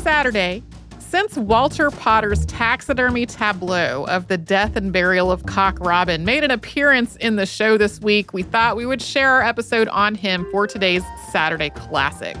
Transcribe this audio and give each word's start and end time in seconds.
Saturday, 0.00 0.62
since 0.98 1.36
Walter 1.36 1.90
Potter's 1.90 2.46
taxidermy 2.46 3.26
tableau 3.26 4.04
of 4.04 4.28
the 4.28 4.38
death 4.38 4.74
and 4.74 4.94
burial 4.94 5.30
of 5.30 5.44
Cock 5.44 5.78
Robin 5.78 6.24
made 6.24 6.42
an 6.42 6.50
appearance 6.50 7.16
in 7.16 7.36
the 7.36 7.44
show 7.44 7.76
this 7.76 8.00
week, 8.00 8.32
we 8.32 8.42
thought 8.42 8.76
we 8.76 8.86
would 8.86 9.02
share 9.02 9.30
our 9.30 9.42
episode 9.42 9.88
on 9.88 10.14
him 10.14 10.46
for 10.50 10.66
today's 10.66 11.02
Saturday 11.30 11.68
Classic. 11.70 12.36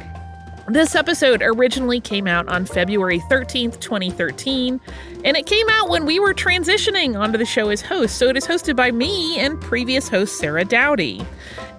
This 0.70 0.94
episode 0.94 1.42
originally 1.44 2.00
came 2.00 2.28
out 2.28 2.48
on 2.48 2.64
February 2.64 3.18
13th, 3.28 3.80
2013, 3.80 4.80
and 5.24 5.36
it 5.36 5.44
came 5.44 5.68
out 5.68 5.88
when 5.88 6.06
we 6.06 6.20
were 6.20 6.32
transitioning 6.32 7.18
onto 7.18 7.36
the 7.38 7.44
show 7.44 7.70
as 7.70 7.82
hosts, 7.82 8.16
so 8.16 8.28
it 8.28 8.36
is 8.36 8.46
hosted 8.46 8.76
by 8.76 8.92
me 8.92 9.36
and 9.40 9.60
previous 9.60 10.08
host 10.08 10.38
Sarah 10.38 10.64
Dowdy. 10.64 11.26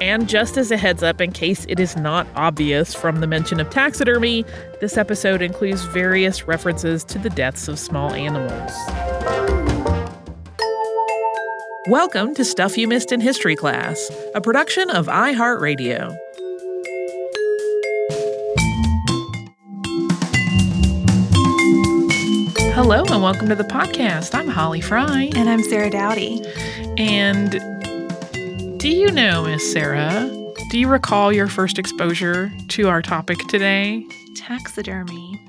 And 0.02 0.28
just 0.28 0.58
as 0.58 0.72
a 0.72 0.78
heads 0.78 1.04
up, 1.04 1.22
in 1.22 1.32
case 1.32 1.66
it 1.70 1.80
is 1.80 1.96
not 1.96 2.28
obvious 2.36 2.94
from 2.94 3.22
the 3.22 3.28
mention 3.28 3.62
of 3.62 3.70
taxidermy, 3.70 4.44
this 4.82 4.98
episode 4.98 5.42
includes 5.42 5.84
various 5.84 6.46
references 6.46 7.06
to 7.06 7.18
the 7.18 7.30
deaths 7.30 7.70
of 7.70 7.80
small 7.80 8.12
animals. 8.12 8.74
Welcome 11.88 12.36
to 12.36 12.44
Stuff 12.44 12.78
You 12.78 12.90
Missed 12.90 13.14
in 13.14 13.22
History 13.22 13.56
Class, 13.56 14.12
a 14.36 14.42
production 14.42 14.90
of 14.90 15.08
iHeartRadio. 15.08 16.14
Hello 22.84 23.04
and 23.04 23.22
welcome 23.22 23.48
to 23.48 23.54
the 23.54 23.64
podcast. 23.64 24.34
I'm 24.34 24.48
Holly 24.48 24.82
Fry. 24.82 25.30
And 25.36 25.48
I'm 25.48 25.62
Sarah 25.62 25.92
Dowdy. 25.92 26.42
And 26.98 27.52
do 28.80 28.90
you 28.90 29.12
know, 29.12 29.44
Miss 29.44 29.72
Sarah, 29.72 30.28
do 30.72 30.80
you 30.80 30.88
recall 30.88 31.32
your 31.32 31.46
first 31.46 31.78
exposure 31.78 32.52
to 32.70 32.90
our 32.90 33.04
topic 33.04 33.38
today? 33.50 34.04
Taxidermy. 34.36 35.40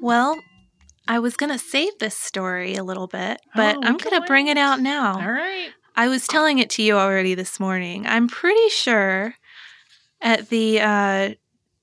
Well, 0.00 0.40
I 1.06 1.18
was 1.18 1.36
going 1.36 1.52
to 1.52 1.58
save 1.58 1.98
this 1.98 2.16
story 2.16 2.76
a 2.76 2.82
little 2.82 3.06
bit, 3.08 3.42
but 3.54 3.76
Oh, 3.76 3.80
I'm 3.82 3.98
going 3.98 4.18
to 4.18 4.26
bring 4.26 4.46
it 4.46 4.56
out 4.56 4.80
now. 4.80 5.20
All 5.20 5.30
right. 5.32 5.68
I 5.96 6.08
was 6.08 6.26
telling 6.26 6.60
it 6.60 6.70
to 6.70 6.82
you 6.82 6.94
already 6.94 7.34
this 7.34 7.60
morning. 7.60 8.06
I'm 8.06 8.26
pretty 8.26 8.70
sure 8.70 9.34
at 10.22 10.48
the 10.48 10.80
uh, 10.80 11.30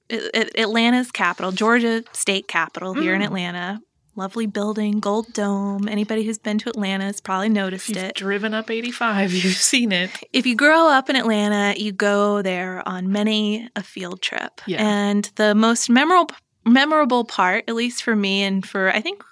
Atlanta's 0.09 1.11
capital, 1.11 1.51
Georgia 1.51 2.03
state 2.13 2.47
capital 2.47 2.95
here 2.95 3.13
in 3.13 3.21
Mm. 3.21 3.25
Atlanta, 3.25 3.79
lovely 4.17 4.47
building, 4.47 4.99
gold 4.99 5.31
dome. 5.33 5.87
Anybody 5.87 6.23
who's 6.23 6.37
been 6.39 6.57
to 6.59 6.69
Atlanta 6.69 7.05
has 7.05 7.21
probably 7.21 7.49
noticed 7.49 7.89
you've 7.89 7.97
it. 7.97 8.15
driven 8.15 8.53
up 8.53 8.69
85, 8.69 9.31
you've 9.43 9.53
seen 9.53 9.91
it. 9.91 10.11
If 10.33 10.45
you 10.45 10.55
grow 10.55 10.89
up 10.89 11.09
in 11.09 11.15
Atlanta, 11.15 11.79
you 11.79 11.91
go 11.91 12.41
there 12.41 12.87
on 12.87 13.11
many 13.11 13.69
a 13.75 13.83
field 13.83 14.21
trip. 14.21 14.61
Yeah. 14.65 14.83
And 14.83 15.31
the 15.35 15.55
most 15.55 15.89
memorable 15.89 16.35
memorable 16.65 17.23
part, 17.23 17.63
at 17.69 17.75
least 17.75 18.03
for 18.03 18.13
me 18.13 18.43
and 18.43 18.67
for 18.67 18.89
I 18.93 18.99
think 18.99 19.23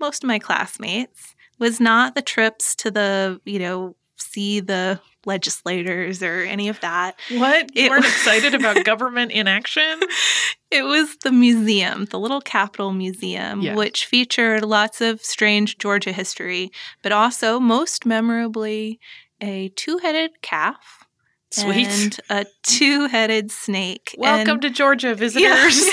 most 0.00 0.24
of 0.24 0.28
my 0.28 0.40
classmates, 0.40 1.36
was 1.60 1.78
not 1.78 2.14
the 2.14 2.22
trips 2.22 2.74
to 2.76 2.90
the, 2.90 3.40
you 3.44 3.58
know, 3.60 3.94
see 4.16 4.60
the 4.60 5.00
legislators 5.26 6.22
or 6.22 6.40
any 6.42 6.68
of 6.68 6.80
that. 6.80 7.16
What? 7.30 7.74
You 7.76 7.84
It- 7.86 7.90
weren't 7.90 8.04
excited 8.16 8.54
about 8.54 8.84
government 8.84 9.32
in 9.32 9.48
action? 9.48 10.00
It 10.70 10.82
was 10.84 11.16
the 11.24 11.32
museum, 11.32 12.04
the 12.06 12.18
little 12.18 12.40
Capitol 12.40 12.92
Museum, 12.92 13.60
Yes. 13.60 13.76
which 13.76 14.06
featured 14.06 14.62
lots 14.64 15.00
of 15.00 15.20
strange 15.20 15.78
Georgia 15.78 16.12
history, 16.12 16.70
but 17.02 17.12
also 17.12 17.58
most 17.58 18.06
memorably 18.06 19.00
a 19.40 19.68
two-headed 19.70 20.42
calf 20.42 21.04
Sweet. 21.50 21.88
and 21.88 22.20
a 22.30 22.46
two-headed 22.62 23.50
snake. 23.50 24.14
Welcome 24.16 24.52
And- 24.54 24.62
to 24.62 24.70
Georgia, 24.70 25.14
visitors. 25.16 25.44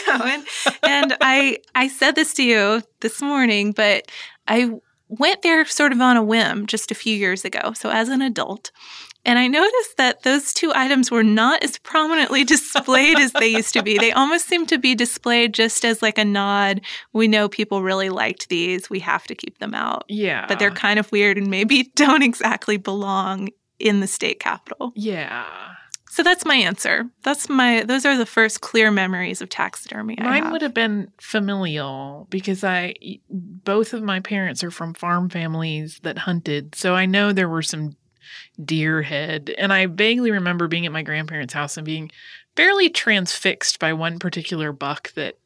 I 0.07 0.17
know, 0.17 0.25
and, 0.25 0.45
and 0.83 1.17
I 1.21 1.57
I 1.73 1.87
said 1.87 2.15
this 2.15 2.33
to 2.35 2.43
you 2.43 2.83
this 3.01 3.21
morning, 3.21 3.71
but 3.71 4.11
I 4.47 4.69
went 5.09 5.41
there 5.41 5.65
sort 5.65 5.91
of 5.93 6.01
on 6.01 6.17
a 6.17 6.23
whim 6.23 6.67
just 6.67 6.91
a 6.91 6.95
few 6.95 7.15
years 7.15 7.43
ago. 7.45 7.73
So 7.73 7.89
as 7.89 8.09
an 8.09 8.21
adult. 8.21 8.71
And 9.27 9.37
I 9.37 9.47
noticed 9.47 9.97
that 9.97 10.23
those 10.23 10.53
two 10.53 10.71
items 10.73 11.11
were 11.11 11.23
not 11.23 11.61
as 11.61 11.77
prominently 11.79 12.43
displayed 12.45 13.19
as 13.19 13.33
they 13.33 13.49
used 13.49 13.73
to 13.73 13.83
be. 13.83 13.97
They 13.97 14.13
almost 14.13 14.47
seem 14.47 14.65
to 14.67 14.77
be 14.77 14.95
displayed 14.95 15.53
just 15.53 15.83
as 15.83 16.01
like 16.01 16.17
a 16.17 16.25
nod. 16.25 16.81
We 17.11 17.27
know 17.27 17.49
people 17.49 17.83
really 17.83 18.09
liked 18.09 18.47
these. 18.47 18.89
We 18.89 18.99
have 18.99 19.27
to 19.27 19.35
keep 19.35 19.59
them 19.59 19.73
out. 19.73 20.05
Yeah. 20.07 20.45
But 20.47 20.59
they're 20.59 20.71
kind 20.71 20.97
of 20.97 21.11
weird 21.11 21.37
and 21.37 21.49
maybe 21.49 21.83
don't 21.95 22.23
exactly 22.23 22.77
belong 22.77 23.49
in 23.79 23.99
the 23.99 24.07
state 24.07 24.39
capitol. 24.39 24.93
Yeah. 24.95 25.45
So 26.09 26.23
that's 26.23 26.45
my 26.45 26.55
answer. 26.55 27.05
That's 27.23 27.49
my 27.49 27.83
those 27.83 28.05
are 28.05 28.17
the 28.17 28.25
first 28.25 28.61
clear 28.61 28.89
memories 28.89 29.41
of 29.41 29.49
taxidermy 29.49 30.17
I 30.19 30.23
Mine 30.23 30.43
have. 30.43 30.51
would 30.51 30.61
have 30.63 30.73
been 30.73 31.11
familial 31.19 32.27
because 32.31 32.63
I 32.63 32.95
both 33.29 33.93
of 33.93 34.01
my 34.01 34.19
parents 34.21 34.63
are 34.63 34.71
from 34.71 34.93
farm 34.95 35.29
families 35.29 35.99
that 36.03 36.17
hunted. 36.17 36.73
So 36.73 36.95
I 36.95 37.05
know 37.05 37.33
there 37.33 37.49
were 37.49 37.61
some 37.61 37.95
deer 38.63 39.01
head 39.01 39.53
and 39.57 39.71
I 39.73 39.85
vaguely 39.85 40.31
remember 40.31 40.67
being 40.67 40.85
at 40.85 40.91
my 40.91 41.03
grandparents' 41.03 41.53
house 41.53 41.77
and 41.77 41.85
being 41.85 42.11
fairly 42.55 42.89
transfixed 42.89 43.79
by 43.79 43.93
one 43.93 44.17
particular 44.19 44.71
buck 44.71 45.13
that 45.13 45.37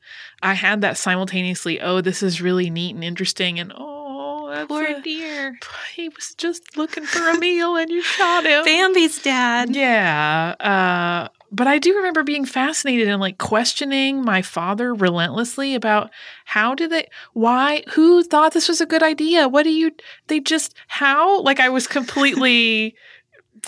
I 0.42 0.54
had 0.54 0.82
that 0.82 0.98
simultaneously, 0.98 1.82
oh, 1.82 2.02
this 2.02 2.24
is 2.24 2.42
really 2.42 2.70
neat 2.70 2.96
and 2.96 3.04
interesting 3.04 3.60
and 3.60 3.74
oh, 3.76 4.50
that's 4.50 4.68
Poor 4.68 4.86
a- 4.86 5.02
deer. 5.02 5.58
he 5.96 6.10
was 6.10 6.34
just 6.38 6.78
looking 6.78 7.04
for 7.06 7.30
a 7.30 7.38
meal 7.38 7.76
and 7.76 7.90
you 7.90 8.02
shot 8.02 8.46
him. 8.46 8.64
Bambi's 8.64 9.22
dad. 9.22 9.76
Yeah. 9.76 10.56
Uh, 10.60 11.28
but 11.52 11.68
I 11.68 11.80
do 11.80 11.96
remember 11.98 12.24
being 12.24 12.46
fascinated 12.46 13.08
and 13.08 13.20
like 13.20 13.38
questioning 13.38 14.24
my 14.24 14.42
father 14.42 14.94
relentlessly 14.94 15.76
about 15.76 16.10
how 16.46 16.74
did 16.76 16.92
they, 16.92 17.08
why, 17.34 17.84
who 17.94 18.24
thought 18.24 18.54
this 18.54 18.70
was 18.70 18.80
a 18.80 18.86
good 18.86 19.04
idea? 19.04 19.50
What 19.50 19.64
do 19.64 19.70
you, 19.70 19.92
they 20.28 20.40
just, 20.40 20.74
how? 20.88 21.42
Like 21.42 21.60
I 21.60 21.70
was 21.70 21.88
completely 21.88 22.96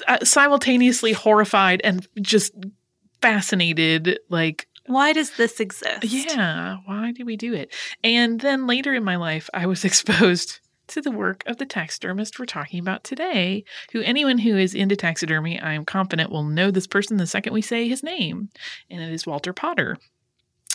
uh, 0.07 0.23
simultaneously 0.23 1.11
horrified 1.11 1.81
and 1.83 2.07
just 2.21 2.53
fascinated. 3.21 4.19
Like, 4.29 4.67
Why 4.85 5.13
does 5.13 5.31
this 5.31 5.59
exist? 5.59 6.03
yeah, 6.03 6.77
why 6.85 7.11
do 7.11 7.25
we 7.25 7.35
do 7.37 7.53
it? 7.53 7.73
And 8.03 8.39
then 8.39 8.65
later 8.67 8.93
in 8.93 9.03
my 9.03 9.17
life, 9.17 9.49
I 9.53 9.65
was 9.65 9.83
exposed 9.89 10.59
to 10.87 11.01
the 11.01 11.11
work 11.11 11.43
of 11.45 11.57
the 11.57 11.65
taxidermist 11.65 12.39
we're 12.39 12.45
talking 12.45 12.79
about 12.79 13.03
today, 13.03 13.63
who 13.91 14.01
anyone 14.01 14.37
who 14.37 14.57
is 14.57 14.73
into 14.73 14.95
taxidermy, 14.95 15.59
I 15.59 15.73
am 15.73 15.85
confident 15.85 16.31
will 16.31 16.43
know 16.43 16.71
this 16.71 16.87
person 16.87 17.17
the 17.17 17.27
second 17.27 17.53
we 17.53 17.61
say 17.61 17.87
his 17.87 18.03
name, 18.03 18.49
and 18.89 19.01
it 19.01 19.11
is 19.11 19.25
Walter 19.25 19.53
Potter. 19.53 19.97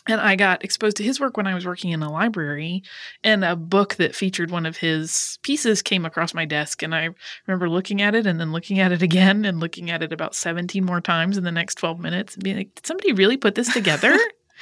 And 0.09 0.23
I 0.23 0.37
got 0.37 0.65
exposed 0.65 0.97
to 0.97 1.03
his 1.03 1.21
work 1.21 1.37
when 1.37 1.47
I 1.47 1.55
was 1.55 1.67
working 1.67 1.91
in 1.91 2.03
a 2.03 2.11
library, 2.11 2.83
and 3.23 3.45
a 3.45 3.55
book 3.55 3.97
that 3.97 4.17
featured 4.17 4.51
one 4.51 4.65
of 4.65 4.79
his 4.79 5.39
pieces 5.43 5.83
came 5.83 6.07
across 6.07 6.33
my 6.33 6.47
desk. 6.47 6.83
And 6.83 6.95
I 6.95 7.11
remember 7.47 7.69
looking 7.69 8.01
at 8.01 8.15
it 8.15 8.27
and 8.27 8.41
then 8.41 8.51
looking 8.51 8.81
at 8.81 8.91
it 8.91 9.03
again 9.03 9.45
and 9.45 9.61
looking 9.61 9.91
at 9.91 10.03
it 10.03 10.13
about 10.13 10.35
17 10.35 10.83
more 10.83 11.03
times 11.03 11.37
in 11.37 11.45
the 11.45 11.53
next 11.53 11.75
12 11.75 12.01
minutes 12.01 12.35
and 12.35 12.43
being 12.43 12.57
like, 12.57 12.75
did 12.75 12.87
somebody 12.87 13.13
really 13.13 13.37
put 13.37 13.55
this 13.55 13.71
together? 13.71 14.17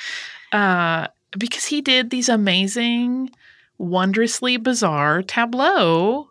uh, 0.52 1.06
because 1.38 1.64
he 1.64 1.80
did 1.80 2.10
these 2.10 2.28
amazing, 2.28 3.30
wondrously 3.78 4.56
bizarre 4.56 5.22
tableau 5.22 6.30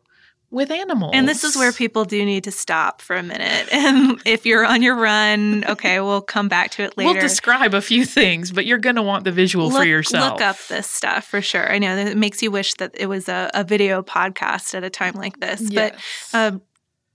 with 0.51 0.71
animals. 0.71 1.11
And 1.13 1.27
this 1.27 1.43
is 1.43 1.55
where 1.55 1.73
people 1.73 2.05
do 2.05 2.23
need 2.23 2.45
to 2.45 2.51
stop 2.51 3.01
for 3.01 3.15
a 3.15 3.23
minute. 3.23 3.67
And 3.75 4.21
if 4.25 4.45
you're 4.45 4.65
on 4.65 4.81
your 4.81 4.95
run, 4.95 5.65
okay, 5.65 5.99
we'll 5.99 6.21
come 6.21 6.47
back 6.47 6.71
to 6.71 6.83
it 6.83 6.97
later. 6.97 7.11
We'll 7.11 7.21
describe 7.21 7.73
a 7.73 7.81
few 7.81 8.05
things, 8.05 8.51
but 8.51 8.65
you're 8.65 8.77
going 8.77 8.95
to 8.95 9.01
want 9.01 9.25
the 9.25 9.31
visual 9.31 9.69
for 9.69 9.83
yourself. 9.83 10.33
Look 10.33 10.41
up 10.41 10.57
this 10.67 10.89
stuff 10.89 11.25
for 11.25 11.41
sure. 11.41 11.69
I 11.71 11.77
know 11.77 11.95
that 11.95 12.07
it 12.07 12.17
makes 12.17 12.41
you 12.41 12.51
wish 12.51 12.73
that 12.75 12.91
it 12.93 13.07
was 13.07 13.27
a, 13.27 13.51
a 13.53 13.63
video 13.63 14.01
podcast 14.01 14.73
at 14.73 14.83
a 14.83 14.89
time 14.89 15.15
like 15.15 15.39
this. 15.39 15.61
Yes. 15.61 15.93
But 16.31 16.39
um, 16.39 16.61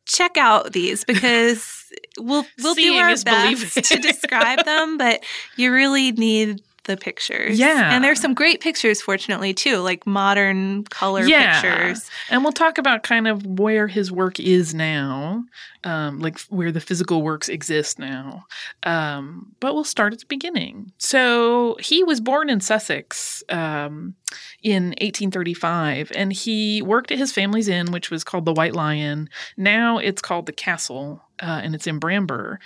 check 0.04 0.36
out 0.36 0.72
these 0.72 1.04
because 1.04 1.84
we'll 2.18 2.44
we'll 2.62 2.74
do 2.74 2.94
our 2.94 3.08
best 3.08 3.24
believing. 3.24 3.82
to 3.82 3.96
describe 3.98 4.64
them, 4.64 4.98
but 4.98 5.24
you 5.56 5.72
really 5.72 6.12
need 6.12 6.60
the 6.84 6.96
pictures. 6.96 7.58
Yeah. 7.58 7.94
And 7.94 8.02
there's 8.02 8.20
some 8.20 8.34
great 8.34 8.60
pictures, 8.60 9.00
fortunately, 9.02 9.52
too, 9.54 9.78
like 9.78 10.06
modern 10.06 10.84
color 10.84 11.24
Yeah. 11.24 11.60
pictures. 11.60 12.10
And 12.30 12.42
we'll 12.42 12.52
talk 12.52 12.78
about 12.78 13.02
kind 13.02 13.28
of 13.28 13.44
where 13.44 13.86
his 13.86 14.10
work 14.10 14.40
is 14.40 14.74
now, 14.74 15.44
um, 15.84 16.20
like 16.20 16.40
where 16.48 16.72
the 16.72 16.80
physical 16.80 17.22
works 17.22 17.48
exist 17.48 17.98
now. 17.98 18.46
Um, 18.82 19.52
but 19.60 19.74
we'll 19.74 19.84
start 19.84 20.12
at 20.12 20.20
the 20.20 20.26
beginning. 20.26 20.92
So 20.98 21.76
he 21.80 22.02
was 22.02 22.20
born 22.20 22.48
in 22.50 22.60
Sussex 22.60 23.42
um, 23.48 24.14
in 24.62 24.94
1835, 25.00 26.12
and 26.14 26.32
he 26.32 26.82
worked 26.82 27.10
at 27.12 27.18
his 27.18 27.32
family's 27.32 27.68
inn, 27.68 27.92
which 27.92 28.10
was 28.10 28.24
called 28.24 28.44
the 28.44 28.52
White 28.52 28.74
Lion. 28.74 29.28
Now 29.56 29.98
it's 29.98 30.22
called 30.22 30.46
the 30.46 30.52
Castle, 30.52 31.22
uh, 31.42 31.60
and 31.62 31.74
it's 31.74 31.86
in 31.86 32.00
Bramber. 32.00 32.58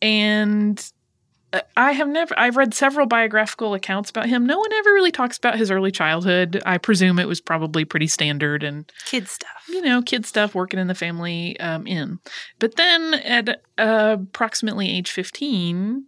And 0.00 0.92
I 1.76 1.92
have 1.92 2.08
never, 2.08 2.34
I've 2.38 2.56
read 2.56 2.74
several 2.74 3.06
biographical 3.06 3.74
accounts 3.74 4.10
about 4.10 4.28
him. 4.28 4.46
No 4.46 4.58
one 4.58 4.72
ever 4.72 4.92
really 4.92 5.12
talks 5.12 5.36
about 5.36 5.58
his 5.58 5.70
early 5.70 5.90
childhood. 5.90 6.62
I 6.64 6.78
presume 6.78 7.18
it 7.18 7.28
was 7.28 7.40
probably 7.40 7.84
pretty 7.84 8.06
standard 8.06 8.62
and, 8.62 8.90
Kid 9.04 9.28
stuff. 9.28 9.64
you 9.68 9.82
know, 9.82 10.02
kid 10.02 10.24
stuff 10.24 10.54
working 10.54 10.80
in 10.80 10.86
the 10.86 10.94
family 10.94 11.58
um, 11.60 11.86
inn. 11.86 12.20
But 12.58 12.76
then 12.76 13.14
at 13.14 13.62
uh, 13.78 14.16
approximately 14.20 14.90
age 14.90 15.10
15, 15.10 16.06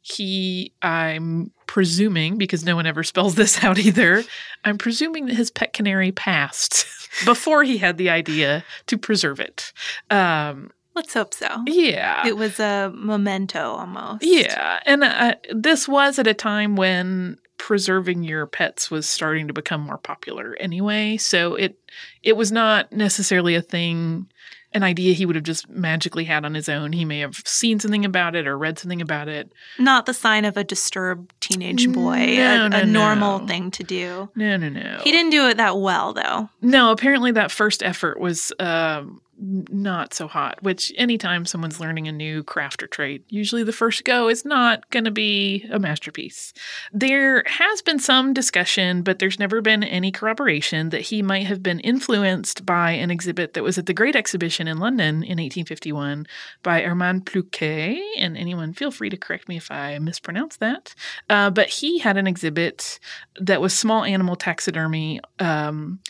he, 0.00 0.72
I'm 0.82 1.50
presuming, 1.66 2.38
because 2.38 2.64
no 2.64 2.76
one 2.76 2.86
ever 2.86 3.02
spells 3.04 3.34
this 3.34 3.62
out 3.64 3.78
either, 3.78 4.24
I'm 4.64 4.78
presuming 4.78 5.26
that 5.26 5.34
his 5.34 5.50
pet 5.50 5.72
canary 5.72 6.12
passed 6.12 6.86
before 7.24 7.64
he 7.64 7.78
had 7.78 7.98
the 7.98 8.10
idea 8.10 8.64
to 8.86 8.96
preserve 8.96 9.40
it. 9.40 9.72
Um, 10.10 10.70
Let's 10.96 11.14
hope 11.14 11.32
so. 11.34 11.46
yeah. 11.66 12.26
It 12.26 12.36
was 12.36 12.58
a 12.58 12.90
memento 12.94 13.60
almost. 13.60 14.24
Yeah, 14.24 14.80
and 14.86 15.04
uh, 15.04 15.34
this 15.54 15.86
was 15.86 16.18
at 16.18 16.26
a 16.26 16.34
time 16.34 16.74
when 16.74 17.38
preserving 17.58 18.22
your 18.24 18.46
pets 18.46 18.90
was 18.90 19.08
starting 19.08 19.46
to 19.48 19.52
become 19.52 19.80
more 19.82 19.98
popular 19.98 20.56
anyway. 20.58 21.16
So 21.18 21.54
it 21.54 21.78
it 22.22 22.36
was 22.36 22.50
not 22.50 22.90
necessarily 22.92 23.54
a 23.54 23.62
thing, 23.62 24.26
an 24.72 24.82
idea 24.82 25.14
he 25.14 25.24
would 25.26 25.36
have 25.36 25.44
just 25.44 25.68
magically 25.68 26.24
had 26.24 26.44
on 26.44 26.54
his 26.54 26.68
own. 26.68 26.92
He 26.92 27.04
may 27.04 27.20
have 27.20 27.36
seen 27.44 27.78
something 27.80 28.04
about 28.04 28.34
it 28.36 28.46
or 28.46 28.56
read 28.58 28.78
something 28.78 29.00
about 29.02 29.28
it. 29.28 29.52
Not 29.78 30.06
the 30.06 30.14
sign 30.14 30.44
of 30.44 30.56
a 30.56 30.64
disturbed 30.64 31.32
teenage 31.40 31.90
boy, 31.92 32.36
No, 32.36 32.66
a, 32.66 32.68
no, 32.68 32.78
a 32.80 32.84
normal 32.86 33.38
no. 33.40 33.46
thing 33.46 33.70
to 33.72 33.84
do. 33.84 34.28
No, 34.34 34.56
no, 34.56 34.68
no. 34.68 35.00
He 35.04 35.10
didn't 35.12 35.30
do 35.30 35.46
it 35.48 35.56
that 35.58 35.78
well, 35.78 36.12
though. 36.12 36.48
No, 36.60 36.90
apparently 36.92 37.32
that 37.32 37.50
first 37.50 37.82
effort 37.82 38.20
was 38.20 38.52
um, 38.58 39.20
not 39.38 40.14
so 40.14 40.28
hot. 40.28 40.62
Which 40.62 40.92
anytime 40.96 41.44
someone's 41.44 41.80
learning 41.80 42.08
a 42.08 42.12
new 42.12 42.42
craft 42.42 42.82
or 42.82 42.86
trade, 42.86 43.22
usually 43.28 43.62
the 43.62 43.72
first 43.72 44.04
go 44.04 44.28
is 44.28 44.44
not 44.44 44.88
going 44.90 45.04
to 45.04 45.10
be 45.10 45.66
a 45.70 45.78
masterpiece. 45.78 46.52
There 46.92 47.42
has 47.46 47.82
been 47.82 47.98
some 47.98 48.32
discussion, 48.32 49.02
but 49.02 49.18
there's 49.18 49.38
never 49.38 49.60
been 49.60 49.82
any 49.82 50.10
corroboration 50.10 50.90
that 50.90 51.02
he 51.02 51.22
might 51.22 51.46
have 51.46 51.62
been 51.62 51.80
influenced 51.80 52.64
by 52.64 52.92
an 52.92 53.10
exhibit 53.10 53.54
that 53.54 53.62
was 53.62 53.78
at 53.78 53.86
the 53.86 53.94
Great 53.94 54.16
Exhibition 54.16 54.68
in 54.68 54.78
London 54.78 55.16
in 55.16 55.38
1851 55.38 56.26
by 56.62 56.84
Armand 56.84 57.26
Ploucquet. 57.26 58.00
And 58.18 58.36
anyone, 58.36 58.72
feel 58.72 58.90
free 58.90 59.10
to 59.10 59.16
correct 59.16 59.48
me 59.48 59.56
if 59.56 59.70
I 59.70 59.98
mispronounce 59.98 60.56
that. 60.56 60.94
Uh, 61.28 61.50
but 61.50 61.68
he 61.68 61.98
had 61.98 62.16
an 62.16 62.26
exhibit 62.26 62.98
that 63.40 63.60
was 63.60 63.76
small 63.76 64.04
animal 64.04 64.36
taxidermy. 64.36 65.20
Um, 65.38 66.00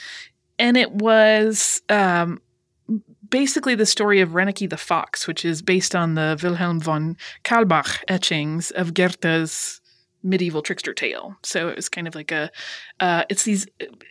and 0.58 0.76
it 0.76 0.90
was 0.90 1.82
um, 1.88 2.40
basically 3.31 3.75
the 3.75 3.87
story 3.87 4.20
of 4.20 4.31
Reineke 4.31 4.70
the 4.70 4.76
fox, 4.76 5.26
which 5.26 5.44
is 5.44 5.62
based 5.62 5.94
on 5.94 6.14
the 6.14 6.38
Wilhelm 6.43 6.81
von 6.81 7.17
Kaulbach 7.44 8.02
etchings 8.08 8.70
of 8.73 8.94
Goethe's 8.94 9.81
medieval 10.23 10.61
trickster 10.61 10.93
tale. 10.93 11.37
So 11.43 11.69
it 11.69 11.76
was 11.76 11.88
kind 11.88 12.08
of 12.08 12.14
like 12.14 12.32
a, 12.32 12.50
uh, 13.00 13.25
it's 13.28 13.44
these, 13.44 13.67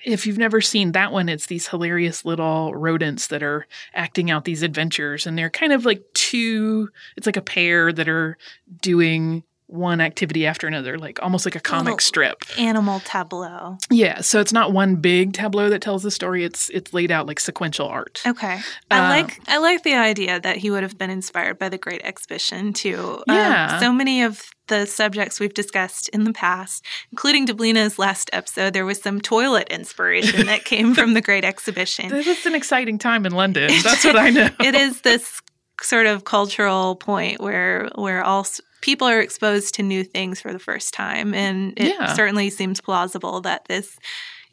if 0.05 0.25
you've 0.25 0.37
never 0.37 0.61
seen 0.61 0.93
that 0.93 1.11
one, 1.11 1.27
it's 1.27 1.47
these 1.47 1.67
hilarious 1.67 2.23
little 2.23 2.73
rodents 2.73 3.27
that 3.27 3.43
are 3.43 3.67
acting 3.93 4.31
out 4.31 4.45
these 4.45 4.63
adventures. 4.63 5.27
And 5.27 5.37
they're 5.37 5.49
kind 5.49 5.73
of 5.73 5.85
like 5.85 6.03
two, 6.13 6.89
it's 7.17 7.25
like 7.25 7.37
a 7.37 7.41
pair 7.41 7.91
that 7.91 8.07
are 8.07 8.37
doing 8.81 9.43
one 9.67 9.99
activity 9.99 10.45
after 10.45 10.67
another, 10.67 10.97
like 10.99 11.19
almost 11.23 11.45
like 11.45 11.55
a 11.55 11.59
comic 11.59 11.85
Little- 11.85 11.99
strip. 11.99 12.43
Animal 12.57 12.99
tableau. 12.99 13.77
Yeah, 13.89 14.21
so 14.21 14.39
it's 14.39 14.53
not 14.53 14.71
one 14.73 14.97
big 14.97 15.33
tableau 15.33 15.69
that 15.69 15.81
tells 15.81 16.03
the 16.03 16.11
story. 16.11 16.43
It's 16.43 16.69
it's 16.69 16.93
laid 16.93 17.11
out 17.11 17.25
like 17.27 17.39
sequential 17.39 17.87
art. 17.87 18.21
Okay, 18.27 18.59
I 18.91 18.97
Uh, 18.99 19.09
like 19.09 19.39
I 19.47 19.57
like 19.57 19.83
the 19.83 19.95
idea 19.95 20.39
that 20.39 20.57
he 20.57 20.69
would 20.69 20.83
have 20.83 20.97
been 20.97 21.09
inspired 21.09 21.57
by 21.57 21.69
the 21.69 21.77
Great 21.79 22.01
Exhibition 22.03 22.73
too. 22.73 23.23
Um, 23.27 23.35
Yeah. 23.35 23.79
so 23.79 23.91
many 23.91 24.21
of 24.23 24.43
the 24.67 24.85
subjects 24.85 25.39
we've 25.39 25.53
discussed 25.53 26.09
in 26.09 26.23
the 26.23 26.33
past, 26.33 26.83
including 27.11 27.45
Deblina's 27.45 27.99
last 27.99 28.29
episode, 28.33 28.73
there 28.73 28.85
was 28.85 28.99
some 29.01 29.21
toilet 29.21 29.67
inspiration 29.69 30.47
that 30.47 30.65
came 30.65 30.95
from 30.95 31.13
the 31.13 31.21
Great 31.21 31.43
Exhibition. 31.45 32.09
This 32.09 32.27
is 32.27 32.45
an 32.45 32.55
exciting 32.55 32.97
time 32.99 33.25
in 33.25 33.31
London. 33.31 33.69
That's 33.83 34.03
what 34.05 34.15
I 34.15 34.29
know. 34.31 34.49
it 34.59 34.75
is 34.75 35.01
this 35.01 35.41
sort 35.81 36.05
of 36.05 36.23
cultural 36.23 36.95
point 36.95 37.41
where 37.41 37.89
where 37.95 38.23
all 38.23 38.45
people 38.85 39.07
are 39.07 39.19
exposed 39.19 39.73
to 39.75 39.81
new 39.83 40.03
things 40.03 40.39
for 40.39 40.53
the 40.53 40.59
first 40.59 40.93
time 40.93 41.33
and 41.33 41.73
it 41.75 41.95
Yeah. 41.99 42.13
certainly 42.13 42.51
seems 42.51 42.79
plausible 42.79 43.41
that 43.41 43.65
this 43.65 43.97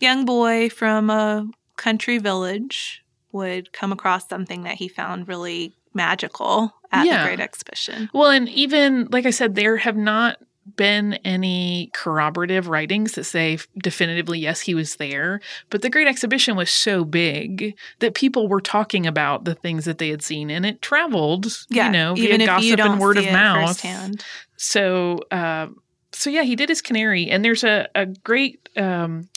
young 0.01 0.25
boy 0.25 0.71
from 0.71 1.11
a 1.11 1.47
country 1.77 2.17
village 2.17 3.05
would 3.33 3.73
come 3.73 3.93
across 3.93 4.29
something 4.29 4.63
that 4.63 4.77
he 4.77 4.89
found 4.89 5.29
really 5.29 5.75
magical 5.93 6.73
at 6.91 7.05
Yeah. 7.05 7.19
the 7.23 7.29
great 7.29 7.41
exhibition 7.41 8.09
Well, 8.15 8.31
and 8.31 8.49
even 8.49 9.09
like 9.11 9.27
I 9.27 9.31
said, 9.31 9.55
there 9.55 9.77
have 9.77 9.97
not 9.97 10.39
been 10.77 11.15
any 11.25 11.91
corroborative 11.93 12.69
writings 12.69 13.13
that 13.13 13.25
say 13.25 13.59
definitively 13.79 14.39
yes 14.39 14.61
he 14.61 14.75
was 14.75 14.97
there 14.97 15.41
but 15.71 15.83
the 15.83 15.91
great 15.91 16.07
exhibition 16.07 16.55
was 16.57 16.71
so 16.71 17.05
big 17.05 17.77
that 17.99 18.15
people 18.15 18.49
were 18.49 18.61
talking 18.61 19.07
about 19.07 19.45
the 19.45 19.55
things 19.57 19.85
that 19.85 19.99
they 19.99 20.09
had 20.09 20.23
seen 20.23 20.51
and 20.51 20.65
it 20.65 20.81
traveled 20.81 21.47
yeah 21.69 21.87
you 21.87 21.93
know 21.93 22.17
even 22.17 22.39
via 22.39 22.45
if 22.45 22.47
gossip 22.47 22.65
you 22.65 22.77
don't 22.77 22.93
and 22.93 23.01
word 23.01 23.19
of 23.19 23.25
mouth 23.27 23.69
firsthand. 23.71 24.25
so 24.57 25.19
um 25.33 25.77
so 26.13 26.31
yeah 26.31 26.43
he 26.43 26.55
did 26.55 26.69
his 26.69 26.81
canary 26.81 27.29
and 27.29 27.45
there's 27.45 27.65
a, 27.65 27.89
a 27.95 28.07
great 28.07 28.69
um 28.77 29.29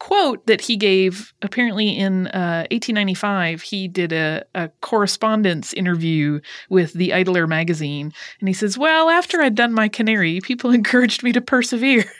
quote 0.00 0.44
that 0.46 0.62
he 0.62 0.76
gave 0.76 1.32
apparently 1.42 1.90
in 1.90 2.26
uh, 2.28 2.66
1895 2.72 3.62
he 3.62 3.86
did 3.86 4.12
a, 4.12 4.42
a 4.54 4.68
correspondence 4.80 5.72
interview 5.74 6.40
with 6.70 6.94
the 6.94 7.12
idler 7.12 7.46
magazine. 7.46 8.12
And 8.40 8.48
he 8.48 8.54
says 8.54 8.76
well 8.76 9.10
after 9.10 9.40
i'd 9.42 9.54
done 9.54 9.72
my 9.72 9.88
canary 9.88 10.40
people 10.40 10.70
encouraged 10.80 11.22
me 11.22 11.32
to 11.32 11.40
persevere. 11.40 12.10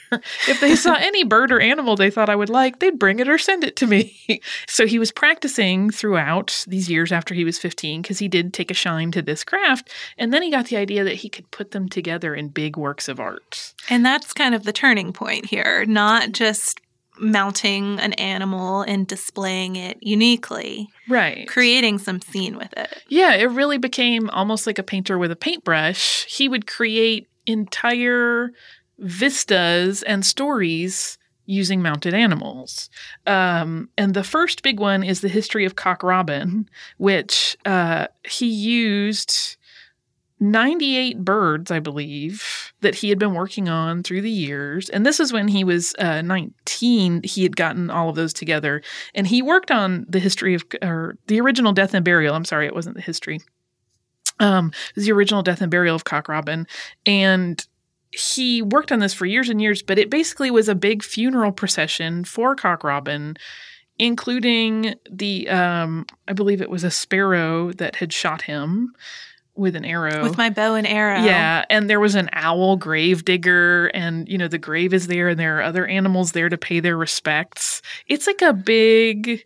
If 0.46 0.60
they 0.60 0.76
saw 0.76 0.94
any 0.98 1.24
bird 1.24 1.50
or 1.50 1.58
animal 1.58 1.96
they 1.96 2.10
thought 2.10 2.28
i 2.28 2.36
would 2.36 2.50
like 2.50 2.78
they'd 2.78 2.98
bring 2.98 3.18
it 3.18 3.28
or 3.28 3.38
send 3.38 3.64
it 3.64 3.74
to 3.76 3.86
me. 3.86 4.16
So 4.68 4.86
he 4.86 4.98
was 4.98 5.10
practicing 5.10 5.90
throughout 5.90 6.64
these 6.68 6.88
years 6.88 7.12
after 7.12 7.34
he 7.34 7.44
was 7.44 7.58
15 7.58 8.02
because 8.02 8.18
he 8.18 8.28
did 8.28 8.52
take 8.52 8.70
a 8.70 8.74
shine 8.74 9.10
to 9.12 9.22
this 9.22 9.42
craft. 9.42 9.90
And 10.18 10.32
then 10.32 10.42
he 10.42 10.50
got 10.50 10.66
the 10.66 10.76
idea 10.76 11.02
that 11.04 11.16
he 11.16 11.28
could 11.28 11.50
put 11.50 11.70
them 11.70 11.88
together 11.88 12.34
in 12.34 12.48
big 12.48 12.76
works 12.76 13.08
of 13.08 13.18
art. 13.18 13.74
And 13.88 14.04
that's 14.04 14.32
kind 14.32 14.54
of 14.54 14.64
the 14.64 14.72
turning 14.72 15.12
point 15.12 15.46
here 15.46 15.84
not 15.86 16.32
just 16.32 16.80
mounting 17.20 18.00
an 18.00 18.12
animal 18.14 18.82
and 18.82 19.06
displaying 19.06 19.76
it 19.76 19.98
uniquely 20.00 20.88
right 21.08 21.46
creating 21.46 21.98
some 21.98 22.20
scene 22.20 22.56
with 22.56 22.72
it 22.76 23.02
Yeah, 23.10 23.34
it 23.34 23.46
really 23.46 23.78
became 23.78 24.30
almost 24.30 24.66
like 24.66 24.78
a 24.78 24.84
painter 24.84 25.18
with 25.18 25.30
a 25.30 25.36
paintbrush. 25.36 26.24
He 26.26 26.48
would 26.48 26.66
create 26.66 27.28
entire 27.46 28.52
vistas 28.98 30.02
and 30.04 30.24
stories 30.24 31.18
using 31.44 31.82
mounted 31.82 32.14
animals. 32.14 32.88
Um, 33.26 33.88
and 33.98 34.14
the 34.14 34.22
first 34.22 34.62
big 34.62 34.78
one 34.78 35.02
is 35.02 35.20
the 35.20 35.28
history 35.28 35.64
of 35.64 35.74
Cock 35.74 36.04
Robin, 36.04 36.68
which 36.98 37.56
uh, 37.66 38.06
he 38.24 38.46
used 38.46 39.56
98 40.40 41.22
birds, 41.22 41.70
I 41.70 41.78
believe, 41.80 42.72
that 42.80 42.94
he 42.96 43.10
had 43.10 43.18
been 43.18 43.34
working 43.34 43.68
on 43.68 44.02
through 44.02 44.22
the 44.22 44.30
years. 44.30 44.88
And 44.88 45.04
this 45.04 45.20
is 45.20 45.32
when 45.32 45.48
he 45.48 45.64
was 45.64 45.94
uh, 45.98 46.22
19. 46.22 47.22
He 47.22 47.42
had 47.42 47.56
gotten 47.56 47.90
all 47.90 48.08
of 48.08 48.16
those 48.16 48.32
together. 48.32 48.82
And 49.14 49.26
he 49.26 49.42
worked 49.42 49.70
on 49.70 50.06
the 50.08 50.18
history 50.18 50.54
of, 50.54 50.64
or 50.82 51.18
the 51.26 51.40
original 51.40 51.72
death 51.72 51.92
and 51.92 52.04
burial. 52.04 52.34
I'm 52.34 52.46
sorry, 52.46 52.66
it 52.66 52.74
wasn't 52.74 52.96
the 52.96 53.02
history. 53.02 53.40
Um, 54.38 54.68
it 54.68 54.96
was 54.96 55.04
the 55.04 55.12
original 55.12 55.42
death 55.42 55.60
and 55.60 55.70
burial 55.70 55.94
of 55.94 56.04
Cock 56.04 56.28
Robin. 56.28 56.66
And 57.04 57.64
he 58.10 58.62
worked 58.62 58.90
on 58.90 58.98
this 58.98 59.14
for 59.14 59.26
years 59.26 59.50
and 59.50 59.60
years, 59.60 59.82
but 59.82 59.98
it 59.98 60.10
basically 60.10 60.50
was 60.50 60.68
a 60.68 60.74
big 60.74 61.02
funeral 61.02 61.52
procession 61.52 62.24
for 62.24 62.56
Cock 62.56 62.82
Robin, 62.82 63.36
including 63.98 64.94
the, 65.08 65.48
um, 65.50 66.06
I 66.26 66.32
believe 66.32 66.62
it 66.62 66.70
was 66.70 66.82
a 66.82 66.90
sparrow 66.90 67.72
that 67.74 67.96
had 67.96 68.12
shot 68.12 68.42
him 68.42 68.94
with 69.56 69.76
an 69.76 69.84
arrow. 69.84 70.22
with 70.22 70.38
my 70.38 70.48
bow 70.50 70.74
and 70.74 70.86
arrow. 70.86 71.22
Yeah, 71.22 71.64
and 71.68 71.90
there 71.90 72.00
was 72.00 72.14
an 72.14 72.30
owl 72.32 72.76
grave 72.76 73.24
digger, 73.24 73.86
and 73.88 74.28
you 74.28 74.38
know 74.38 74.48
the 74.48 74.58
grave 74.58 74.94
is 74.94 75.06
there, 75.06 75.28
and 75.28 75.38
there 75.40 75.58
are 75.58 75.62
other 75.62 75.86
animals 75.86 76.32
there 76.32 76.48
to 76.48 76.56
pay 76.58 76.80
their 76.80 76.96
respects. 76.96 77.82
It's 78.06 78.26
like 78.26 78.42
a 78.42 78.52
big 78.52 79.44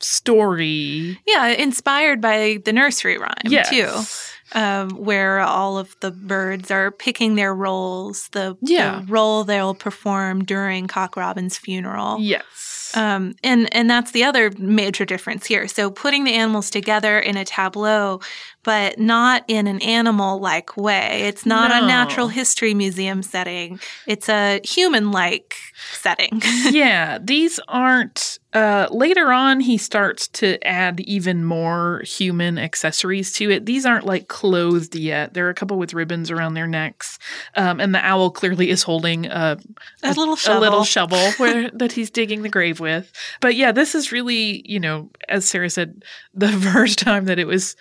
story. 0.00 1.18
Yeah, 1.26 1.48
inspired 1.48 2.20
by 2.20 2.58
the 2.64 2.72
nursery 2.72 3.18
rhyme 3.18 3.32
Yes. 3.44 3.68
too, 3.70 4.58
um, 4.58 4.90
where 4.90 5.40
all 5.40 5.76
of 5.76 5.94
the 6.00 6.10
birds 6.12 6.70
are 6.70 6.90
picking 6.92 7.34
their 7.34 7.54
roles, 7.54 8.28
the, 8.28 8.56
Yeah. 8.62 9.00
the 9.00 9.12
role 9.12 9.42
they'll 9.44 9.74
perform 9.74 10.44
during 10.44 10.86
Cock 10.86 11.16
Robin's 11.16 11.58
funeral. 11.58 12.18
Yes. 12.20 12.67
Um, 12.98 13.36
and 13.44 13.72
and 13.72 13.88
that's 13.88 14.10
the 14.10 14.24
other 14.24 14.50
major 14.58 15.04
difference 15.04 15.46
here. 15.46 15.68
So 15.68 15.88
putting 15.88 16.24
the 16.24 16.34
animals 16.34 16.68
together 16.68 17.20
in 17.20 17.36
a 17.36 17.44
tableau, 17.44 18.20
but 18.64 18.98
not 18.98 19.44
in 19.48 19.66
an 19.66 19.80
animal-like 19.82 20.76
way. 20.76 21.22
It's 21.26 21.46
not 21.46 21.70
No. 21.70 21.82
a 21.82 21.86
natural 21.86 22.28
history 22.28 22.74
museum 22.74 23.22
setting. 23.22 23.80
It's 24.06 24.28
a 24.28 24.60
human-like 24.64 25.54
setting. 25.92 26.42
yeah, 26.70 27.18
these 27.22 27.58
aren't. 27.68 28.38
Uh, 28.52 28.88
later 28.90 29.30
on, 29.30 29.60
he 29.60 29.76
starts 29.76 30.26
to 30.26 30.58
add 30.66 31.00
even 31.00 31.44
more 31.44 32.02
human 32.04 32.58
accessories 32.58 33.32
to 33.34 33.50
it. 33.50 33.66
These 33.66 33.84
aren't 33.86 34.06
like 34.06 34.28
clothed 34.28 34.94
yet. 34.94 35.34
There 35.34 35.46
are 35.46 35.50
a 35.50 35.54
couple 35.54 35.78
with 35.78 35.92
ribbons 35.94 36.30
around 36.30 36.54
their 36.54 36.66
necks, 36.66 37.18
um, 37.56 37.78
and 37.78 37.94
the 37.94 38.04
owl 38.04 38.30
clearly 38.30 38.70
is 38.70 38.82
holding 38.82 39.26
a 39.26 39.58
a 40.02 40.12
little 40.14 40.34
shovel. 40.36 40.58
a 40.58 40.60
little 40.60 40.84
shovel 40.84 41.30
where, 41.36 41.70
that 41.72 41.92
he's 41.92 42.10
digging 42.10 42.42
the 42.42 42.48
grave 42.48 42.80
with. 42.80 43.12
But 43.40 43.54
yeah, 43.54 43.70
this 43.70 43.94
is 43.94 44.12
really, 44.12 44.62
you 44.66 44.80
know, 44.80 45.10
as 45.28 45.44
Sarah 45.46 45.70
said, 45.70 46.02
the 46.34 46.48
first 46.72 46.98
time 46.98 47.26
that 47.26 47.38
it 47.38 47.46
was 47.46 47.76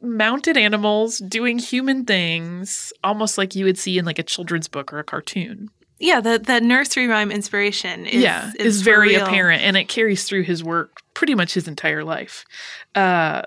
mounted 0.00 0.56
animals 0.56 1.18
doing 1.18 1.58
human 1.58 2.04
things, 2.04 2.92
almost 3.02 3.38
like 3.38 3.54
you 3.54 3.64
would 3.64 3.78
see 3.78 3.98
in 3.98 4.04
like 4.04 4.18
a 4.18 4.22
children's 4.22 4.68
book 4.68 4.92
or 4.92 4.98
a 4.98 5.04
cartoon. 5.04 5.70
Yeah, 5.98 6.20
the 6.20 6.38
the 6.38 6.60
nursery 6.60 7.08
rhyme 7.08 7.32
inspiration 7.32 8.06
is 8.06 8.22
yeah, 8.22 8.52
is, 8.58 8.76
is 8.76 8.82
very 8.82 9.08
real. 9.10 9.26
apparent, 9.26 9.62
and 9.62 9.76
it 9.76 9.88
carries 9.88 10.24
through 10.24 10.42
his 10.42 10.62
work 10.62 11.00
pretty 11.14 11.34
much 11.34 11.54
his 11.54 11.66
entire 11.66 12.04
life. 12.04 12.44
Uh, 12.94 13.42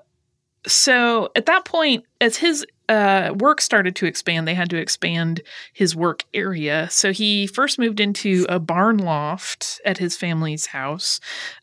so 0.68 1.30
at 1.36 1.46
that 1.46 1.66
point, 1.66 2.06
as 2.20 2.38
his 2.38 2.66
uh, 2.90 3.34
work 3.36 3.62
started 3.62 3.96
to 3.96 4.06
expand, 4.06 4.48
they 4.48 4.54
had 4.54 4.70
to 4.70 4.78
expand 4.78 5.42
his 5.74 5.96
work 5.96 6.26
area. 6.34 6.90
So 6.92 7.14
he 7.14 7.48
first 7.48 7.80
moved 7.80 8.00
into 8.00 8.46
a 8.50 8.60
barn 8.60 8.98
loft 8.98 9.80
at 9.86 9.98
his 9.98 10.18
family's 10.18 10.68
house. 10.68 11.20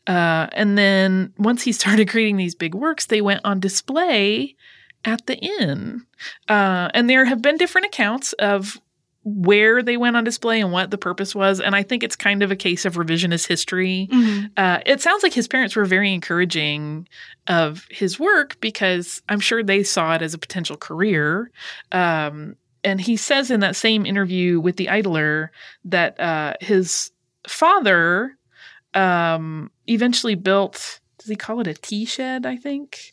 Uh, 0.07 0.47
and 0.53 0.77
then 0.77 1.33
once 1.37 1.63
he 1.63 1.71
started 1.71 2.09
creating 2.09 2.37
these 2.37 2.55
big 2.55 2.73
works, 2.73 3.05
they 3.05 3.21
went 3.21 3.41
on 3.45 3.59
display 3.59 4.55
at 5.05 5.25
the 5.27 5.37
inn. 5.37 6.05
Uh, 6.47 6.89
and 6.93 7.09
there 7.09 7.25
have 7.25 7.41
been 7.41 7.57
different 7.57 7.87
accounts 7.87 8.33
of 8.33 8.77
where 9.23 9.83
they 9.83 9.97
went 9.97 10.15
on 10.15 10.23
display 10.23 10.59
and 10.61 10.71
what 10.71 10.91
the 10.91 10.97
purpose 10.97 11.35
was. 11.35 11.59
And 11.59 11.75
I 11.75 11.83
think 11.83 12.03
it's 12.03 12.15
kind 12.15 12.41
of 12.41 12.51
a 12.51 12.55
case 12.55 12.85
of 12.85 12.95
revisionist 12.95 13.47
history. 13.47 14.07
Mhm. 14.11 14.51
Uh, 14.57 14.79
it 14.85 15.01
sounds 15.01 15.23
like 15.23 15.33
his 15.33 15.47
parents 15.47 15.75
were 15.75 15.85
very 15.85 16.13
encouraging 16.13 17.07
of 17.47 17.85
his 17.91 18.19
work 18.19 18.57
because 18.61 19.21
I'm 19.29 19.39
sure 19.41 19.61
they 19.61 19.83
saw 19.83 20.15
it 20.15 20.21
as 20.21 20.33
a 20.33 20.37
potential 20.37 20.77
career. 20.77 21.51
Um, 21.91 22.55
and 22.83 23.01
he 23.01 23.17
says 23.17 23.51
in 23.51 23.59
that 23.59 23.75
same 23.75 24.05
interview 24.05 24.59
with 24.59 24.77
the 24.77 24.89
Idler 24.89 25.51
that 25.83 26.17
uh, 26.19 26.53
his 26.61 27.11
father 27.47 28.37
um, 28.93 29.69
eventually 29.87 30.35
built, 30.35 31.01
does 31.19 31.27
he 31.27 31.35
call 31.35 31.59
it 31.59 31.67
a 31.67 31.73
tea 31.73 32.05
shed, 32.05 32.45
I 32.45 32.55
think? 32.55 33.11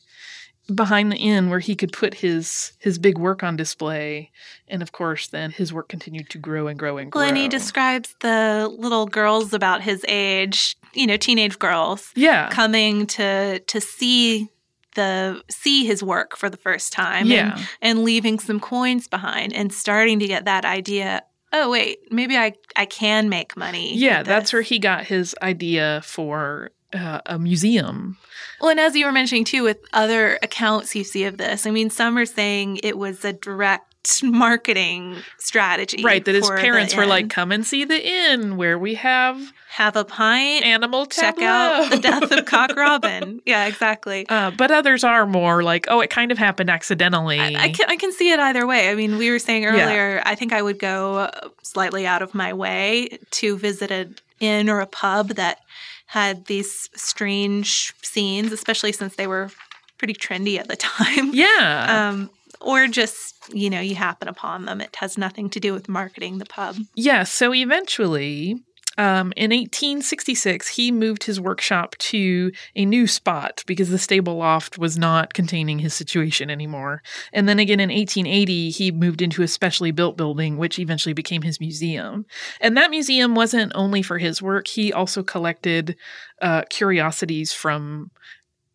Behind 0.74 1.12
the 1.12 1.16
inn 1.16 1.48
where 1.48 1.60
he 1.60 1.74
could 1.74 1.92
put 1.92 2.14
his 2.14 2.72
his 2.78 2.98
big 2.98 3.18
work 3.18 3.42
on 3.42 3.56
display. 3.56 4.30
And 4.68 4.82
of 4.82 4.92
course 4.92 5.28
then 5.28 5.50
his 5.50 5.72
work 5.72 5.88
continued 5.88 6.30
to 6.30 6.38
grow 6.38 6.66
and 6.66 6.78
grow 6.78 6.98
and 6.98 7.10
grow 7.10 7.20
Well, 7.20 7.28
and 7.28 7.36
he 7.36 7.48
describes 7.48 8.14
the 8.20 8.72
little 8.78 9.06
girls 9.06 9.52
about 9.52 9.82
his 9.82 10.04
age, 10.08 10.76
you 10.92 11.06
know, 11.06 11.16
teenage 11.16 11.58
girls 11.58 12.10
yeah. 12.14 12.48
coming 12.50 13.06
to 13.08 13.60
to 13.60 13.80
see 13.80 14.50
the 14.96 15.42
see 15.48 15.86
his 15.86 16.02
work 16.02 16.36
for 16.36 16.50
the 16.50 16.56
first 16.56 16.92
time 16.92 17.28
yeah. 17.28 17.52
and, 17.52 17.68
and 17.82 18.04
leaving 18.04 18.38
some 18.38 18.58
coins 18.58 19.06
behind 19.06 19.52
and 19.52 19.72
starting 19.72 20.18
to 20.18 20.26
get 20.26 20.46
that 20.46 20.64
idea 20.64 21.22
oh 21.52 21.70
wait 21.70 21.98
maybe 22.10 22.36
i 22.36 22.52
i 22.74 22.84
can 22.84 23.28
make 23.28 23.56
money 23.56 23.96
Yeah, 23.96 24.24
that's 24.24 24.52
where 24.52 24.62
he 24.62 24.78
got 24.80 25.04
his 25.04 25.36
idea 25.40 26.00
for 26.02 26.70
uh, 26.94 27.20
a 27.26 27.38
museum. 27.38 28.16
well 28.60 28.70
and 28.70 28.80
as 28.80 28.94
you 28.96 29.04
were 29.06 29.12
mentioning 29.12 29.44
too 29.44 29.62
with 29.62 29.78
other 29.92 30.38
accounts 30.42 30.94
you 30.94 31.04
see 31.04 31.24
of 31.24 31.36
this 31.38 31.66
i 31.66 31.70
mean 31.70 31.90
some 31.90 32.16
are 32.16 32.26
saying 32.26 32.78
it 32.82 32.96
was 32.96 33.24
a 33.24 33.32
direct 33.32 34.22
marketing 34.22 35.16
strategy 35.38 36.02
Right, 36.04 36.24
that 36.24 36.34
his 36.34 36.48
parents 36.48 36.94
were 36.94 37.06
like, 37.06 37.28
"Come 37.28 37.50
and 37.50 37.66
see 37.66 37.84
the 37.84 38.00
inn 38.06 38.56
where 38.56 38.78
we 38.78 38.94
have 38.94 39.40
have 39.70 39.96
a 39.96 40.04
pint 40.04 40.64
animal 40.64 41.06
check 41.06 41.40
out 41.42 41.90
the 41.90 41.98
death 41.98 42.30
of 42.30 42.44
cock 42.46 42.74
robin 42.76 43.42
yeah 43.44 43.66
exactly 43.66 44.24
Uh, 44.28 44.50
but 44.52 44.70
others 44.70 45.02
are 45.04 45.26
more 45.26 45.62
like, 45.64 45.86
"Oh, 45.90 46.00
it 46.00 46.08
kind 46.10 46.30
of 46.32 46.38
happened 46.38 46.70
accidentally." 46.70 47.38
I, 47.40 47.64
I 47.64 47.68
can 47.70 47.86
I 47.90 47.96
can 47.96 48.12
see 48.12 48.30
it 48.30 48.38
either 48.40 48.66
way. 48.66 48.90
I 48.90 48.94
mean, 48.94 49.18
we 49.18 49.30
were 49.30 49.38
saying 49.40 49.64
Yeah. 49.64 49.70
earlier. 49.70 50.22
I 50.24 50.34
think 50.36 50.52
I 50.52 50.62
would 50.62 50.78
go 50.78 51.28
slightly 51.62 52.06
out 52.06 52.22
of 52.22 52.32
my 52.34 52.52
way 52.52 53.18
to 53.32 53.58
visit 53.58 53.90
an 53.90 54.14
inn 54.40 54.70
or 54.70 54.80
a 54.80 54.86
pub 54.86 55.30
that 55.30 55.58
had 56.06 56.46
these 56.46 56.88
strange 56.94 57.94
scenes, 58.02 58.52
especially 58.52 58.92
since 58.92 59.16
they 59.16 59.26
were 59.26 59.50
pretty 59.98 60.14
trendy 60.14 60.58
at 60.58 60.68
the 60.68 60.76
time. 60.76 61.30
yeah, 61.34 62.08
Um, 62.10 62.30
or 62.60 62.86
just 62.86 63.34
you 63.52 63.70
know 63.70 63.80
you 63.80 63.94
happen 63.94 64.28
upon 64.28 64.64
them. 64.64 64.80
It 64.80 64.96
has 64.96 65.18
nothing 65.18 65.50
to 65.50 65.60
do 65.60 65.72
with 65.72 65.88
marketing 65.88 66.38
the 66.38 66.46
pub. 66.46 66.76
Yeah, 66.94 67.24
so 67.24 67.54
eventually, 67.54 68.62
um, 68.98 69.32
in 69.36 69.50
1866, 69.50 70.68
he 70.68 70.90
moved 70.90 71.24
his 71.24 71.40
workshop 71.40 71.96
to 71.98 72.50
a 72.74 72.84
new 72.84 73.06
spot 73.06 73.62
because 73.66 73.90
the 73.90 73.98
stable 73.98 74.36
loft 74.36 74.78
was 74.78 74.96
not 74.96 75.34
containing 75.34 75.78
his 75.78 75.92
situation 75.92 76.50
anymore. 76.50 77.02
And 77.32 77.48
then 77.48 77.58
again 77.58 77.80
in 77.80 77.90
1880, 77.90 78.70
he 78.70 78.90
moved 78.90 79.20
into 79.20 79.42
a 79.42 79.48
specially 79.48 79.90
built 79.90 80.16
building, 80.16 80.56
which 80.56 80.78
eventually 80.78 81.12
became 81.12 81.42
his 81.42 81.60
museum. 81.60 82.24
And 82.60 82.76
that 82.76 82.90
museum 82.90 83.34
wasn't 83.34 83.72
only 83.74 84.02
for 84.02 84.18
his 84.18 84.40
work, 84.40 84.66
he 84.66 84.92
also 84.92 85.22
collected 85.22 85.96
uh, 86.40 86.62
curiosities 86.68 87.52
from 87.52 88.10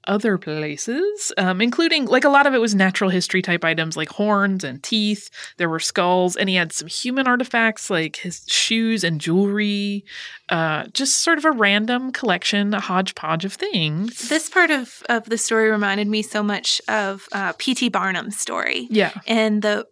other 0.08 0.38
places, 0.38 1.32
um, 1.38 1.62
including 1.62 2.06
like 2.06 2.24
a 2.24 2.30
lot 2.30 2.48
of 2.48 2.54
it 2.54 2.60
was 2.60 2.74
natural 2.76 3.10
history 3.10 3.42
type 3.42 3.64
items 3.64 3.96
like 3.96 4.10
horns 4.10 4.64
and 4.64 4.82
teeth. 4.82 5.30
There 5.58 5.70
were 5.70 5.80
skulls, 5.80 6.36
and 6.36 6.50
he 6.50 6.56
had 6.56 6.74
some 6.74 6.88
human 6.88 7.28
artifacts 7.28 7.90
like 7.90 8.18
his 8.18 8.44
shoes 8.48 9.04
and 9.04 9.22
jewelry. 9.22 10.04
Uh, 10.50 10.86
just 10.94 11.20
sort 11.20 11.38
of 11.38 11.46
a 11.46 11.52
random 11.52 12.12
collection, 12.12 12.74
a 12.74 12.80
hodgepodge 12.80 13.46
of 13.46 13.54
things. 13.54 14.30
This 14.30 14.50
part 14.50 14.72
of 14.72 15.02
of 15.10 15.26
the 15.26 15.38
story 15.38 15.70
reminded 15.70 16.08
me 16.08 16.22
so 16.22 16.44
much 16.44 16.82
of 16.88 17.28
uh, 17.32 17.54
P.T. 17.58 17.90
Barnum's 17.90 18.38
story. 18.38 18.88
yeah, 18.90 19.14
and 19.28 19.62
the 19.62 19.88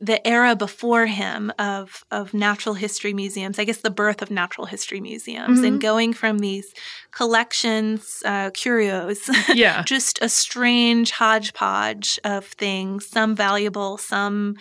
the 0.00 0.26
era 0.26 0.56
before 0.56 1.06
him 1.06 1.52
of 1.58 2.04
of 2.10 2.32
natural 2.32 2.74
history 2.74 3.12
museums 3.12 3.58
i 3.58 3.64
guess 3.64 3.78
the 3.82 3.90
birth 3.90 4.22
of 4.22 4.30
natural 4.30 4.66
history 4.66 5.00
museums 5.00 5.60
Mhm. 5.60 5.66
and 5.66 5.80
going 5.80 6.12
from 6.14 6.38
these 6.38 6.72
collections 7.10 8.22
uh, 8.24 8.50
curios 8.50 9.28
yeah, 9.54 9.82
just 9.82 10.18
a 10.22 10.28
strange 10.28 11.10
hodgepodge 11.10 12.18
of 12.24 12.46
things 12.46 13.06
some 13.06 13.36
valuable 13.36 13.98
some 13.98 14.56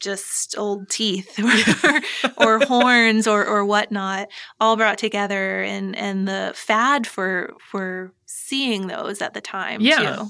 just 0.00 0.58
old 0.58 0.88
teeth 0.90 1.38
or, 2.38 2.56
or 2.58 2.58
horns 2.66 3.26
or, 3.26 3.44
or 3.44 3.64
whatnot 3.64 4.28
all 4.60 4.76
brought 4.76 4.98
together 4.98 5.62
and 5.62 5.94
and 5.96 6.26
the 6.26 6.52
fad 6.54 7.06
for 7.06 7.54
for 7.70 8.12
seeing 8.26 8.86
those 8.88 9.22
at 9.22 9.32
the 9.34 9.40
time 9.40 9.80
Yeah. 9.80 10.16
too 10.16 10.26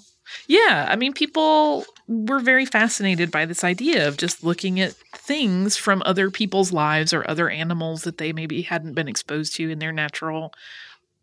yeah. 0.47 0.87
I 0.89 0.97
mean, 0.97 1.13
people 1.13 1.85
were 2.07 2.41
very 2.41 2.67
fascinated 2.67 3.31
by 3.31 3.47
this 3.47 3.65
idea 3.65 4.07
of 4.07 4.17
just 4.17 4.45
looking 4.45 4.81
at 4.81 4.93
things 5.13 5.77
from 5.77 6.03
other 6.05 6.31
people's 6.31 6.73
lives 6.73 7.13
or 7.13 7.29
other 7.29 7.49
animals 7.49 8.03
that 8.03 8.19
they 8.19 8.33
maybe 8.33 8.63
hadn't 8.63 8.95
been 8.95 9.09
exposed 9.09 9.55
to 9.57 9.71
in 9.71 9.79
their 9.79 9.93
natural 9.93 10.53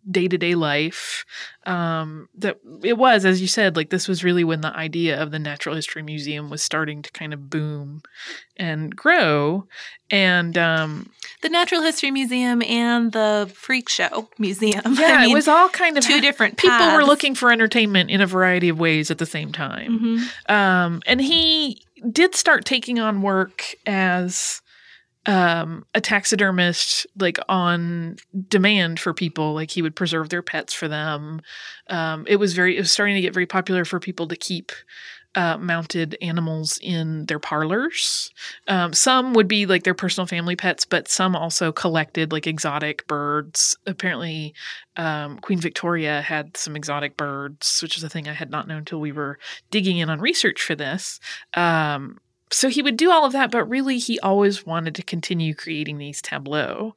day 0.09 0.27
to 0.27 0.37
day 0.37 0.55
life. 0.55 1.25
Um, 1.65 2.27
that 2.35 2.57
it 2.83 2.97
was, 2.97 3.23
as 3.23 3.39
you 3.41 3.47
said, 3.47 3.75
like 3.75 3.89
this 3.89 4.07
was 4.07 4.23
really 4.23 4.43
when 4.43 4.61
the 4.61 4.75
idea 4.75 5.21
of 5.21 5.31
the 5.31 5.39
Natural 5.39 5.75
History 5.75 6.01
Museum 6.01 6.49
was 6.49 6.63
starting 6.63 7.01
to 7.03 7.11
kind 7.11 7.33
of 7.33 7.49
boom 7.49 8.01
and 8.57 8.95
grow. 8.95 9.67
And 10.09 10.57
um, 10.57 11.11
the 11.41 11.49
Natural 11.49 11.81
History 11.81 12.11
Museum 12.11 12.61
and 12.63 13.11
the 13.11 13.49
Freak 13.53 13.89
Show 13.89 14.29
Museum. 14.39 14.81
yeah, 14.97 15.17
I 15.17 15.21
mean, 15.21 15.31
it 15.31 15.33
was 15.33 15.47
all 15.47 15.69
kind 15.69 15.97
of 15.97 16.03
two 16.03 16.19
different 16.19 16.57
people 16.57 16.93
were 16.93 17.05
looking 17.05 17.35
for 17.35 17.51
entertainment 17.51 18.09
in 18.09 18.21
a 18.21 18.27
variety 18.27 18.69
of 18.69 18.79
ways 18.79 19.11
at 19.11 19.19
the 19.19 19.25
same 19.25 19.51
time. 19.51 19.99
Mhm. 20.47 20.51
Um, 20.51 21.01
and 21.05 21.21
he 21.21 21.83
did 22.11 22.35
start 22.35 22.65
taking 22.65 22.99
on 22.99 23.21
work 23.21 23.75
as 23.85 24.61
um, 25.25 25.85
a 25.93 26.01
taxidermist, 26.01 27.05
like 27.19 27.37
on 27.47 28.17
demand 28.47 28.99
for 28.99 29.13
people. 29.13 29.53
Like 29.53 29.71
he 29.71 29.81
would 29.81 29.95
preserve 29.95 30.29
their 30.29 30.41
pets 30.41 30.73
for 30.73 30.87
them. 30.87 31.41
Um, 31.89 32.25
it 32.27 32.37
was 32.37 32.53
very, 32.53 32.77
it 32.77 32.81
was 32.81 32.91
starting 32.91 33.15
to 33.15 33.21
get 33.21 33.33
very 33.33 33.45
popular 33.45 33.85
for 33.85 33.99
people 33.99 34.27
to 34.27 34.35
keep 34.35 34.71
uh, 35.35 35.57
mounted 35.57 36.17
animals 36.21 36.77
in 36.81 37.25
their 37.27 37.39
parlors. 37.39 38.31
Um, 38.67 38.93
some 38.93 39.33
would 39.33 39.47
be 39.47 39.65
like 39.65 39.83
their 39.83 39.93
personal 39.93 40.27
family 40.27 40.55
pets, 40.55 40.83
but 40.83 41.07
some 41.07 41.35
also 41.35 41.71
collected 41.71 42.31
like 42.31 42.47
exotic 42.47 43.07
birds. 43.07 43.77
Apparently, 43.85 44.53
um, 44.97 45.39
Queen 45.39 45.59
Victoria 45.59 46.21
had 46.21 46.57
some 46.57 46.75
exotic 46.75 47.15
birds, 47.15 47.79
which 47.81 47.95
is 47.95 48.03
a 48.03 48.09
thing 48.09 48.27
I 48.27 48.33
had 48.33 48.49
not 48.49 48.67
known 48.67 48.79
until 48.79 48.99
we 48.99 49.11
were 49.11 49.39
digging 49.69 49.97
in 49.97 50.09
on 50.09 50.19
research 50.19 50.61
for 50.61 50.75
this. 50.75 51.19
Um, 51.53 52.17
so 52.51 52.69
he 52.69 52.81
would 52.81 52.97
do 52.97 53.11
all 53.11 53.25
of 53.25 53.33
that, 53.33 53.51
but 53.51 53.65
really 53.65 53.97
he 53.97 54.19
always 54.19 54.65
wanted 54.65 54.95
to 54.95 55.03
continue 55.03 55.53
creating 55.53 55.97
these 55.97 56.21
tableaux. 56.21 56.95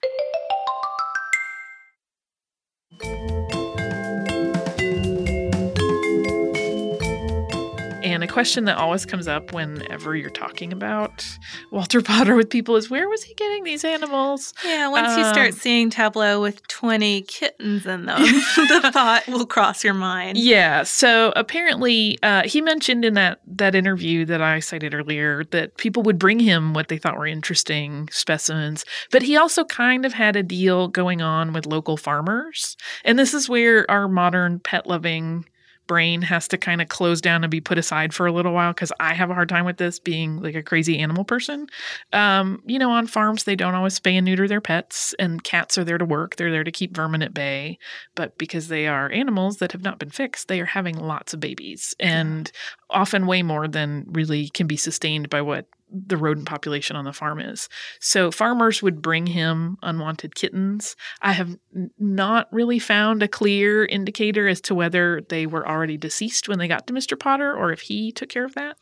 A 8.25 8.27
question 8.27 8.65
that 8.65 8.79
always 8.79 9.05
comes 9.05 9.29
up 9.29 9.53
whenever 9.53 10.17
you're 10.17 10.31
talking 10.31 10.73
about 10.73 11.25
Walter 11.71 12.01
Potter 12.01 12.35
with 12.35 12.49
people 12.49 12.75
is 12.77 12.89
where 12.89 13.09
was 13.09 13.23
he 13.23 13.35
getting 13.35 13.65
these 13.65 13.85
animals? 13.85 14.55
Yeah, 14.65 14.89
once 14.89 15.17
you 15.17 15.25
start 15.25 15.49
Um, 15.51 15.53
seeing 15.53 15.91
Tableau 15.91 16.41
with 16.41 16.67
20 16.69 17.23
kittens 17.23 17.85
in 17.87 18.07
them, 18.07 18.23
the 18.23 18.91
thought 18.93 19.27
will 19.29 19.47
cross 19.47 19.85
your 19.85 19.95
mind. 19.95 20.39
Yeah. 20.39 20.85
So 20.85 21.33
apparently, 21.37 22.19
uh, 22.23 22.43
he 22.47 22.61
mentioned 22.63 23.05
in 23.05 23.15
that 23.15 23.41
that 23.47 23.75
interview 23.75 24.25
that 24.25 24.41
I 24.41 24.61
cited 24.61 24.95
earlier 24.95 25.45
that 25.51 25.77
people 25.77 26.03
would 26.05 26.19
bring 26.19 26.41
him 26.41 26.73
what 26.73 26.89
they 26.89 26.97
thought 26.97 27.19
were 27.19 27.27
interesting 27.27 28.09
specimens, 28.11 28.85
but 29.11 29.23
he 29.23 29.37
also 29.37 29.65
kind 29.65 30.07
of 30.07 30.15
had 30.15 30.35
a 30.35 30.43
deal 30.43 30.89
going 30.89 31.21
on 31.21 31.53
with 31.53 31.67
local 31.67 31.97
farmers, 31.99 32.77
and 33.05 33.19
this 33.19 33.35
is 33.35 33.49
where 33.49 33.89
our 33.91 34.09
modern 34.09 34.61
pet 34.61 34.87
loving 34.87 35.45
brain 35.87 36.23
has 36.23 36.49
to 36.49 36.59
kind 36.59 36.81
of 36.81 36.89
close 36.89 37.21
down 37.21 37.45
and 37.45 37.51
be 37.51 37.61
put 37.61 37.79
aside 37.79 38.15
for 38.15 38.27
a 38.27 38.33
little 38.33 38.53
while 38.53 38.73
because 38.73 38.93
I 39.01 39.15
have 39.15 39.31
a 39.31 39.35
hard 39.35 39.49
time 39.49 39.65
with 39.65 39.77
this 39.77 39.99
being 39.99 40.41
like 40.41 40.55
a 40.55 40.63
crazy 40.63 40.99
animal 40.99 41.25
person. 41.25 41.67
Um, 42.13 42.63
you 42.67 42.79
know, 42.79 42.91
on 42.91 43.07
farms, 43.07 43.45
they 43.45 43.57
don't 43.57 43.75
always 43.75 43.99
spay 43.99 44.13
and 44.13 44.25
neuter 44.25 44.49
their 44.49 44.61
pets, 44.61 45.15
and 45.19 45.43
cats 45.45 45.79
are 45.79 45.85
there 45.85 45.99
to 45.99 46.05
work. 46.05 46.37
They're 46.37 46.51
there 46.51 46.65
to 46.65 46.73
keep 46.73 46.95
vermin 46.95 47.23
at 47.23 47.35
bay. 47.35 47.79
But 48.15 48.39
because 48.39 48.69
they 48.69 48.87
are 48.87 49.11
animals 49.11 49.59
that 49.59 49.73
have 49.73 49.83
not 49.83 49.99
been 49.99 50.11
fixed, 50.11 50.49
they 50.49 50.61
are 50.61 50.67
having 50.67 50.99
lots 50.99 51.35
of 51.35 51.41
babies 51.41 51.95
and 52.01 52.51
often 52.91 53.27
way 53.27 53.43
more 53.43 53.69
than 53.69 54.05
really 54.09 54.49
can 54.49 54.67
be 54.67 54.77
sustained 54.77 55.29
by 55.29 55.43
what 55.43 55.67
the 55.95 56.17
rodent 56.17 56.47
population 56.47 56.97
on 56.97 57.05
the 57.05 57.13
farm 57.13 57.41
is. 57.41 57.69
So 58.01 58.31
farmers 58.31 58.83
would 58.83 59.01
bring 59.01 59.27
him 59.27 59.77
unwanted 59.83 60.35
kittens. 60.35 60.97
I 61.23 61.33
have 61.33 61.57
not 61.99 62.53
really 62.53 62.79
found 62.79 63.23
a 63.23 63.29
clear 63.29 63.85
indicator 63.85 64.49
as 64.49 64.61
to 64.63 64.75
whether 64.75 65.23
they 65.29 65.47
were 65.47 65.67
already 65.69 65.97
deceased 65.97 66.49
when 66.49 66.59
they 66.59 66.69
got 66.69 66.87
to 66.89 66.93
Mr. 66.93 67.19
Potter 67.19 67.55
or 67.55 67.73
if 67.73 67.83
he 67.83 68.13
took 68.13 68.29
care 68.29 68.45
of 68.45 68.55
that. 68.55 68.77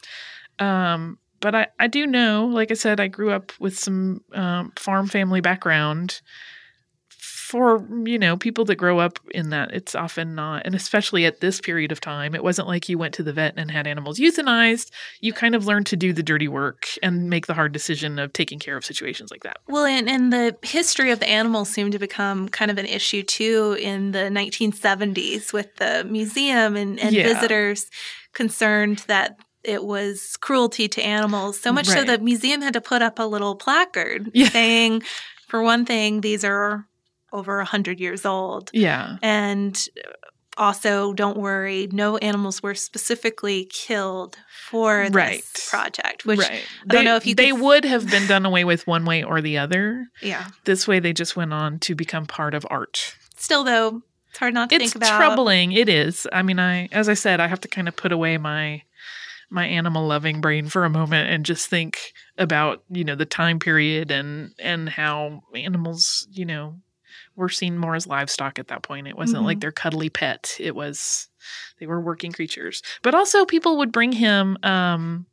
Um, 0.58 1.18
but 1.40 1.54
I, 1.54 1.66
I 1.78 1.88
do 1.88 2.06
know, 2.06 2.46
like 2.46 2.70
I 2.70 2.74
said, 2.74 3.00
I 3.00 3.08
grew 3.08 3.32
up 3.32 3.52
with 3.58 3.78
some 3.78 4.22
um, 4.32 4.72
farm 4.78 5.08
family 5.08 5.40
background 5.40 6.22
for 7.52 7.86
you 8.06 8.18
know 8.18 8.34
people 8.36 8.64
that 8.64 8.76
grow 8.76 8.98
up 8.98 9.18
in 9.34 9.50
that 9.50 9.70
it's 9.74 9.94
often 9.94 10.34
not 10.34 10.62
and 10.64 10.74
especially 10.74 11.26
at 11.26 11.40
this 11.40 11.60
period 11.60 11.92
of 11.92 12.00
time 12.00 12.34
it 12.34 12.42
wasn't 12.42 12.66
like 12.66 12.88
you 12.88 12.96
went 12.96 13.12
to 13.12 13.22
the 13.22 13.32
vet 13.32 13.52
and 13.58 13.70
had 13.70 13.86
animals 13.86 14.18
euthanized 14.18 14.90
you 15.20 15.32
kind 15.34 15.54
of 15.54 15.66
learned 15.66 15.84
to 15.84 15.94
do 15.96 16.14
the 16.14 16.22
dirty 16.22 16.48
work 16.48 16.86
and 17.02 17.28
make 17.28 17.46
the 17.46 17.52
hard 17.52 17.70
decision 17.70 18.18
of 18.18 18.32
taking 18.32 18.58
care 18.58 18.76
of 18.78 18.84
situations 18.86 19.30
like 19.30 19.42
that 19.42 19.58
Well, 19.68 19.84
and, 19.84 20.08
and 20.08 20.32
the 20.32 20.56
history 20.62 21.10
of 21.10 21.20
the 21.20 21.28
animals 21.28 21.68
seemed 21.68 21.92
to 21.92 21.98
become 21.98 22.48
kind 22.48 22.70
of 22.70 22.78
an 22.78 22.86
issue 22.86 23.22
too 23.22 23.76
in 23.78 24.12
the 24.12 24.30
1970s 24.30 25.52
with 25.52 25.76
the 25.76 26.04
museum 26.08 26.74
and, 26.76 26.98
and 26.98 27.14
Yeah. 27.14 27.24
visitors 27.34 27.86
concerned 28.32 29.04
that 29.08 29.36
it 29.62 29.84
was 29.84 30.36
cruelty 30.40 30.88
to 30.88 31.02
animals. 31.02 31.60
So 31.60 31.70
much 31.72 31.86
so 31.86 31.96
Right. 31.96 32.06
the 32.06 32.18
museum 32.18 32.62
had 32.62 32.72
to 32.72 32.80
put 32.80 33.02
up 33.02 33.18
a 33.18 33.24
little 33.26 33.54
placard 33.56 34.30
Yeah. 34.34 34.48
saying, 34.48 35.02
for 35.48 35.62
one 35.62 35.84
thing, 35.84 36.22
these 36.22 36.44
are 36.44 36.86
over 37.32 37.56
100 37.58 37.98
years 38.00 38.24
old. 38.26 38.70
yeah 38.72 39.16
And 39.22 39.78
also, 40.58 41.14
don't 41.14 41.38
worry, 41.38 41.88
no 41.92 42.18
animals 42.18 42.62
were 42.62 42.74
specifically 42.74 43.64
killed 43.72 44.36
for 44.68 45.04
this 45.04 45.14
Right. 45.14 45.66
project, 45.70 46.26
which 46.26 46.40
right 46.40 46.52
I 46.52 46.86
they, 46.88 46.94
don't 46.96 47.04
know 47.06 47.16
if 47.16 47.26
you 47.26 47.34
they 47.34 47.52
could- 47.52 47.60
would 47.60 47.84
have 47.86 48.10
been 48.10 48.26
done 48.26 48.44
away 48.44 48.64
with 48.64 48.86
one 48.86 49.06
way 49.06 49.22
or 49.22 49.40
the 49.40 49.56
other 49.56 50.08
yeah. 50.20 50.48
this 50.64 50.86
way 50.86 51.00
they 51.00 51.14
just 51.14 51.36
went 51.36 51.54
on 51.54 51.78
to 51.80 51.94
become 51.94 52.26
part 52.26 52.52
of 52.54 52.66
art 52.70 53.14
Still, 53.36 53.64
though, 53.64 54.02
it's 54.28 54.38
hard 54.38 54.52
not 54.54 54.68
to 54.68 54.74
it's 54.76 54.84
think 54.92 54.96
about. 54.96 55.16
troubling 55.16 55.72
it 55.72 55.88
is 55.88 56.26
i 56.32 56.42
mean 56.42 56.58
i 56.58 56.86
as 56.92 57.08
i 57.08 57.14
said 57.14 57.40
i 57.40 57.48
have 57.48 57.60
to 57.60 57.68
kind 57.68 57.88
of 57.88 57.96
put 57.96 58.12
away 58.12 58.36
my 58.38 58.82
my 59.50 59.66
animal 59.66 60.06
loving 60.06 60.40
brain 60.40 60.68
for 60.68 60.84
a 60.84 60.90
moment 60.90 61.28
and 61.28 61.44
just 61.44 61.68
think 61.68 62.12
about 62.38 62.82
you 62.90 63.04
know 63.04 63.14
the 63.14 63.26
time 63.26 63.58
period 63.58 64.10
and 64.10 64.52
and 64.58 64.88
how 64.90 65.40
animals 65.54 66.26
you 66.30 66.44
know 66.46 66.76
were 67.36 67.48
seen 67.48 67.78
more 67.78 67.94
as 67.94 68.06
livestock 68.06 68.58
at 68.58 68.68
that 68.68 68.82
point 68.82 69.06
it 69.08 69.16
wasn't 69.16 69.42
Mhm. 69.42 69.46
like 69.46 69.60
their 69.60 69.72
cuddly 69.72 70.10
pet 70.10 70.56
it 70.60 70.74
was 70.74 71.28
they 71.80 71.86
were 71.86 72.00
working 72.00 72.32
creatures 72.32 72.82
but 73.02 73.14
also 73.14 73.44
people 73.44 73.78
would 73.78 73.90
bring 73.92 74.12
him 74.12 74.56
um 74.62 75.26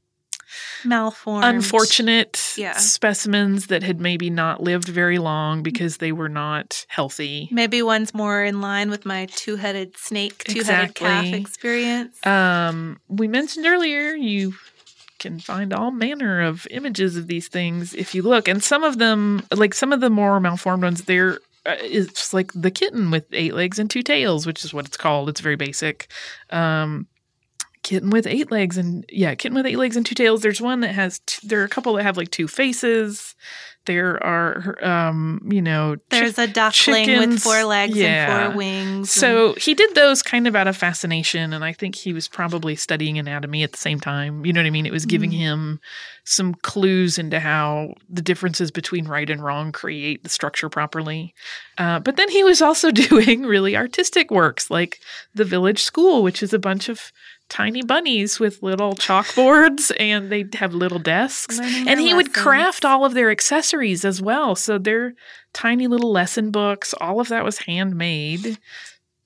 malformed. 0.83 1.45
unfortunate 1.45 2.53
Yeah. 2.57 2.73
specimens 2.73 3.67
that 3.67 3.83
had 3.83 3.99
maybe 3.99 4.29
not 4.29 4.61
lived 4.63 4.87
very 4.87 5.19
long 5.19 5.61
because 5.61 5.97
they 5.97 6.11
were 6.11 6.29
not 6.29 6.85
healthy 6.87 7.49
Maybe 7.51 7.81
one's 7.81 8.13
more 8.13 8.43
in 8.43 8.61
line 8.61 8.89
with 8.89 9.05
my 9.05 9.25
two-headed 9.27 9.97
snake, 9.97 10.43
two-headed 10.45 10.95
calf 10.95 11.25
experience. 11.33 12.25
Um, 12.25 12.99
we 13.07 13.27
mentioned 13.27 13.65
earlier 13.65 14.13
you 14.15 14.55
can 15.19 15.39
find 15.39 15.73
all 15.73 15.91
manner 15.91 16.41
of 16.41 16.65
images 16.71 17.17
of 17.17 17.27
these 17.27 17.47
things 17.49 17.93
if 17.93 18.15
you 18.15 18.21
look, 18.21 18.47
and 18.47 18.63
some 18.63 18.83
of 18.85 18.97
them, 18.99 19.43
like 19.53 19.73
some 19.73 19.91
of 19.91 19.99
the 19.99 20.09
more 20.09 20.39
malformed 20.39 20.83
ones, 20.83 21.03
they're 21.03 21.39
it's 21.79 22.33
like 22.33 22.51
the 22.53 22.71
kitten 22.71 23.11
with 23.11 23.25
eight 23.31 23.53
legs 23.53 23.79
and 23.79 23.89
two 23.89 24.03
tails, 24.03 24.45
which 24.45 24.63
is 24.63 24.73
what 24.73 24.85
it's 24.85 24.97
called. 24.97 25.29
It's 25.29 25.41
very 25.41 25.55
basic. 25.55 26.11
Um, 26.49 27.07
kitten 27.83 28.09
with 28.09 28.27
eight 28.27 28.51
legs 28.51 28.77
and 28.77 29.05
yeah, 29.09 29.35
kitten 29.35 29.55
with 29.55 29.65
eight 29.65 29.77
legs 29.77 29.95
and 29.95 30.05
two 30.05 30.15
tails. 30.15 30.41
There's 30.41 30.61
one 30.61 30.81
that 30.81 30.93
has 30.93 31.19
t- 31.25 31.47
there 31.47 31.61
are 31.61 31.65
a 31.65 31.69
couple 31.69 31.93
that 31.93 32.03
have 32.03 32.17
like 32.17 32.31
two 32.31 32.47
faces. 32.47 33.35
There 33.85 34.21
are 34.23 34.75
um, 34.85 35.41
you 35.49 35.61
know, 35.61 35.95
There's 36.09 36.37
a 36.37 36.45
duckling 36.47 37.07
with 37.17 37.39
four 37.39 37.63
legs 37.63 37.95
yeah. 37.95 38.43
and 38.45 38.51
four 38.53 38.57
wings. 38.57 38.97
and- 38.97 39.07
so 39.07 39.53
he 39.55 39.73
did 39.73 39.95
those 39.95 40.21
kind 40.21 40.47
of 40.47 40.55
out 40.55 40.67
of 40.67 40.77
fascination, 40.77 41.53
and 41.53 41.63
I 41.63 41.73
think 41.73 41.95
he 41.95 42.13
was 42.13 42.27
probably 42.27 42.75
studying 42.75 43.17
anatomy 43.17 43.63
at 43.63 43.71
the 43.71 43.77
same 43.77 43.99
time. 43.99 44.45
You 44.45 44.53
know 44.53 44.61
what 44.61 44.67
I 44.67 44.71
mean? 44.71 44.85
It 44.85 44.91
was 44.91 45.05
giving 45.05 45.31
Mhm. 45.31 45.37
him 45.37 45.79
some 46.23 46.53
clues 46.53 47.17
into 47.17 47.39
how 47.39 47.95
the 48.07 48.21
differences 48.21 48.69
between 48.69 49.07
right 49.07 49.27
and 49.29 49.43
wrong 49.43 49.71
create 49.71 50.21
the 50.23 50.29
structure 50.29 50.69
properly. 50.69 51.33
Uh, 51.79 51.99
but 51.99 52.15
then 52.17 52.29
he 52.29 52.43
was 52.43 52.61
also 52.61 52.91
doing 53.09 53.43
really 53.43 53.75
artistic 53.75 54.29
works, 54.29 54.69
like 54.69 54.99
the 55.33 55.45
village 55.45 55.81
school, 55.81 56.21
which 56.21 56.43
is 56.43 56.53
a 56.53 56.59
bunch 56.59 56.89
of 56.89 57.11
tiny 57.49 57.81
bunnies 57.81 58.39
with 58.39 58.61
little 58.63 58.93
chalkboards, 58.93 59.91
and 59.99 60.31
they'd 60.31 60.53
have 60.55 60.73
little 60.73 60.99
desks. 60.99 61.57
Learning 61.59 61.87
and 61.89 61.99
he 61.99 62.13
would 62.13 62.33
craft 62.33 62.85
all 62.85 63.03
of 63.05 63.13
their 63.13 63.31
accessories 63.31 64.05
as 64.05 64.21
well. 64.21 64.55
So 64.55 64.77
their 64.77 65.13
tiny 65.53 65.87
little 65.87 66.11
lesson 66.11 66.51
books. 66.51 66.93
All 67.01 67.19
of 67.19 67.27
that 67.29 67.43
was 67.43 67.57
handmade. 67.59 68.57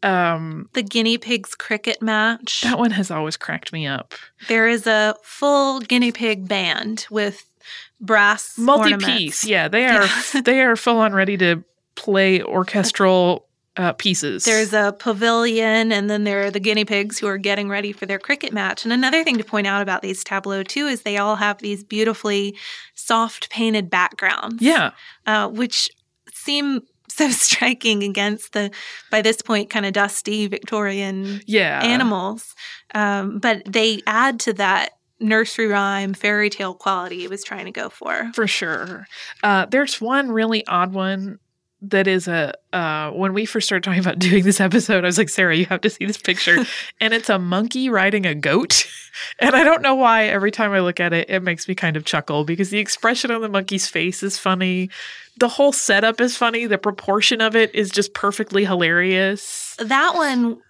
Um 0.02 0.70
the 0.74 0.84
guinea 0.84 1.18
pigs 1.18 1.56
cricket 1.56 2.02
match. 2.02 2.62
that 2.62 2.78
one 2.78 2.92
has 2.92 3.10
always 3.10 3.38
cracked 3.38 3.72
me 3.72 3.88
up. 3.88 4.14
There 4.48 4.68
is 4.68 4.86
a 4.88 5.16
full 5.24 5.80
guinea 5.80 6.12
pig 6.12 6.48
band 6.48 7.06
with 7.10 7.46
brass 8.02 8.58
multi-piece. 8.58 9.02
ornaments. 9.04 9.46
yeah 9.46 9.68
they 9.70 9.86
are 9.86 10.04
Yeah. 10.34 10.42
they 10.42 10.62
are 10.62 10.76
full 10.76 10.98
on 10.98 11.14
ready 11.14 11.38
to 11.38 11.64
play 11.96 12.42
orchestral 12.58 13.48
uh, 13.78 13.94
pieces 13.94 14.46
There's 14.46 14.74
a 14.74 14.96
pavilion, 14.98 15.92
and 15.92 16.10
then 16.10 16.24
there 16.24 16.44
are 16.46 16.52
the 16.52 16.60
guinea 16.60 16.86
pigs 16.86 17.18
who 17.20 17.28
are 17.28 17.38
getting 17.38 17.70
ready 17.70 17.92
for 17.92 18.06
their 18.06 18.20
cricket 18.20 18.54
match. 18.54 18.84
And 18.84 18.94
another 18.94 19.24
thing 19.24 19.38
to 19.38 19.44
point 19.44 19.68
out 19.68 19.82
about 19.82 20.02
these 20.02 20.24
tableaux, 20.24 20.64
too, 20.64 20.88
is 20.88 21.02
they 21.02 21.18
all 21.18 21.38
have 21.38 21.58
these 21.60 21.84
beautifully 21.84 22.56
soft 22.94 23.50
painted 23.50 23.90
backgrounds. 23.90 24.62
yeah 24.62 24.92
Uh, 25.26 25.48
which 25.50 25.90
seem 26.32 26.82
so 27.10 27.30
striking 27.32 28.04
against 28.04 28.54
the, 28.54 28.72
by 29.12 29.22
this 29.22 29.42
point, 29.42 29.70
kind 29.70 29.86
of 29.86 29.94
dusty 29.94 30.48
Victorian 30.48 31.42
yeah 31.48 31.82
animals. 31.84 32.54
Um, 32.94 33.40
but 33.40 33.64
they 33.66 34.02
add 34.06 34.40
to 34.42 34.54
that 34.54 34.92
nursery 35.20 35.68
rhyme, 35.68 36.14
fairy 36.14 36.50
tale 36.50 36.74
quality 36.74 37.20
he 37.20 37.28
was 37.28 37.44
trying 37.44 37.66
to 37.66 37.72
go 37.72 37.90
for. 37.90 38.30
for 38.34 38.46
sure 38.46 39.08
uh 39.42 39.66
there's 39.68 40.02
one 40.02 40.32
really 40.32 40.66
odd 40.68 40.92
one 40.94 41.40
that 41.84 42.08
is 42.08 42.28
a 42.28 42.54
uh 42.72 43.12
when 43.12 43.34
we 43.34 43.46
first 43.46 43.68
started 43.68 43.84
talking 43.84 44.00
about 44.00 44.18
doing 44.28 44.44
this 44.44 44.62
episode 44.62 45.04
i 45.04 45.08
was 45.08 45.18
like 45.18 45.30
sarah 45.30 45.56
you 45.56 45.66
have 45.66 45.82
to 45.82 45.90
see 45.90 46.06
this 46.06 46.18
picture. 46.18 46.58
And 47.00 47.14
it's 47.14 47.30
a 47.30 47.38
monkey 47.38 47.90
riding 47.90 48.26
a 48.26 48.34
goat. 48.34 48.88
And 49.38 49.56
i 49.56 49.64
don't 49.64 49.84
know 49.84 49.94
why 49.94 50.26
every 50.26 50.50
time 50.50 50.72
i 50.72 50.80
look 50.80 51.00
at 51.00 51.14
it 51.14 51.30
it 51.30 51.44
makes 51.44 51.68
me 51.68 51.76
kind 51.76 51.96
of 51.96 52.04
chuckle 52.04 52.46
because 52.46 52.72
the 52.72 52.80
expression 52.80 53.30
on 53.30 53.42
the 53.42 53.50
monkey's 53.50 53.88
face 53.88 54.24
is 54.24 54.40
funny. 54.40 54.90
The 55.38 55.48
whole 55.48 55.72
setup 55.72 56.20
is 56.20 56.36
funny. 56.36 56.66
The 56.66 56.80
proportion 56.80 57.40
of 57.40 57.56
it 57.56 57.74
is 57.76 57.92
just 57.92 58.14
perfectly 58.16 58.66
hilarious. 58.66 59.76
That 59.78 60.16
one 60.16 60.62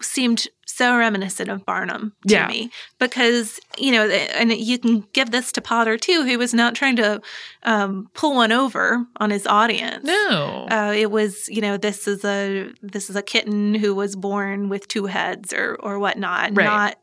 seemed 0.00 0.46
so 0.66 0.96
reminiscent 0.96 1.48
of 1.50 1.64
Barnum 1.64 2.12
to 2.28 2.34
Yeah. 2.34 2.48
me 2.48 2.70
because 2.98 3.60
you 3.78 3.92
know, 3.92 4.06
and 4.08 4.52
you 4.52 4.78
can 4.78 5.04
give 5.12 5.30
this 5.30 5.52
to 5.52 5.60
Potter 5.60 5.96
too, 5.96 6.24
who 6.24 6.38
was 6.38 6.52
not 6.54 6.74
trying 6.74 6.96
to 6.96 7.20
um, 7.62 8.08
pull 8.14 8.34
one 8.34 8.52
over 8.52 9.04
on 9.18 9.30
his 9.30 9.46
audience. 9.46 10.04
no 10.04 10.66
Uh, 10.70 10.92
it 10.96 11.10
was, 11.10 11.48
you 11.48 11.60
know, 11.60 11.76
this 11.76 12.08
is 12.08 12.24
a 12.24 12.70
this 12.82 13.08
is 13.10 13.16
a 13.16 13.22
kitten 13.22 13.74
who 13.74 13.94
was 13.94 14.16
born 14.16 14.68
with 14.68 14.88
two 14.88 15.06
heads 15.06 15.52
or 15.52 15.76
or 15.80 15.98
whatnot. 15.98 16.56
Right. 16.56 16.64
Not 16.64 16.98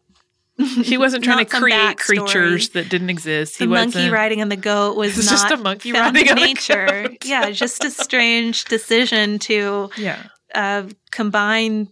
he 0.83 0.97
wasn't 0.99 1.23
trying 1.23 1.43
to 1.45 1.57
create 1.59 1.97
creatures 1.97 2.69
that 2.69 2.87
didn't 2.89 3.09
exist 3.09 3.57
The 3.57 3.65
he 3.65 3.69
monkey 3.69 4.09
riding 4.09 4.39
on 4.41 4.49
the 4.49 4.55
goat 4.55 4.95
was 4.95 5.15
not 5.25 5.31
just 5.31 5.51
a 5.51 5.57
monkey 5.57 5.91
riding 5.91 6.27
in 6.27 6.31
on 6.31 6.35
nature. 6.35 6.85
goat. 7.09 7.25
yeah, 7.25 7.49
just 7.51 7.83
a 7.83 7.89
strange 7.89 8.65
decision 8.65 9.39
to 9.39 9.89
yeah 9.97 10.21
uh, 10.53 10.83
combine 11.11 11.87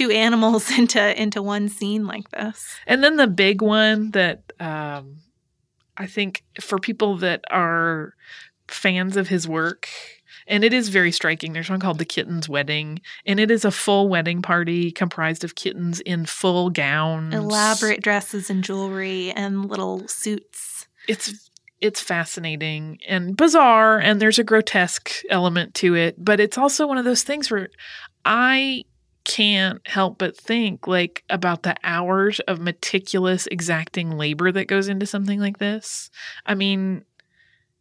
two 0.00 0.10
animals 0.10 0.70
into 0.78 1.20
into 1.20 1.42
one 1.42 1.68
scene 1.68 2.06
like 2.06 2.30
this. 2.30 2.74
And 2.86 3.04
then 3.04 3.16
the 3.16 3.26
big 3.26 3.62
one 3.62 4.10
that 4.12 4.52
um, 4.58 5.18
I 5.96 6.06
think 6.06 6.42
for 6.60 6.78
people 6.78 7.18
that 7.18 7.44
are 7.50 8.14
fans 8.68 9.16
of 9.16 9.28
his 9.28 9.46
work, 9.46 9.88
and 10.46 10.64
it 10.64 10.72
is 10.72 10.88
very 10.88 11.12
striking. 11.12 11.52
There's 11.52 11.68
one 11.68 11.80
called 11.80 11.98
The 11.98 12.04
Kitten's 12.04 12.48
Wedding, 12.48 13.00
and 13.26 13.38
it 13.38 13.50
is 13.50 13.64
a 13.64 13.70
full 13.70 14.08
wedding 14.08 14.42
party 14.42 14.90
comprised 14.90 15.44
of 15.44 15.54
kittens 15.54 16.00
in 16.00 16.24
full 16.24 16.70
gowns. 16.70 17.34
Elaborate 17.34 18.02
dresses 18.02 18.48
and 18.48 18.64
jewelry 18.64 19.32
and 19.32 19.68
little 19.68 20.08
suits. 20.08 20.86
It's 21.08 21.50
it's 21.80 22.00
fascinating 22.00 22.98
and 23.08 23.36
bizarre, 23.36 23.98
and 23.98 24.20
there's 24.20 24.38
a 24.38 24.44
grotesque 24.44 25.10
element 25.28 25.74
to 25.74 25.94
it, 25.94 26.22
but 26.22 26.40
it's 26.40 26.58
also 26.58 26.86
one 26.86 26.98
of 26.98 27.04
those 27.04 27.22
things 27.22 27.50
where 27.50 27.68
I 28.24 28.84
can't 29.24 29.80
help 29.86 30.18
but 30.18 30.36
think 30.36 30.86
like 30.86 31.24
about 31.30 31.62
the 31.62 31.76
hours 31.84 32.40
of 32.40 32.60
meticulous 32.60 33.46
exacting 33.48 34.12
labor 34.16 34.50
that 34.52 34.66
goes 34.68 34.88
into 34.88 35.06
something 35.06 35.40
like 35.40 35.58
this. 35.58 36.10
I 36.46 36.54
mean, 36.54 37.04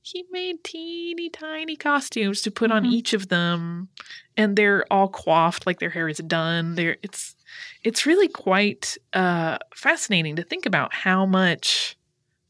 he 0.01 0.25
made 0.31 0.63
teeny 0.63 1.29
tiny 1.29 1.75
costumes 1.75 2.41
to 2.41 2.51
put 2.51 2.71
on 2.71 2.83
Mhm. 2.83 2.91
each 2.93 3.13
of 3.13 3.27
them 3.29 3.89
and 4.37 4.55
they're 4.55 4.85
all 4.91 5.09
coiffed 5.09 5.67
like 5.67 5.79
their 5.79 5.89
hair 5.91 6.09
is 6.09 6.17
done. 6.19 6.75
They're 6.75 6.97
it's 7.03 7.35
it's 7.83 8.05
really 8.05 8.27
quite 8.29 8.97
uh 9.13 9.57
fascinating 9.75 10.35
to 10.37 10.43
think 10.43 10.65
about 10.65 10.93
how 10.93 11.25
much 11.25 11.97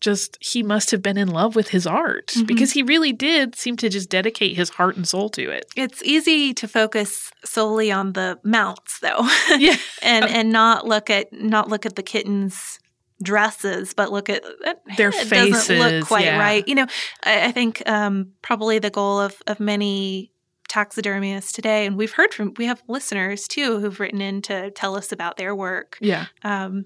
just 0.01 0.37
he 0.39 0.63
must 0.63 0.91
have 0.91 1.01
been 1.01 1.17
in 1.17 1.27
love 1.27 1.55
with 1.55 1.69
his 1.69 1.85
art 1.85 2.27
Mhm. 2.27 2.47
because 2.47 2.71
he 2.71 2.81
really 2.83 3.11
did 3.11 3.55
seem 3.55 3.75
to 3.77 3.89
just 3.89 4.09
dedicate 4.09 4.55
his 4.55 4.69
heart 4.69 4.95
and 4.95 5.07
soul 5.07 5.29
to 5.31 5.49
it. 5.51 5.65
It's 5.75 6.01
easy 6.03 6.53
to 6.53 6.67
focus 6.67 7.31
solely 7.43 7.91
on 7.91 8.13
the 8.13 8.39
mounts, 8.43 8.99
though, 8.99 9.27
Yeah. 9.57 9.75
and 10.01 10.25
and 10.25 10.51
not 10.51 10.87
look 10.87 11.09
at 11.09 11.33
not 11.33 11.67
look 11.69 11.85
at 11.85 11.95
the 11.95 12.03
kittens' 12.03 12.79
dresses, 13.21 13.93
but 13.93 14.11
look 14.11 14.29
at 14.29 14.43
that 14.63 14.81
Their 14.95 15.11
head 15.11 15.29
doesn't 15.29 15.53
faces, 15.67 15.69
look 15.79 16.07
quite 16.07 16.25
yeah. 16.25 16.39
right. 16.39 16.65
You 16.67 16.75
know, 16.75 16.87
I, 17.23 17.47
I 17.47 17.51
think 17.51 17.83
um, 17.87 18.31
probably 18.41 18.79
the 18.79 18.89
goal 18.89 19.19
of 19.19 19.35
of 19.47 19.59
many 19.59 20.31
taxidermists 20.69 21.51
today, 21.51 21.85
and 21.85 21.97
we've 21.97 22.13
heard 22.13 22.33
from 22.33 22.53
we 22.57 22.65
have 22.65 22.81
listeners 22.87 23.47
too 23.47 23.79
who've 23.79 23.99
written 23.99 24.21
in 24.21 24.41
to 24.43 24.71
tell 24.71 24.95
us 24.95 25.11
about 25.11 25.35
their 25.35 25.53
work. 25.53 25.97
Yeah. 25.99 26.27
Um, 26.43 26.85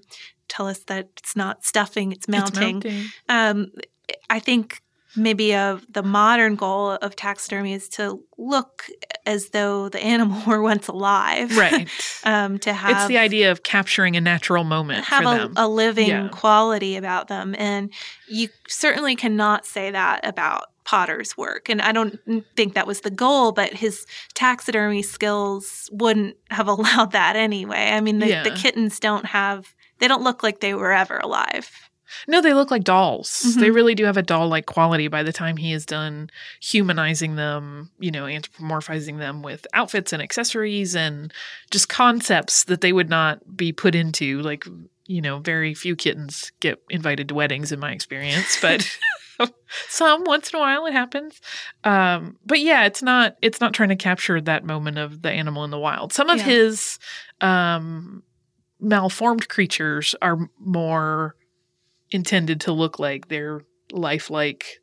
tell 0.54 0.66
us 0.66 0.80
that 0.86 1.08
it's 1.18 1.34
not 1.36 1.64
stuffing; 1.64 2.12
it's 2.12 2.20
It's 2.26 2.28
mounting. 2.28 2.74
mounting. 2.76 3.10
um, 3.28 3.66
I 4.30 4.38
think 4.38 4.80
maybe 5.16 5.54
of 5.54 5.84
the 5.92 6.02
modern 6.02 6.56
goal 6.56 6.90
of 6.90 7.14
taxidermy 7.14 7.72
is 7.72 7.88
to 7.88 8.20
look 8.36 8.84
as 9.24 9.50
though 9.50 9.88
the 9.88 10.02
animal 10.02 10.42
were 10.46 10.60
once 10.60 10.88
alive, 10.88 11.56
Right. 11.56 11.88
um, 12.24 12.58
to 12.58 12.72
have 12.72 12.90
it's 12.96 13.06
the 13.06 13.18
idea 13.18 13.50
of 13.52 13.62
capturing 13.62 14.16
a 14.16 14.20
natural 14.20 14.64
moment 14.64 15.04
have 15.04 15.22
for 15.22 15.60
a, 15.60 15.66
a 15.66 15.68
living 15.68 16.08
Yeah. 16.08 16.28
quality 16.28 16.96
about 16.96 17.28
them, 17.28 17.54
and 17.58 17.92
you 18.28 18.48
certainly 18.68 19.14
cannot 19.16 19.64
say 19.66 19.90
that 19.90 20.26
about 20.26 20.64
Potter's 20.84 21.34
work. 21.36 21.70
And 21.70 21.80
I 21.80 21.92
don't 21.92 22.18
think 22.56 22.74
that 22.74 22.86
was 22.86 23.00
the 23.00 23.10
goal, 23.10 23.52
but 23.52 23.72
his 23.72 24.04
taxidermy 24.34 25.02
skills 25.02 25.88
wouldn't 25.92 26.36
have 26.50 26.68
allowed 26.74 27.12
that 27.12 27.36
anyway. 27.36 27.90
I 27.92 28.00
mean, 28.00 28.18
the, 28.18 28.26
the 28.44 28.50
kittens 28.50 28.98
don't 29.00 29.26
have. 29.26 29.74
They 30.04 30.08
don't 30.08 30.22
look 30.22 30.42
like 30.42 30.60
they 30.60 30.74
were 30.74 30.92
ever 30.92 31.16
alive. 31.16 31.70
No, 32.28 32.42
they 32.42 32.52
look 32.52 32.70
like 32.70 32.84
dolls. 32.84 33.42
Mhm. 33.56 33.60
They 33.60 33.70
really 33.70 33.94
do 33.94 34.04
have 34.04 34.18
a 34.18 34.22
doll 34.22 34.48
like 34.48 34.66
quality 34.66 35.08
by 35.08 35.22
the 35.22 35.32
time 35.32 35.56
he 35.56 35.72
is 35.72 35.86
done 35.86 36.28
humanizing 36.60 37.36
them, 37.36 37.90
you 37.98 38.10
know, 38.10 38.24
anthropomorphizing 38.24 39.16
them 39.18 39.40
with 39.42 39.66
outfits 39.72 40.12
and 40.12 40.20
accessories 40.22 40.94
and 40.94 41.32
just 41.70 41.88
concepts 41.88 42.64
that 42.64 42.82
they 42.82 42.92
would 42.92 43.08
not 43.08 43.56
be 43.56 43.72
put 43.72 43.94
into. 43.94 44.42
Like, 44.42 44.66
you 45.06 45.22
know, 45.22 45.38
very 45.38 45.72
few 45.72 45.96
kittens 45.96 46.52
get 46.60 46.82
invited 46.90 47.28
to 47.30 47.34
weddings 47.34 47.72
in 47.72 47.80
my 47.80 47.92
experience, 47.92 48.58
but 48.60 48.86
some 49.88 50.24
once 50.24 50.52
in 50.52 50.58
a 50.58 50.60
while 50.60 50.84
it 50.84 50.92
happens. 50.92 51.40
Um, 51.82 52.36
but 52.44 52.60
yeah, 52.60 52.84
it's 52.84 53.02
not 53.02 53.36
it's 53.40 53.62
not 53.62 53.72
trying 53.72 53.88
to 53.88 53.96
capture 53.96 54.38
that 54.42 54.64
moment 54.66 54.98
of 54.98 55.22
the 55.22 55.30
animal 55.30 55.64
in 55.64 55.70
the 55.70 55.78
wild. 55.78 56.12
Some 56.12 56.28
of 56.28 56.36
Yeah. 56.40 56.44
his 56.44 56.98
um 57.40 58.22
malformed 58.84 59.48
creatures 59.48 60.14
are 60.22 60.48
more 60.60 61.34
intended 62.10 62.60
to 62.62 62.72
look 62.72 62.98
like 62.98 63.28
their 63.28 63.62
lifelike 63.90 64.80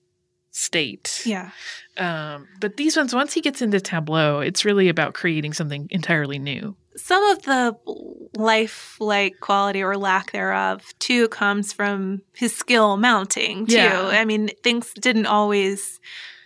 state. 0.51 1.21
Yeah. 1.25 1.51
Um, 1.97 2.47
but 2.59 2.75
these 2.75 2.97
ones, 2.97 3.15
once 3.15 3.33
he 3.33 3.41
gets 3.41 3.61
into 3.61 3.79
Tableau, 3.79 4.41
it's 4.41 4.65
really 4.65 4.89
about 4.89 5.13
creating 5.13 5.53
something 5.53 5.87
entirely 5.91 6.39
new. 6.39 6.75
some 6.97 7.23
of 7.31 7.43
the 7.43 7.73
lifelike 8.35 9.39
quality 9.39 9.81
or 9.81 9.97
lack 9.97 10.31
thereof 10.31 10.93
too 10.99 11.27
comes 11.29 11.71
from 11.71 12.21
his 12.33 12.55
skill 12.55 12.97
mounting 12.97 13.65
too. 13.65 13.75
Yeah. 13.75 14.09
I 14.11 14.25
mean, 14.25 14.49
things 14.61 14.91
didn't 14.99 15.25
always 15.25 15.99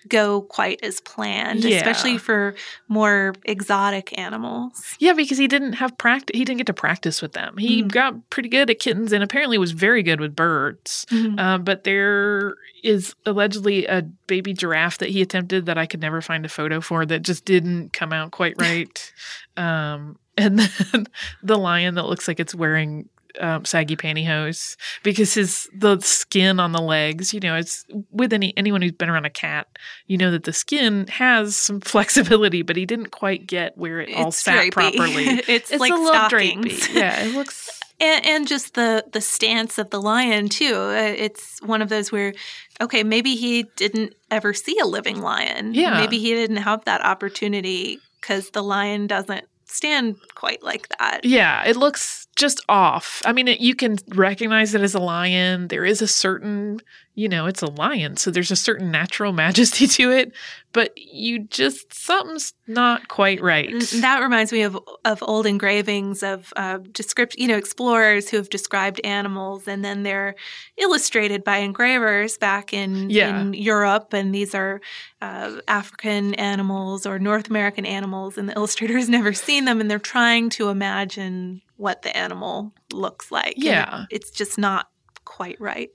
go 0.08 0.42
quite 0.42 0.80
as 0.84 1.00
planned, 1.02 1.64
Yeah. 1.64 1.78
especially 1.78 2.18
for 2.18 2.56
more 2.88 3.34
exotic 3.46 4.18
animals. 4.18 4.96
Yeah, 5.00 5.14
because 5.14 5.38
he 5.38 5.48
didn't 5.48 5.74
have 5.74 5.98
practice. 5.98 6.38
He 6.38 6.46
didn't 6.46 6.58
get 6.58 6.68
to 6.68 6.74
practice 6.74 7.22
with 7.22 7.34
them. 7.34 7.58
He 7.58 7.84
Mhm. 7.84 7.92
got 7.92 8.30
pretty 8.30 8.50
good 8.50 8.70
at 8.70 8.80
kittens, 8.80 9.12
and 9.12 9.24
apparently 9.24 9.58
was 9.58 9.72
very 9.72 10.04
good 10.04 10.20
with 10.20 10.36
birds. 10.36 11.06
Um, 11.38 11.64
but 11.64 11.84
there 11.84 12.56
is 12.84 13.16
allegedly 13.26 13.86
a 13.88 14.04
baby 14.28 14.54
giraffe 14.54 14.98
that 15.00 15.10
he 15.10 15.22
attempted 15.22 15.66
that 15.66 15.78
I 15.78 15.86
could 15.86 16.02
never 16.02 16.22
find 16.22 16.46
a 16.46 16.50
photo 16.50 16.82
for 16.82 17.06
that 17.06 17.24
just 17.24 17.46
didn't 17.46 17.94
come 17.94 18.14
out 18.14 18.32
quite 18.32 18.56
right. 18.60 19.14
um, 19.58 20.18
and 20.38 20.60
then 20.60 21.08
the 21.44 21.58
lion 21.58 21.96
that 21.96 22.06
looks 22.06 22.28
like 22.28 22.40
it's 22.40 22.54
wearing 22.54 23.10
um, 23.40 23.66
saggy 23.66 23.96
pantyhose 23.96 24.76
because 25.04 25.34
his 25.34 25.70
the 25.74 26.00
skin 26.02 26.60
on 26.60 26.72
the 26.72 26.82
legs, 26.82 27.34
you 27.34 27.40
know, 27.40 27.56
it's 27.56 27.86
with 28.12 28.34
any 28.34 28.54
anyone 28.58 28.82
who's 28.82 28.92
been 28.94 29.10
around 29.10 29.26
a 29.26 29.30
cat, 29.30 29.68
you 30.08 30.18
know 30.18 30.32
that 30.32 30.44
the 30.44 30.54
skin 30.54 31.08
has 31.08 31.56
some 31.56 31.82
flexibility, 31.94 32.62
but 32.62 32.76
he 32.76 32.86
didn't 32.86 33.12
quite 33.12 33.48
get 33.48 33.78
where 33.78 34.02
it 34.02 34.16
all 34.16 34.28
It's 34.30 34.42
sat 34.42 34.66
drapey. 34.66 34.72
properly. 34.72 35.26
it's, 35.48 35.72
It's 35.72 35.80
like 35.80 35.92
a 35.92 35.96
little 35.96 36.08
stockings. 36.14 36.66
drapey. 36.88 36.96
Yeah, 36.96 37.24
it 37.26 37.34
looks 37.34 37.82
and, 38.00 38.26
and 38.26 38.48
just 38.48 38.74
the 38.74 39.06
the 39.14 39.22
stance 39.22 39.78
of 39.78 39.90
the 39.90 40.02
lion 40.02 40.50
too. 40.50 40.76
Uh, 40.76 41.14
It's 41.18 41.62
one 41.62 41.82
of 41.82 41.90
those 41.90 42.12
where, 42.12 42.34
okay, 42.82 43.04
maybe 43.04 43.36
he 43.36 43.64
didn't 43.78 44.14
ever 44.32 44.54
see 44.54 44.78
a 44.80 44.86
living 44.86 45.22
lion. 45.22 45.74
Yeah. 45.74 46.00
maybe 46.02 46.20
he 46.20 46.34
didn't 46.34 46.58
have 46.58 46.84
that 46.86 47.02
opportunity 47.06 48.00
because 48.22 48.50
the 48.52 48.62
lion 48.64 49.08
doesn't 49.08 49.46
stand 49.66 50.16
quite 50.36 50.62
like 50.64 50.88
that. 51.00 51.22
Yeah, 51.24 51.64
it 51.66 51.76
looks 51.76 52.25
just 52.36 52.62
off. 52.68 53.22
I 53.26 53.34
mean, 53.34 53.48
you 53.48 53.76
can 53.76 53.98
recognize 54.10 54.76
it 54.76 54.82
as 54.82 54.94
a 54.94 55.00
lion. 55.00 55.70
There 55.70 55.86
is 55.86 56.02
a 56.02 56.08
certain, 56.08 56.82
you 57.16 57.28
know, 57.30 57.46
it's 57.46 57.62
a 57.62 57.68
lion, 57.72 58.18
so 58.18 58.30
there's 58.30 58.52
a 58.52 58.56
certain 58.56 58.92
natural 58.92 59.32
majesty 59.46 59.88
to 59.88 60.12
it, 60.12 60.32
but 60.74 60.92
you 60.98 61.40
just 61.40 61.94
something's 61.94 62.54
not 62.68 63.08
quite 63.08 63.42
right. 63.42 63.72
That 64.02 64.20
reminds 64.22 64.52
me 64.52 64.62
of 64.64 64.78
of 65.06 65.24
old 65.24 65.46
engravings 65.46 66.22
of 66.24 66.52
uh, 66.58 66.80
descript, 66.92 67.36
you 67.38 67.48
know, 67.48 67.56
explorers 67.58 68.30
who 68.30 68.38
have 68.38 68.50
described 68.50 69.00
animals, 69.06 69.68
and 69.68 69.84
then 69.84 70.04
they're 70.04 70.36
illustrated 70.78 71.44
by 71.44 71.58
engravers 71.58 72.38
back 72.38 72.74
in 72.74 73.10
Yeah. 73.10 73.40
in 73.42 73.54
Europe, 73.54 74.14
and 74.14 74.36
these 74.36 74.54
are 74.54 74.82
uh, 75.22 75.62
African 75.68 76.34
animals 76.36 77.06
or 77.06 77.18
North 77.20 77.50
American 77.50 77.86
animals, 77.86 78.38
and 78.38 78.50
the 78.50 78.54
illustrator's 78.56 79.08
never 79.18 79.32
seen 79.34 79.66
them, 79.66 79.80
and 79.80 79.90
they're 79.90 80.00
trying 80.00 80.50
to 80.52 80.70
imagine 80.70 81.62
what 81.78 82.02
the 82.02 82.16
animal 82.16 82.74
looks 82.92 83.32
like. 83.32 83.56
and 83.56 83.64
it- 83.64 83.68
Yeah. 83.68 84.06
it's 84.10 84.32
just 84.32 84.58
not 84.58 84.90
quite 85.24 85.60
right. 85.60 85.90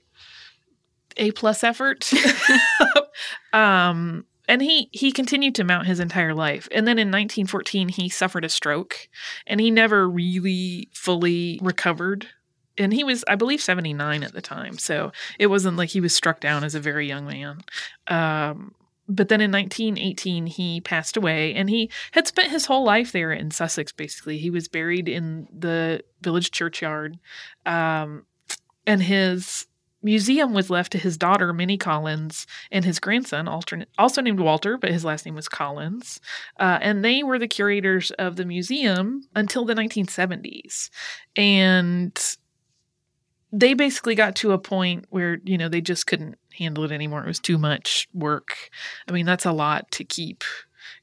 A 1.17 1.31
plus 1.31 1.63
effort. 1.63 2.11
um 3.53 4.25
and 4.51 4.61
he 4.61 4.89
he 4.91 5.13
continued 5.13 5.55
to 5.55 5.63
mount 5.63 5.87
his 5.87 6.01
entire 6.01 6.33
life. 6.33 6.67
And 6.71 6.85
then 6.85 6.99
in 6.99 7.07
1914 7.07 7.87
he 7.87 8.09
suffered 8.09 8.43
a 8.43 8.49
stroke 8.49 9.07
and 9.47 9.61
he 9.61 9.71
never 9.71 10.09
really 10.09 10.89
fully 10.93 11.57
recovered. 11.61 12.27
And 12.77 12.93
he 12.93 13.03
was 13.03 13.23
I 13.29 13.35
believe 13.35 13.61
79 13.61 14.23
at 14.23 14.33
the 14.33 14.41
time. 14.41 14.77
So 14.77 15.13
it 15.39 15.47
wasn't 15.47 15.77
like 15.77 15.89
he 15.89 16.01
was 16.01 16.13
struck 16.13 16.41
down 16.41 16.65
as 16.65 16.75
a 16.75 16.81
very 16.81 17.07
young 17.07 17.25
man. 17.25 17.61
Um 18.07 18.75
but 19.07 19.29
then 19.29 19.39
in 19.39 19.51
1918 19.51 20.47
he 20.47 20.81
passed 20.81 21.15
away 21.15 21.53
and 21.53 21.69
he 21.69 21.89
had 22.11 22.27
spent 22.27 22.51
his 22.51 22.65
whole 22.65 22.83
life 22.83 23.13
there 23.13 23.31
in 23.31 23.51
Sussex 23.51 23.93
basically. 23.93 24.37
He 24.37 24.49
was 24.49 24.67
buried 24.67 25.07
in 25.07 25.47
the 25.57 26.03
village 26.21 26.51
churchyard. 26.51 27.19
Um 27.65 28.25
and 28.85 29.01
his 29.01 29.67
museum 30.03 30.53
was 30.53 30.69
left 30.69 30.91
to 30.91 30.97
his 30.97 31.17
daughter 31.17 31.53
Minnie 31.53 31.77
Collins 31.77 32.47
and 32.71 32.83
his 32.83 32.99
grandson, 32.99 33.47
also 33.47 34.21
named 34.21 34.39
Walter, 34.39 34.77
but 34.77 34.91
his 34.91 35.05
last 35.05 35.25
name 35.25 35.35
was 35.35 35.47
Collins, 35.47 36.19
uh, 36.59 36.79
and 36.81 37.03
they 37.03 37.23
were 37.23 37.39
the 37.39 37.47
curators 37.47 38.11
of 38.11 38.35
the 38.35 38.45
museum 38.45 39.23
until 39.35 39.65
the 39.65 39.75
1970s, 39.75 40.89
and 41.35 42.37
they 43.51 43.73
basically 43.73 44.15
got 44.15 44.35
to 44.35 44.53
a 44.53 44.57
point 44.57 45.05
where 45.09 45.39
you 45.43 45.57
know 45.57 45.69
they 45.69 45.81
just 45.81 46.07
couldn't 46.07 46.37
handle 46.57 46.83
it 46.83 46.91
anymore. 46.91 47.23
It 47.23 47.27
was 47.27 47.39
too 47.39 47.57
much 47.57 48.07
work. 48.13 48.69
I 49.07 49.11
mean, 49.11 49.25
that's 49.25 49.45
a 49.45 49.51
lot 49.51 49.91
to 49.91 50.03
keep 50.03 50.43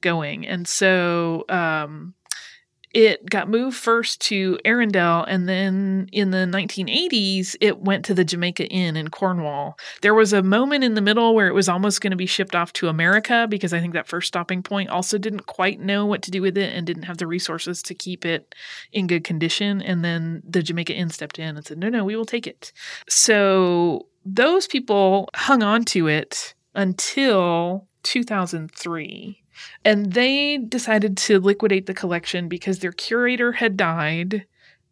going, 0.01 0.47
and 0.47 0.67
so. 0.67 1.45
Um, 1.49 2.15
it 2.95 3.29
got 3.29 3.49
moved 3.49 3.77
first 3.77 4.21
to 4.23 4.59
Arundel, 4.65 5.25
and 5.25 5.49
then 5.49 6.09
in 6.13 6.31
the 6.31 6.39
1980s, 6.39 7.57
it 7.61 7.81
went 7.81 8.05
to 8.07 8.15
the 8.15 8.25
Jamaica 8.25 8.67
Inn 8.69 8.97
in 8.97 9.09
Cornwall. 9.09 9.79
There 10.01 10.15
was 10.15 10.33
a 10.33 10.43
moment 10.43 10.85
in 10.85 10.95
the 10.95 11.01
middle 11.01 11.35
where 11.35 11.49
it 11.49 11.55
was 11.55 11.69
almost 11.69 12.01
going 12.01 12.13
to 12.13 12.17
be 12.17 12.27
shipped 12.27 12.55
off 12.55 12.73
to 12.75 12.89
America 12.89 13.47
because 13.49 13.73
I 13.73 13.81
think 13.81 13.93
that 13.95 14.09
first 14.09 14.29
stopping 14.29 14.63
point 14.63 14.89
also 14.89 15.19
didn't 15.19 15.47
quite 15.47 15.81
know 15.81 16.07
what 16.07 16.23
to 16.23 16.31
do 16.31 16.41
with 16.41 16.57
it 16.57 16.75
and 16.75 16.87
didn't 16.87 17.03
have 17.05 17.19
the 17.19 17.27
resources 17.27 17.83
to 17.85 17.95
keep 17.95 18.25
it 18.25 18.55
in 18.93 19.07
good 19.07 19.25
condition. 19.25 19.83
And 19.83 20.05
then 20.05 20.43
the 20.49 20.63
Jamaica 20.63 20.95
Inn 20.95 21.11
stepped 21.11 21.39
in 21.39 21.57
and 21.57 21.67
said, 21.67 21.79
no, 21.79 21.89
no, 21.89 22.05
we 22.05 22.17
will 22.17 22.25
take 22.25 22.47
it. 22.47 22.73
So 23.09 24.07
those 24.25 24.67
people 24.67 25.29
hung 25.35 25.63
on 25.63 25.85
to 25.87 26.07
it 26.09 26.55
until 26.75 27.87
2003. 28.03 29.43
And 29.85 30.13
they 30.13 30.59
decided 30.59 31.17
to 31.19 31.41
liquidate 31.41 31.87
the 31.87 31.95
collection 31.95 32.49
because 32.49 32.79
their 32.81 32.93
curator 32.93 33.53
had 33.53 33.77
died 33.77 34.47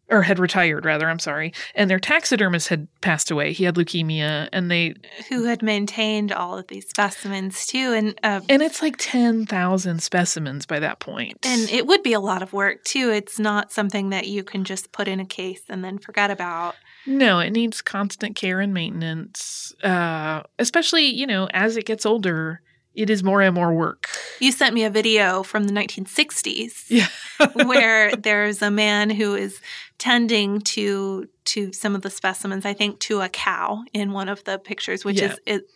or 0.09 0.21
had 0.21 0.39
retired 0.39 0.85
rather, 0.85 1.09
I'm 1.09 1.19
sorry, 1.19 1.53
and 1.75 1.89
their 1.89 1.99
taxidermist 1.99 2.69
had 2.69 2.87
passed 3.01 3.29
away. 3.29 3.51
He 3.51 3.65
had 3.65 3.75
leukemia 3.75 4.47
and 4.53 4.71
they 4.71 4.95
Who 5.29 5.43
had 5.43 5.61
maintained 5.61 6.31
all 6.31 6.57
of 6.57 6.67
these 6.67 6.87
specimens 6.87 7.65
too, 7.65 7.93
and 7.93 8.17
uh, 8.23 8.39
and 8.47 8.61
it's 8.61 8.81
like 8.81 8.95
10,000 8.97 10.01
specimens 10.01 10.65
by 10.65 10.79
that 10.79 10.99
point. 10.99 11.45
and 11.45 11.69
it 11.69 11.87
would 11.87 12.03
be 12.03 12.13
a 12.13 12.21
lot 12.21 12.41
of 12.41 12.53
work 12.53 12.85
too. 12.85 13.09
It's 13.11 13.37
not 13.37 13.73
something 13.73 14.09
that 14.11 14.27
you 14.27 14.43
can 14.43 14.63
just 14.63 14.93
put 14.93 15.09
in 15.09 15.19
a 15.19 15.25
case 15.25 15.63
and 15.67 15.83
then 15.83 15.97
forget 15.97 16.31
about. 16.31 16.75
No, 17.05 17.39
it 17.39 17.51
needs 17.51 17.81
constant 17.81 18.35
care 18.35 18.59
and 18.61 18.73
maintenance. 18.73 19.73
Uh, 19.83 20.43
especially, 20.57 21.05
you 21.05 21.27
know, 21.27 21.47
as 21.53 21.75
it 21.75 21.85
gets 21.85 22.05
older, 22.05 22.61
it 22.97 23.09
is 23.09 23.23
more 23.23 23.41
and 23.41 23.55
more 23.55 23.73
work. 23.73 24.07
You 24.39 24.51
sent 24.51 24.73
me 24.73 24.83
a 24.83 24.89
video 24.89 25.43
from 25.43 25.63
the 25.65 25.71
1960s 25.73 26.85
Yeah. 26.89 27.07
where 27.65 28.13
there's 28.15 28.61
a 28.61 28.71
man 28.71 29.09
who 29.09 29.35
is 29.35 29.61
tending 29.99 30.59
to 30.61 31.29
to 31.45 31.71
some 31.71 31.95
of 31.95 32.01
the 32.01 32.09
specimens. 32.09 32.65
I 32.65 32.73
think 32.73 32.99
to 33.01 33.21
a 33.21 33.29
cow 33.29 33.83
in 33.93 34.11
one 34.11 34.27
of 34.27 34.43
the 34.43 34.57
pictures, 34.59 35.05
which 35.05 35.21
Yeah. 35.21 35.31
is 35.31 35.39
it, 35.45 35.69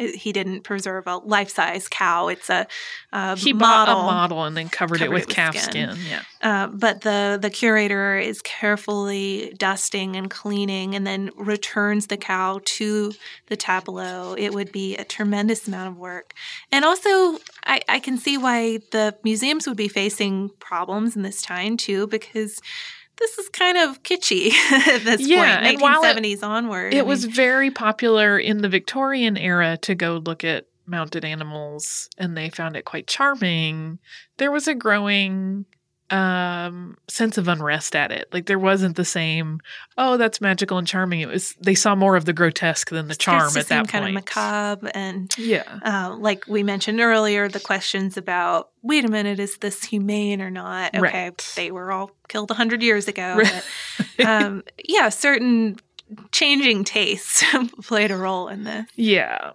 he 0.00 0.32
didn't 0.32 0.62
preserve 0.62 1.06
a 1.06 1.18
life 1.18 1.50
size 1.50 1.86
cow. 1.88 2.28
It's 2.28 2.50
a, 2.50 2.66
a 3.12 3.36
he 3.36 3.52
bought 3.52 3.88
a 3.88 3.92
model 3.92 4.44
and 4.44 4.56
then 4.56 4.68
covered, 4.68 5.02
it 5.02 5.10
with 5.10 5.22
it 5.22 5.26
with 5.26 5.34
calf 5.34 5.56
skin. 5.56 5.92
skin. 5.92 6.06
Yeah. 6.08 6.22
Uh, 6.42 6.66
but 6.68 7.02
the 7.02 7.38
the 7.40 7.50
curator 7.50 8.16
is 8.16 8.40
carefully 8.42 9.54
dusting 9.58 10.16
and 10.16 10.30
cleaning, 10.30 10.94
and 10.94 11.06
then 11.06 11.30
returns 11.36 12.06
the 12.06 12.16
cow 12.16 12.60
to 12.64 13.12
the 13.46 13.56
tableau. 13.56 14.34
It 14.34 14.54
would 14.54 14.72
be 14.72 14.96
a 14.96 15.04
tremendous 15.04 15.68
amount 15.68 15.88
of 15.88 15.98
work, 15.98 16.32
and 16.72 16.84
also 16.84 17.38
I, 17.66 17.80
I 17.88 18.00
can 18.00 18.16
see 18.16 18.38
why 18.38 18.78
the 18.90 19.14
museums 19.22 19.66
would 19.66 19.76
be 19.76 19.88
facing 19.88 20.50
problems 20.58 21.14
in 21.14 21.22
this 21.22 21.42
time 21.42 21.76
too, 21.76 22.06
because 22.06 22.60
this 23.20 23.38
is 23.38 23.48
kind 23.50 23.78
of 23.78 24.02
kitschy 24.02 24.52
at 24.88 25.04
this 25.04 25.20
Yeah, 25.20 25.56
point, 25.60 25.66
and 25.74 25.80
while 25.80 26.02
it- 26.04 26.16
1970s 26.16 26.42
onward. 26.42 26.92
It 26.94 26.98
I 27.00 27.02
was 27.02 27.24
very 27.26 27.70
popular 27.70 28.38
in 28.38 28.58
the 28.62 28.68
Victorian 28.68 29.36
era 29.36 29.76
to 29.82 29.94
go 29.94 30.16
look 30.24 30.42
at 30.42 30.66
mounted 30.86 31.24
animals, 31.24 32.08
and 32.18 32.36
they 32.36 32.50
found 32.50 32.76
it 32.76 32.84
quite 32.84 33.06
charming. 33.06 33.98
There 34.38 34.50
was 34.50 34.66
a 34.66 34.74
growing 34.74 35.66
um 36.10 36.96
sense 37.08 37.38
of 37.38 37.46
unrest 37.46 37.94
at 37.94 38.10
it 38.10 38.26
like 38.32 38.46
there 38.46 38.58
wasn't 38.58 38.96
the 38.96 39.04
same 39.04 39.60
oh 39.96 40.16
that's 40.16 40.40
magical 40.40 40.76
and 40.76 40.86
charming 40.88 41.20
it 41.20 41.28
was 41.28 41.54
they 41.60 41.74
saw 41.74 41.94
more 41.94 42.16
of 42.16 42.24
the 42.24 42.32
grotesque 42.32 42.90
than 42.90 43.06
the 43.06 43.14
charm 43.14 43.52
to 43.52 43.60
at 43.60 43.66
that 43.68 43.68
seem 43.68 43.78
point 43.78 43.88
kind 43.90 44.06
of 44.08 44.12
macabre 44.14 44.90
and 44.94 45.32
yeah 45.38 45.78
uh, 45.84 46.16
like 46.18 46.44
we 46.48 46.62
mentioned 46.62 47.00
earlier, 47.00 47.48
the 47.48 47.60
questions 47.60 48.16
about 48.16 48.70
wait 48.82 49.04
a 49.04 49.08
minute, 49.08 49.38
is 49.38 49.58
this 49.58 49.84
humane 49.84 50.40
or 50.42 50.50
not? 50.50 50.94
Okay, 50.94 51.00
Right. 51.28 51.52
they 51.56 51.70
were 51.70 51.92
all 51.92 52.10
killed 52.28 52.50
100 52.50 52.82
years 52.82 53.08
ago. 53.08 53.36
Right. 53.36 53.62
But, 54.16 54.26
um, 54.26 54.62
yeah, 54.84 55.08
certain 55.10 55.76
changing 56.32 56.84
tastes 56.84 57.44
played 57.82 58.10
a 58.10 58.16
role 58.16 58.48
in 58.48 58.64
this. 58.64 58.86
yeah 58.96 59.52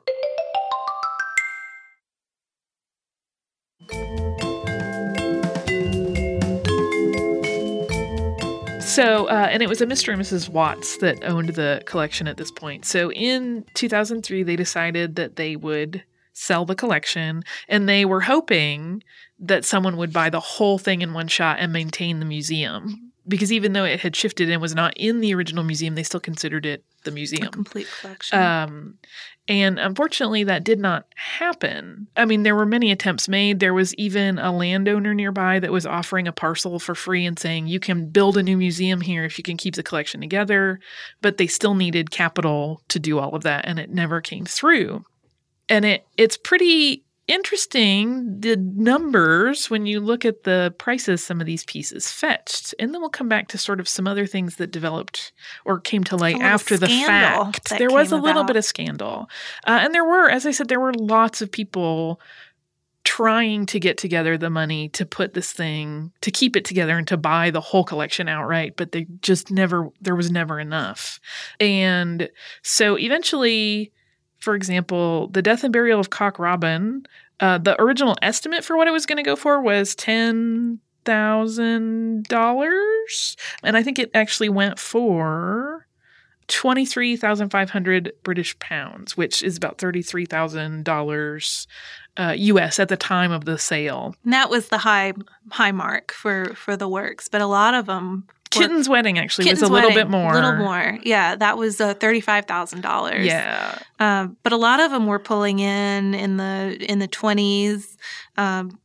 So, 8.96 9.26
uh, 9.26 9.50
and 9.52 9.62
it 9.62 9.68
was 9.68 9.82
a 9.82 9.86
Mr. 9.86 10.14
and 10.14 10.22
Mrs. 10.22 10.48
Watts 10.48 11.00
that 11.00 11.22
owned 11.26 11.50
the 11.50 11.84
collection 11.86 12.30
at 12.30 12.38
this 12.38 12.50
point. 12.50 12.86
So, 12.86 13.12
in 13.12 13.66
2003, 13.74 14.42
they 14.44 14.56
decided 14.56 15.18
that 15.18 15.36
they 15.36 15.58
would 15.58 16.06
sell 16.32 16.64
the 16.64 16.76
collection, 16.76 17.44
and 17.68 17.90
they 17.90 18.06
were 18.06 18.22
hoping 18.22 19.04
that 19.38 19.66
someone 19.66 19.98
would 19.98 20.14
buy 20.14 20.30
the 20.30 20.40
whole 20.40 20.78
thing 20.78 21.02
in 21.02 21.14
one 21.14 21.28
shot 21.28 21.58
and 21.60 21.74
maintain 21.74 22.22
the 22.22 22.26
museum. 22.26 23.12
Because 23.28 23.52
even 23.52 23.74
though 23.74 23.86
it 23.86 24.02
had 24.02 24.16
shifted 24.16 24.50
and 24.50 24.62
was 24.62 24.76
not 24.76 24.94
in 24.98 25.20
the 25.20 25.34
original 25.34 25.64
museum, 25.64 25.96
they 25.96 26.04
still 26.04 26.20
considered 26.20 26.66
it 26.66 26.84
the 27.04 27.12
A 27.12 27.14
museum. 27.14 27.52
complete 27.52 27.88
collection. 28.02 28.40
Um, 28.40 28.96
and 29.48 29.78
unfortunately, 29.80 30.44
that 30.46 30.64
did 30.64 30.80
not 30.80 31.06
happen. 31.16 32.08
I 32.18 32.26
mean, 32.26 32.44
there 32.44 32.56
were 32.56 32.66
many 32.66 32.92
attempts 32.92 33.28
made. 33.28 33.60
There 33.60 33.76
was 33.76 33.94
even 33.96 34.40
a 34.40 34.52
landowner 34.52 35.14
nearby 35.14 35.60
that 35.60 35.72
was 35.72 35.86
offering 35.86 36.28
a 36.28 36.32
parcel 36.32 36.80
for 36.80 36.96
free 36.96 37.26
and 37.26 37.38
saying, 37.38 37.68
you 37.68 37.80
can 37.80 38.10
build 38.10 38.38
a 38.38 38.44
new 38.44 38.58
museum 38.58 39.02
here 39.02 39.24
if 39.24 39.38
you 39.38 39.44
can 39.44 39.56
keep 39.56 39.76
the 39.76 39.84
collection 39.84 40.20
together. 40.20 40.80
But 41.22 41.38
they 41.38 41.48
still 41.48 41.76
needed 41.76 42.12
capital 42.12 42.82
to 42.90 43.00
do 43.00 43.20
all 43.20 43.36
of 43.36 43.44
that, 43.44 43.66
and 43.66 43.80
it 43.80 43.92
never 43.92 44.20
came 44.20 44.46
through. 44.46 45.06
And 45.70 45.86
it 45.86 46.06
it's 46.18 46.38
pretty 46.38 47.05
interesting 47.28 48.40
the 48.40 48.56
numbers 48.56 49.70
when 49.70 49.86
you 49.88 50.00
look 50.00 50.26
at 50.26 50.44
the 50.44 50.74
prices 50.78 51.24
some 51.24 51.42
of 51.42 51.48
these 51.48 51.64
pieces 51.64 52.12
fetched 52.12 52.76
and 52.78 52.94
then 52.94 53.02
we'll 53.02 53.10
come 53.10 53.28
back 53.28 53.48
to 53.48 53.58
sort 53.58 53.80
of 53.80 53.90
some 53.90 54.08
other 54.08 54.28
things 54.28 54.58
that 54.58 54.72
developed 54.72 55.34
or 55.66 55.80
came 55.80 56.04
to 56.04 56.16
light 56.16 56.40
after 56.40 56.78
the 56.78 56.88
fact. 56.88 57.70
there 57.78 57.90
was 57.90 58.12
a 58.12 58.16
came 58.16 58.24
little 58.24 58.42
about. 58.42 58.48
bit 58.48 58.56
of 58.58 58.66
scandal. 58.66 59.28
Uh, 59.66 59.80
and 59.82 59.94
there 59.94 60.06
were 60.06 60.30
as 60.30 60.46
i 60.46 60.52
said 60.52 60.68
there 60.68 60.80
were 60.80 60.94
lots 60.94 61.42
of 61.42 61.52
people 61.52 62.20
trying 63.04 63.68
to 63.68 63.80
get 63.80 63.98
together 63.98 64.38
the 64.38 64.50
money 64.50 64.90
to 64.90 65.06
put 65.06 65.34
this 65.34 65.54
thing 65.54 66.12
to 66.22 66.32
keep 66.32 66.56
it 66.56 66.66
together 66.66 66.98
and 66.98 67.08
to 67.08 67.16
buy 67.16 67.52
the 67.52 67.62
whole 67.62 67.84
collection 67.84 68.28
outright 68.28 68.76
but 68.76 68.92
they 68.92 69.06
just 69.22 69.52
never 69.52 69.90
there 70.02 70.16
was 70.16 70.32
never 70.32 70.60
enough. 70.60 71.20
And 71.60 72.30
so 72.62 72.98
eventually 72.98 73.92
for 74.46 74.56
example 74.56 75.28
the 75.30 75.42
death 75.42 75.64
and 75.64 75.74
burial 75.74 76.00
of 76.00 76.12
cock 76.12 76.40
robin 76.40 77.06
uh, 77.42 77.58
the 77.58 77.80
original 77.82 78.16
estimate 78.22 78.64
for 78.64 78.78
what 78.78 78.88
it 78.88 78.92
was 78.92 79.06
going 79.06 79.18
to 79.18 79.24
go 79.24 79.36
for 79.36 79.60
was 79.60 79.96
ten 79.96 80.80
thousand 81.04 82.24
dollars 82.26 83.36
and 83.64 83.76
i 83.76 83.84
think 83.84 84.00
it 84.00 84.10
actually 84.14 84.48
went 84.48 84.80
for 84.80 85.86
23,500 86.48 88.14
British 88.24 88.58
pounds, 88.60 89.18
which 89.18 89.42
is 89.42 89.58
about 89.58 89.78
$33,000 89.80 91.68
uh, 92.18 92.34
US 92.38 92.80
at 92.80 92.88
the 92.88 92.98
time 92.98 93.32
of 93.32 93.46
the 93.46 93.58
sale. 93.58 94.16
and 94.24 94.32
that 94.32 94.50
was 94.50 94.70
the 94.70 94.78
high 94.78 95.14
high 95.52 95.72
mark 95.72 96.12
for 96.12 96.54
for 96.54 96.78
the 96.78 96.88
works, 96.88 97.28
but 97.28 97.42
a 97.42 97.48
lot 97.48 97.74
of 97.74 97.88
them. 97.88 98.28
Kitten's 98.62 98.89
Wedding 98.89 99.20
actually 99.20 99.50
was 99.50 99.62
a 99.62 99.68
little 99.68 99.91
bit 99.91 100.10
more. 100.10 100.32
A 100.32 100.36
little 100.36 100.56
more. 100.56 101.00
Yeah, 101.04 101.36
that 101.36 101.58
was 101.58 101.80
uh, 101.80 101.94
$35,000. 101.96 103.26
Yeah. 103.26 103.78
Um, 104.00 104.38
but 104.44 104.52
a 104.52 104.58
lot 104.58 104.80
of 104.80 104.91
them 104.91 105.08
were 105.08 105.20
pulling 105.20 105.60
in 105.60 106.13
in 106.13 106.38
the 106.38 106.78
in 106.80 107.00
the 107.00 107.08
twenties, 107.08 107.98
um, 108.38 108.80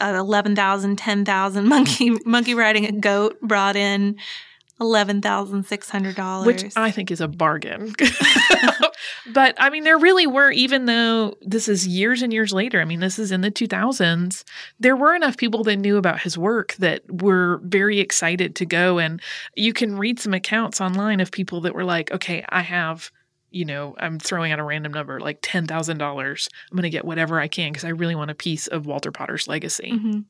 uh, 0.00 0.14
eleven 0.14 0.56
thousand, 0.56 0.96
ten 0.96 1.24
thousand. 1.24 1.68
Monkey 1.72 2.10
monkey 2.24 2.54
riding 2.54 2.86
a 2.86 2.92
goat 2.92 3.40
brought 3.40 3.76
in 3.76 4.16
eleven 4.82 5.22
thousand 5.22 5.64
six 5.64 5.88
hundred 5.88 6.16
dollars. 6.16 6.46
Which 6.46 6.76
I 6.76 6.90
think 6.90 7.10
is 7.10 7.20
a 7.20 7.28
bargain. 7.28 7.94
but 9.32 9.54
I 9.58 9.70
mean, 9.70 9.84
there 9.84 9.98
really 9.98 10.26
were, 10.26 10.50
even 10.50 10.86
though 10.86 11.36
this 11.40 11.68
is 11.68 11.86
years 11.86 12.20
and 12.22 12.32
years 12.32 12.52
later, 12.52 12.80
I 12.80 12.84
mean, 12.84 13.00
this 13.00 13.18
is 13.18 13.32
in 13.32 13.40
the 13.40 13.50
2000s, 13.50 14.44
there 14.80 14.96
were 14.96 15.14
enough 15.14 15.36
people 15.36 15.62
that 15.64 15.76
knew 15.76 15.96
about 15.96 16.20
his 16.20 16.36
work 16.36 16.74
that 16.74 17.02
were 17.08 17.60
very 17.64 18.00
excited 18.00 18.56
to 18.56 18.66
go. 18.66 18.98
And 18.98 19.22
you 19.56 19.72
can 19.72 19.96
read 19.96 20.18
some 20.18 20.34
accounts 20.34 20.80
online 20.80 21.20
of 21.20 21.30
people 21.30 21.60
that 21.62 21.74
were 21.74 21.84
like, 21.84 22.10
okay, 22.12 22.44
I 22.48 22.62
have. 22.62 23.10
You 23.54 23.66
know, 23.66 23.94
I'm 23.98 24.18
throwing 24.18 24.50
out 24.50 24.58
a 24.60 24.62
random 24.62 24.92
number 24.92 25.20
like 25.20 25.42
$10,000. 25.42 25.68
I'm 26.00 26.76
going 26.76 26.82
to 26.84 26.88
get 26.88 27.04
whatever 27.04 27.38
I 27.38 27.48
can 27.48 27.70
because 27.70 27.84
I 27.84 27.90
really 27.90 28.14
want 28.14 28.30
a 28.30 28.34
piece 28.34 28.66
of 28.66 28.86
Walter 28.86 29.12
Potter's 29.12 29.46
legacy. 29.46 29.92
Mhm. 29.92 30.24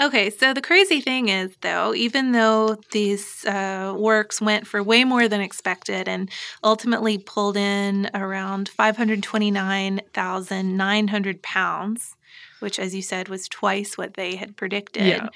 Okay, 0.00 0.30
so 0.30 0.54
the 0.54 0.62
crazy 0.62 1.00
thing 1.00 1.28
is, 1.28 1.56
though, 1.60 1.92
even 1.92 2.30
though 2.30 2.76
these 2.92 3.44
uh, 3.46 3.92
works 3.98 4.40
went 4.40 4.64
for 4.66 4.80
way 4.82 5.02
more 5.02 5.26
than 5.26 5.40
expected 5.40 6.06
and 6.06 6.30
ultimately 6.62 7.18
pulled 7.18 7.56
in 7.56 8.08
around 8.14 8.68
529,900 8.68 11.42
pounds, 11.42 12.14
which, 12.60 12.78
as 12.78 12.94
you 12.94 13.02
said, 13.02 13.28
was 13.28 13.48
twice 13.48 13.98
what 13.98 14.14
they 14.14 14.36
had 14.36 14.56
predicted, 14.56 15.06
Yeah. 15.06 15.28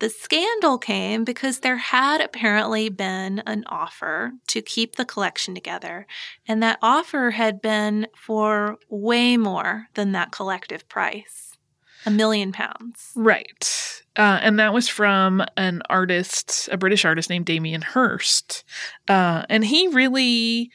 the 0.00 0.10
scandal 0.10 0.78
came 0.78 1.22
because 1.22 1.60
there 1.60 1.76
had 1.76 2.20
apparently 2.20 2.88
been 2.88 3.40
an 3.46 3.62
offer 3.68 4.32
to 4.48 4.60
keep 4.62 4.96
the 4.96 5.04
collection 5.04 5.54
together. 5.54 6.06
And 6.48 6.60
that 6.62 6.78
offer 6.82 7.30
had 7.32 7.60
been 7.62 8.08
for 8.16 8.78
way 8.88 9.36
more 9.36 9.88
than 9.94 10.10
that 10.12 10.32
collective 10.32 10.88
price 10.88 11.47
a 12.06 12.10
million 12.10 12.52
pounds. 12.52 13.10
Right. 13.14 14.02
Uh, 14.16 14.40
and 14.42 14.58
that 14.58 14.72
was 14.72 14.88
from 14.88 15.44
an 15.56 15.82
artist, 15.88 16.68
a 16.72 16.76
British 16.76 17.04
artist 17.04 17.30
named 17.30 17.46
Damien 17.46 17.82
Hirst. 17.82 18.64
Uh, 19.06 19.44
and 19.48 19.64
he 19.64 19.88
really 19.88 20.70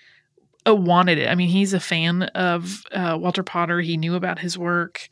uh, 0.67 0.75
wanted 0.75 1.17
it. 1.17 1.27
I 1.29 1.36
mean, 1.36 1.49
he's 1.49 1.73
a 1.73 1.79
fan 1.79 2.23
of 2.23 2.83
uh, 2.91 3.17
Walter 3.19 3.43
Potter, 3.43 3.81
he 3.81 3.97
knew 3.97 4.15
about 4.15 4.39
his 4.39 4.57
work. 4.57 5.07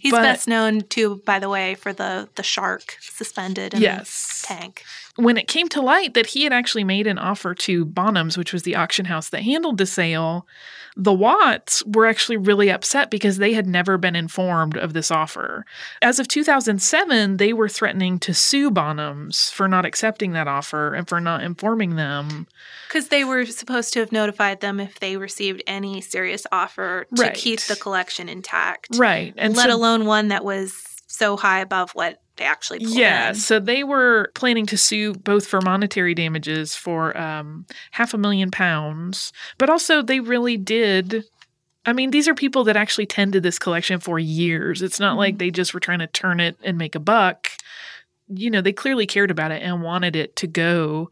He's 0.00 0.10
But- 0.12 0.22
best 0.22 0.48
known 0.48 0.80
too, 0.82 1.20
by 1.26 1.38
the 1.38 1.48
way, 1.50 1.74
for 1.74 1.92
the 1.92 2.28
the 2.36 2.42
shark 2.42 2.96
suspended 3.00 3.74
in 3.74 3.82
Yes. 3.82 4.40
the 4.42 4.54
tank. 4.54 4.84
When 5.16 5.36
it 5.36 5.46
came 5.48 5.68
to 5.68 5.80
light 5.82 6.14
that 6.14 6.26
he 6.28 6.44
had 6.44 6.52
actually 6.52 6.84
made 6.84 7.06
an 7.06 7.18
offer 7.18 7.54
to 7.54 7.84
Bonhams, 7.84 8.38
which 8.38 8.52
was 8.52 8.62
the 8.62 8.76
auction 8.76 9.04
house 9.06 9.28
that 9.28 9.42
handled 9.42 9.76
the 9.78 9.86
sale, 9.86 10.46
the 10.96 11.12
Watts 11.12 11.82
were 11.86 12.06
actually 12.06 12.36
really 12.36 12.70
upset 12.70 13.10
because 13.10 13.38
they 13.38 13.52
had 13.54 13.66
never 13.66 13.96
been 13.98 14.14
informed 14.16 14.76
of 14.76 14.92
this 14.92 15.10
offer. 15.10 15.64
As 16.02 16.18
of 16.18 16.28
2007, 16.28 17.38
they 17.38 17.52
were 17.52 17.68
threatening 17.68 18.18
to 18.20 18.34
sue 18.34 18.70
Bonhams 18.70 19.50
for 19.50 19.68
not 19.68 19.84
accepting 19.86 20.32
that 20.32 20.48
offer 20.48 20.94
and 20.94 21.08
for 21.08 21.20
not 21.20 21.42
informing 21.42 21.96
them. 21.96 22.46
Because 22.88 23.08
they 23.08 23.24
were 23.24 23.46
supposed 23.46 23.92
to 23.94 24.00
have 24.00 24.12
notified 24.12 24.60
them 24.60 24.80
if 24.80 24.98
they 25.00 25.16
received 25.16 25.62
any 25.66 26.00
serious 26.02 26.46
offer 26.52 27.06
to 27.14 27.22
Right. 27.22 27.34
keep 27.34 27.60
the 27.62 27.76
collection 27.76 28.28
intact. 28.28 28.88
Right. 28.96 29.32
And 29.38 29.56
let 29.56 29.70
so- 29.70 29.76
alone 29.76 30.04
one 30.04 30.28
that 30.28 30.44
was 30.44 30.84
so 31.12 31.36
high 31.36 31.60
above 31.60 31.90
what 31.92 32.22
they 32.36 32.44
actually 32.44 32.78
Yeah, 32.80 33.30
in. 33.30 33.34
so 33.34 33.60
they 33.60 33.84
were 33.84 34.30
planning 34.34 34.64
to 34.66 34.78
sue 34.78 35.12
both 35.12 35.46
for 35.46 35.60
monetary 35.60 36.14
damages 36.14 36.74
for 36.74 37.16
um, 37.16 37.66
half 37.90 38.14
a 38.14 38.18
million 38.18 38.50
pounds, 38.50 39.32
but 39.58 39.68
also 39.68 40.00
they 40.00 40.20
really 40.20 40.56
did. 40.56 41.24
I 41.84 41.92
mean, 41.92 42.12
these 42.12 42.28
are 42.28 42.34
people 42.34 42.64
that 42.64 42.76
actually 42.76 43.06
tended 43.06 43.42
this 43.42 43.58
collection 43.58 44.00
for 44.00 44.18
years. 44.18 44.80
It's 44.80 44.98
not 44.98 45.18
like 45.18 45.36
they 45.36 45.50
just 45.50 45.74
were 45.74 45.80
trying 45.80 45.98
to 45.98 46.06
turn 46.06 46.40
it 46.40 46.56
and 46.64 46.78
make 46.78 46.94
a 46.94 47.00
buck. 47.00 47.50
You 48.28 48.50
know, 48.50 48.62
they 48.62 48.72
clearly 48.72 49.06
cared 49.06 49.30
about 49.30 49.50
it 49.52 49.62
and 49.62 49.82
wanted 49.82 50.16
it 50.16 50.34
to 50.36 50.46
go 50.46 51.10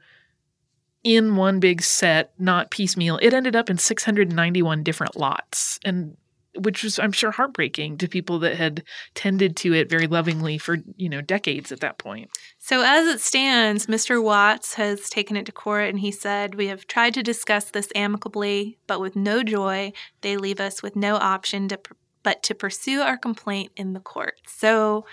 in 1.04 1.36
one 1.36 1.60
big 1.60 1.82
set, 1.82 2.32
not 2.38 2.70
piecemeal. 2.70 3.18
It 3.20 3.34
ended 3.34 3.54
up 3.54 3.68
in 3.68 3.76
691 3.76 4.82
different 4.82 5.16
lots, 5.16 5.78
and 5.84 6.16
which 6.58 6.82
was, 6.82 6.98
I'm 6.98 7.12
sure, 7.12 7.30
heartbreaking 7.30 7.98
to 7.98 8.08
people 8.08 8.38
that 8.40 8.56
had 8.56 8.82
tended 9.14 9.56
to 9.58 9.72
it 9.72 9.88
very 9.88 10.06
lovingly 10.06 10.58
for 10.58 10.78
you 10.96 11.08
know 11.08 11.20
decades 11.20 11.70
at 11.72 11.80
that 11.80 11.98
point. 11.98 12.30
So, 12.58 12.82
as 12.82 13.06
it 13.06 13.20
stands, 13.20 13.86
Mr. 13.86 14.22
Watts 14.22 14.74
has 14.74 15.08
taken 15.08 15.36
it 15.36 15.46
to 15.46 15.52
court 15.52 15.88
and 15.88 16.00
he 16.00 16.10
said, 16.10 16.54
We 16.54 16.66
have 16.66 16.86
tried 16.86 17.14
to 17.14 17.22
discuss 17.22 17.70
this 17.70 17.88
amicably, 17.94 18.78
but 18.86 19.00
with 19.00 19.16
no 19.16 19.42
joy, 19.42 19.92
they 20.20 20.36
leave 20.36 20.60
us 20.60 20.82
with 20.82 20.96
no 20.96 21.16
option 21.16 21.68
to, 21.68 21.78
pr- 21.78 21.94
but 22.22 22.42
to 22.44 22.54
pursue 22.54 23.00
our 23.00 23.16
complaint 23.16 23.72
in 23.76 23.92
the 23.92 24.00
courts. 24.00 24.52
So, 24.52 25.06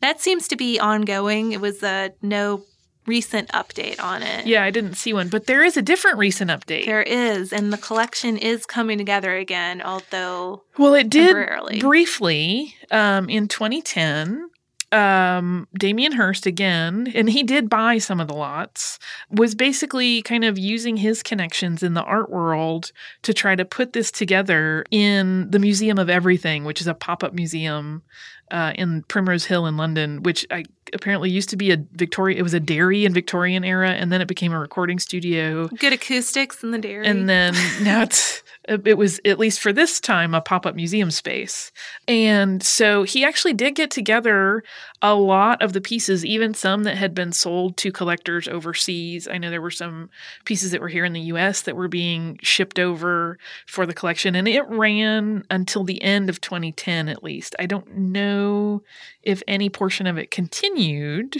that 0.00 0.20
seems 0.20 0.48
to 0.48 0.56
be 0.56 0.78
ongoing. 0.78 1.52
It 1.52 1.60
was 1.60 1.82
a 1.82 2.12
no 2.20 2.64
recent 3.06 3.48
update 3.50 4.02
on 4.02 4.22
it. 4.22 4.46
Yeah, 4.46 4.64
I 4.64 4.70
didn't 4.70 4.94
see 4.94 5.12
one, 5.12 5.28
but 5.28 5.46
there 5.46 5.62
is 5.62 5.76
a 5.76 5.82
different 5.82 6.18
recent 6.18 6.50
update. 6.50 6.86
There 6.86 7.02
is, 7.02 7.52
and 7.52 7.72
the 7.72 7.78
collection 7.78 8.36
is 8.36 8.66
coming 8.66 8.98
together 8.98 9.36
again, 9.36 9.82
although 9.82 10.62
well, 10.78 10.94
it 10.94 11.10
did 11.10 11.80
briefly 11.80 12.74
um, 12.90 13.28
in 13.28 13.48
2010. 13.48 14.50
Um, 14.92 15.66
Damien 15.76 16.12
Hirst 16.12 16.46
again, 16.46 17.10
and 17.16 17.28
he 17.28 17.42
did 17.42 17.68
buy 17.68 17.98
some 17.98 18.20
of 18.20 18.28
the 18.28 18.34
lots, 18.34 19.00
was 19.28 19.56
basically 19.56 20.22
kind 20.22 20.44
of 20.44 20.56
using 20.56 20.98
his 20.98 21.20
connections 21.20 21.82
in 21.82 21.94
the 21.94 22.02
art 22.02 22.30
world 22.30 22.92
to 23.22 23.34
try 23.34 23.56
to 23.56 23.64
put 23.64 23.92
this 23.92 24.12
together 24.12 24.84
in 24.92 25.50
the 25.50 25.58
Museum 25.58 25.98
of 25.98 26.08
Everything, 26.08 26.64
which 26.64 26.80
is 26.80 26.86
a 26.86 26.94
pop 26.94 27.24
up 27.24 27.34
museum 27.34 28.04
uh, 28.52 28.72
in 28.76 29.02
Primrose 29.04 29.46
Hill 29.46 29.66
in 29.66 29.76
London, 29.76 30.22
which 30.22 30.46
I 30.50 30.64
apparently 30.92 31.30
used 31.30 31.48
to 31.50 31.56
be 31.56 31.70
a 31.70 31.78
Victoria. 31.92 32.38
It 32.38 32.42
was 32.42 32.54
a 32.54 32.60
dairy 32.60 33.04
in 33.04 33.12
Victorian 33.12 33.64
era, 33.64 33.90
and 33.90 34.12
then 34.12 34.20
it 34.20 34.28
became 34.28 34.52
a 34.52 34.58
recording 34.58 34.98
studio. 34.98 35.68
good 35.68 35.92
acoustics 35.92 36.62
in 36.62 36.70
the 36.70 36.78
dairy. 36.78 37.06
And 37.06 37.28
then 37.28 37.54
now 37.82 38.02
it's 38.02 38.42
it 38.66 38.96
was 38.96 39.20
at 39.24 39.38
least 39.38 39.60
for 39.60 39.72
this 39.72 40.00
time 40.00 40.34
a 40.34 40.40
pop-up 40.40 40.74
museum 40.74 41.10
space. 41.10 41.70
And 42.08 42.62
so 42.62 43.02
he 43.02 43.24
actually 43.24 43.52
did 43.52 43.74
get 43.74 43.90
together 43.90 44.62
a 45.04 45.14
lot 45.14 45.60
of 45.60 45.74
the 45.74 45.82
pieces, 45.82 46.24
even 46.24 46.54
some 46.54 46.84
that 46.84 46.96
had 46.96 47.14
been 47.14 47.30
sold 47.30 47.76
to 47.76 47.92
collectors 47.92 48.48
overseas. 48.48 49.28
I 49.28 49.36
know 49.36 49.50
there 49.50 49.60
were 49.60 49.70
some 49.70 50.08
pieces 50.46 50.70
that 50.70 50.80
were 50.80 50.88
here 50.88 51.04
in 51.04 51.12
the 51.12 51.20
US 51.20 51.60
that 51.62 51.76
were 51.76 51.88
being 51.88 52.38
shipped 52.40 52.78
over 52.78 53.38
for 53.66 53.84
the 53.84 53.92
collection 53.92 54.34
and 54.34 54.48
it 54.48 54.66
ran 54.66 55.44
until 55.50 55.84
the 55.84 56.00
end 56.00 56.30
of 56.30 56.40
2010 56.40 57.10
at 57.10 57.22
least. 57.22 57.54
I 57.58 57.66
don't 57.66 57.94
know 57.94 58.82
if 59.22 59.42
any 59.46 59.68
portion 59.68 60.06
of 60.06 60.16
it 60.16 60.30
continued 60.30 61.36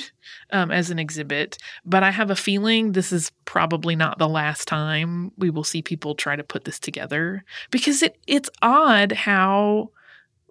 um, 0.50 0.70
as 0.70 0.90
an 0.90 0.98
exhibit, 0.98 1.56
but 1.86 2.02
I 2.02 2.10
have 2.10 2.30
a 2.30 2.36
feeling 2.36 2.92
this 2.92 3.12
is 3.12 3.32
probably 3.46 3.96
not 3.96 4.18
the 4.18 4.28
last 4.28 4.68
time 4.68 5.32
we 5.38 5.48
will 5.48 5.64
see 5.64 5.80
people 5.80 6.14
try 6.14 6.36
to 6.36 6.44
put 6.44 6.64
this 6.64 6.78
together 6.78 7.46
because 7.70 8.02
it 8.02 8.18
it's 8.26 8.50
odd 8.60 9.12
how 9.12 9.88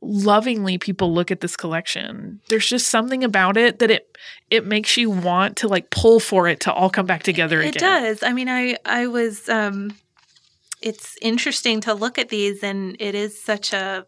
lovingly 0.04 0.78
people 0.78 1.14
look 1.14 1.32
at 1.32 1.40
this 1.42 1.56
collection. 1.56 2.40
There's 2.50 2.68
just 2.68 2.88
something 2.90 3.24
about 3.24 3.58
it 3.58 3.80
that 3.80 3.90
it 3.90 4.16
it 4.50 4.66
makes 4.66 4.98
you 4.98 5.10
want 5.10 5.58
to 5.58 5.68
like 5.68 5.90
pull 5.90 6.20
for 6.20 6.48
it 6.48 6.60
to 6.62 6.74
all 6.74 6.90
come 6.90 7.06
back 7.06 7.24
together 7.24 7.62
it 7.62 7.76
again. 7.76 7.76
It 7.76 7.80
does. 8.10 8.24
I 8.24 8.34
mean, 8.34 8.50
I 8.50 8.78
I 8.86 9.08
was. 9.08 9.48
um 9.50 9.96
It's 10.82 11.18
interesting 11.22 11.82
to 11.82 11.94
look 11.94 12.18
at 12.18 12.30
these, 12.30 12.64
and 12.64 12.96
it 13.00 13.16
is 13.16 13.42
such 13.42 13.74
a. 13.74 14.06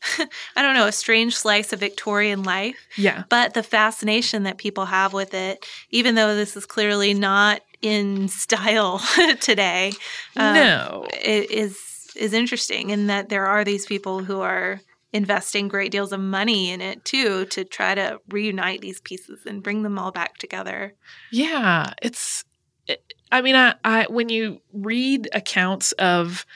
I 0.56 0.62
don't 0.62 0.74
know, 0.74 0.86
a 0.86 0.92
strange 0.92 1.36
slice 1.36 1.72
of 1.72 1.80
Victorian 1.80 2.44
life, 2.44 2.76
Yeah. 2.96 3.24
but 3.28 3.54
the 3.54 3.64
fascination 3.64 4.44
that 4.44 4.56
people 4.56 4.84
have 4.86 5.12
with 5.12 5.34
it, 5.34 5.66
even 5.90 6.14
though 6.14 6.36
this 6.36 6.56
is 6.56 6.66
clearly 6.66 7.14
not 7.14 7.62
in 7.82 8.28
style 8.28 9.00
today, 9.40 9.92
um, 10.36 10.54
no. 10.54 11.06
it 11.20 11.50
is 11.50 11.76
is 12.14 12.32
interesting 12.32 12.90
in 12.90 13.08
that 13.08 13.28
there 13.28 13.46
are 13.46 13.64
these 13.64 13.86
people 13.86 14.22
who 14.22 14.40
are 14.40 14.80
investing 15.12 15.68
great 15.68 15.90
deals 15.90 16.12
of 16.12 16.20
money 16.20 16.70
in 16.70 16.80
it 16.80 17.04
too 17.04 17.46
to 17.46 17.64
try 17.64 17.94
to 17.94 18.20
reunite 18.28 18.80
these 18.80 19.00
pieces 19.00 19.40
and 19.46 19.62
bring 19.62 19.82
them 19.82 19.98
all 19.98 20.12
back 20.12 20.38
together. 20.38 20.94
Yeah, 21.30 21.92
it's. 22.02 22.44
It, 22.86 23.12
I 23.30 23.42
mean, 23.42 23.56
I, 23.56 23.74
I 23.84 24.06
when 24.08 24.28
you 24.28 24.60
read 24.72 25.28
accounts 25.32 25.92
of 25.92 26.46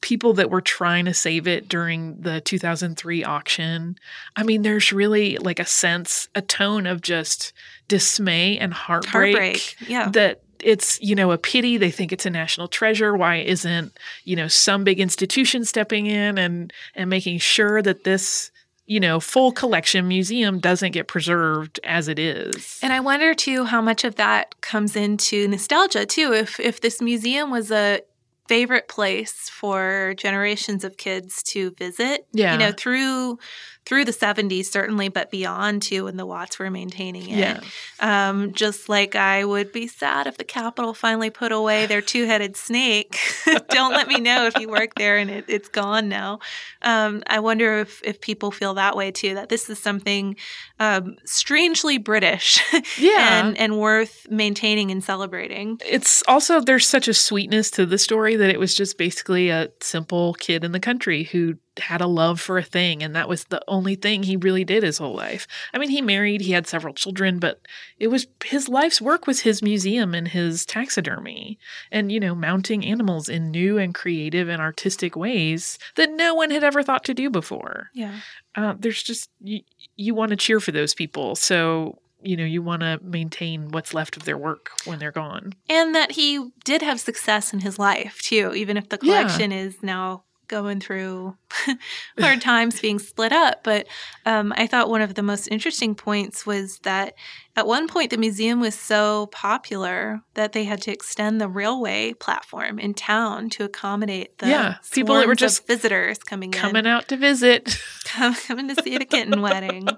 people 0.00 0.32
that 0.34 0.50
were 0.50 0.62
trying 0.62 1.04
to 1.04 1.14
save 1.14 1.46
it 1.46 1.68
during 1.68 2.20
the 2.20 2.40
2003 2.40 3.24
auction, 3.24 3.96
I 4.36 4.42
mean, 4.42 4.62
there's 4.62 4.92
really 4.92 5.36
like 5.36 5.58
a 5.58 5.66
sense, 5.66 6.28
a 6.34 6.40
tone 6.40 6.86
of 6.86 7.02
just 7.02 7.52
dismay 7.88 8.58
and 8.58 8.72
heartbreak, 8.72 9.36
Heartbreak. 9.36 9.76
Yeah. 9.86 10.08
that 10.10 10.42
it's 10.64 11.00
you 11.00 11.14
know 11.14 11.30
a 11.32 11.38
pity 11.38 11.76
they 11.76 11.90
think 11.90 12.12
it's 12.12 12.26
a 12.26 12.30
national 12.30 12.68
treasure 12.68 13.16
why 13.16 13.36
isn't 13.36 13.96
you 14.24 14.36
know 14.36 14.48
some 14.48 14.84
big 14.84 15.00
institution 15.00 15.64
stepping 15.64 16.06
in 16.06 16.38
and 16.38 16.72
and 16.94 17.08
making 17.10 17.38
sure 17.38 17.82
that 17.82 18.04
this 18.04 18.50
you 18.86 18.98
know 19.00 19.20
full 19.20 19.52
collection 19.52 20.08
museum 20.08 20.58
doesn't 20.58 20.92
get 20.92 21.06
preserved 21.08 21.78
as 21.84 22.08
it 22.08 22.18
is 22.18 22.78
And 22.82 22.92
I 22.92 23.00
wonder 23.00 23.34
too 23.34 23.64
how 23.64 23.80
much 23.80 24.04
of 24.04 24.16
that 24.16 24.60
comes 24.60 24.96
into 24.96 25.46
nostalgia 25.48 26.06
too. 26.06 26.32
If 26.32 26.58
if 26.60 26.80
this 26.80 27.00
museum 27.00 27.50
was 27.50 27.70
a 27.70 28.00
favorite 28.48 28.88
place 28.88 29.48
for 29.48 30.12
generations 30.16 30.82
of 30.82 30.96
kids 30.96 31.40
to 31.44 31.70
visit, 31.78 32.26
Yeah. 32.32 32.52
you 32.54 32.58
know, 32.58 32.72
through 32.72 33.38
through 33.86 34.04
the 34.04 34.12
70s 34.12 34.66
certainly, 34.66 35.08
but 35.08 35.30
beyond 35.30 35.82
too 35.82 36.04
when 36.04 36.16
the 36.16 36.26
Watts 36.26 36.58
were 36.58 36.70
maintaining 36.70 37.28
it. 37.30 37.38
Yeah. 37.38 37.60
Um, 37.98 38.52
just 38.52 38.88
like 38.88 39.16
I 39.16 39.44
would 39.44 39.72
be 39.72 39.86
sad 39.86 40.26
if 40.26 40.36
the 40.38 40.44
Capitol 40.44 40.94
finally 40.94 41.30
put 41.30 41.50
away 41.50 41.86
their 41.86 42.00
two-headed 42.00 42.56
snake. 42.56 43.18
Don't 43.70 43.92
let 43.92 44.06
me 44.06 44.20
know 44.20 44.46
if 44.46 44.58
you 44.58 44.68
work 44.68 44.94
there 44.96 45.16
and 45.18 45.30
it, 45.30 45.44
it's 45.48 45.68
gone 45.68 46.08
now. 46.08 46.38
Um, 46.82 47.22
I 47.26 47.40
wonder 47.40 47.78
if 47.78 48.00
if 48.04 48.20
people 48.20 48.50
feel 48.50 48.74
that 48.74 48.96
way 48.96 49.10
too. 49.10 49.34
That 49.34 49.48
this 49.48 49.68
is 49.68 49.78
something 49.78 50.36
um, 50.78 51.16
strangely 51.24 51.98
British, 51.98 52.60
Yeah. 52.98 53.44
and 53.46 53.58
and 53.58 53.78
worth 53.78 54.26
maintaining 54.30 54.90
and 54.90 55.02
celebrating. 55.02 55.78
it's 55.84 56.22
also 56.28 56.60
there's 56.60 56.86
such 56.86 57.08
a 57.08 57.14
sweetness 57.14 57.70
to 57.72 57.86
the 57.86 57.98
story 57.98 58.36
that 58.36 58.50
it 58.50 58.58
was 58.60 58.74
just 58.74 58.96
basically 58.98 59.48
a 59.50 59.68
simple 59.80 60.34
kid 60.34 60.64
in 60.64 60.72
the 60.72 60.80
country 60.80 61.24
who 61.24 61.54
had 61.80 62.00
a 62.00 62.06
love 62.06 62.40
for 62.40 62.58
a 62.58 62.62
thing 62.62 63.02
and 63.02 63.14
that 63.16 63.28
was 63.28 63.44
the 63.44 63.62
only 63.68 63.94
thing 63.94 64.22
he 64.22 64.36
really 64.36 64.64
did 64.64 64.82
his 64.82 64.98
whole 64.98 65.14
life. 65.14 65.46
I 65.74 65.78
mean, 65.78 65.90
he 65.90 66.00
married, 66.02 66.40
he 66.42 66.52
had 66.52 66.66
several 66.66 66.94
children, 66.94 67.38
but 67.38 67.60
it 67.98 68.08
was 68.08 68.26
his 68.44 68.68
life's 68.68 69.00
work 69.00 69.26
was 69.26 69.40
his 69.40 69.62
museum 69.62 70.14
and 70.14 70.28
his 70.28 70.64
taxidermy 70.66 71.58
and 71.90 72.10
you 72.12 72.20
know, 72.20 72.34
mounting 72.34 72.84
animals 72.84 73.28
in 73.28 73.50
new 73.50 73.78
and 73.78 73.94
creative 73.94 74.48
and 74.48 74.60
artistic 74.60 75.16
ways 75.16 75.78
that 75.96 76.10
no 76.10 76.34
one 76.34 76.50
had 76.50 76.64
ever 76.64 76.82
thought 76.82 77.04
to 77.04 77.14
do 77.14 77.30
before. 77.30 77.90
Yeah. 77.94 78.20
Uh, 78.54 78.74
there's 78.78 79.02
just 79.02 79.30
you, 79.40 79.60
you 79.96 80.14
want 80.14 80.30
to 80.30 80.36
cheer 80.36 80.60
for 80.60 80.72
those 80.72 80.94
people. 80.94 81.36
So, 81.36 81.98
you 82.22 82.36
know, 82.36 82.44
you 82.44 82.60
want 82.62 82.82
to 82.82 82.98
maintain 83.02 83.68
what's 83.70 83.94
left 83.94 84.16
of 84.16 84.24
their 84.24 84.36
work 84.36 84.70
when 84.84 84.98
they're 84.98 85.12
gone. 85.12 85.54
And 85.68 85.94
that 85.94 86.12
he 86.12 86.50
did 86.64 86.82
have 86.82 87.00
success 87.00 87.52
in 87.52 87.60
his 87.60 87.78
life 87.78 88.20
too, 88.22 88.52
even 88.54 88.76
if 88.76 88.88
the 88.88 88.98
Yeah. 89.02 89.22
collection 89.22 89.52
is 89.52 89.82
now 89.82 90.24
going 90.50 90.80
through 90.80 91.36
hard 92.18 92.42
times 92.42 92.80
being 92.80 92.98
split 92.98 93.32
up. 93.32 93.62
But 93.62 93.86
um, 94.26 94.52
I 94.56 94.66
thought 94.66 94.90
one 94.90 95.00
of 95.00 95.14
the 95.14 95.22
most 95.22 95.46
interesting 95.46 95.94
points 95.94 96.44
was 96.44 96.80
that 96.80 97.14
at 97.56 97.66
one 97.66 97.86
point 97.88 98.10
the 98.10 98.18
museum 98.18 98.60
was 98.60 98.74
so 98.74 99.26
popular 99.28 100.20
that 100.34 100.52
they 100.52 100.64
had 100.64 100.82
to 100.82 100.92
extend 100.92 101.40
the 101.40 101.48
railway 101.48 102.12
platform 102.12 102.78
in 102.78 102.92
town 102.92 103.48
to 103.50 103.64
accommodate 103.64 104.36
the 104.38 104.48
Yeah, 104.48 104.74
people 104.90 105.14
that 105.14 105.26
were 105.28 105.34
just 105.34 105.66
visitors 105.66 106.18
coming 106.18 106.50
Coming 106.50 106.80
in, 106.80 106.86
out 106.86 107.08
to 107.08 107.16
visit. 107.16 107.80
Coming 108.04 108.68
to 108.68 108.82
see 108.82 108.98
the 108.98 109.04
kitten 109.04 109.40
wedding. 109.46 109.88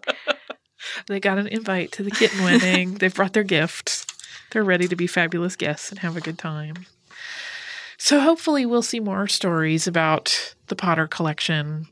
They 1.07 1.19
got 1.19 1.39
an 1.39 1.47
invite 1.47 1.93
to 1.93 2.03
the 2.03 2.11
kitten 2.11 2.45
wedding. 2.45 2.95
They've 2.95 3.15
brought 3.15 3.33
their 3.33 3.43
gifts. 3.43 4.07
They're 4.51 4.63
ready 4.65 4.87
to 4.89 4.97
be 4.97 5.07
fabulous 5.07 5.57
guests 5.57 5.91
and 5.91 6.01
have 6.01 6.17
a 6.17 6.21
good 6.21 6.39
time. 6.39 6.85
So 8.03 8.19
hopefully 8.19 8.67
we'll 8.67 8.83
see 8.83 8.99
more 8.99 9.29
stories 9.29 9.87
about 9.87 10.57
the 10.67 10.75
Potter 10.75 11.07
collection. 11.07 11.87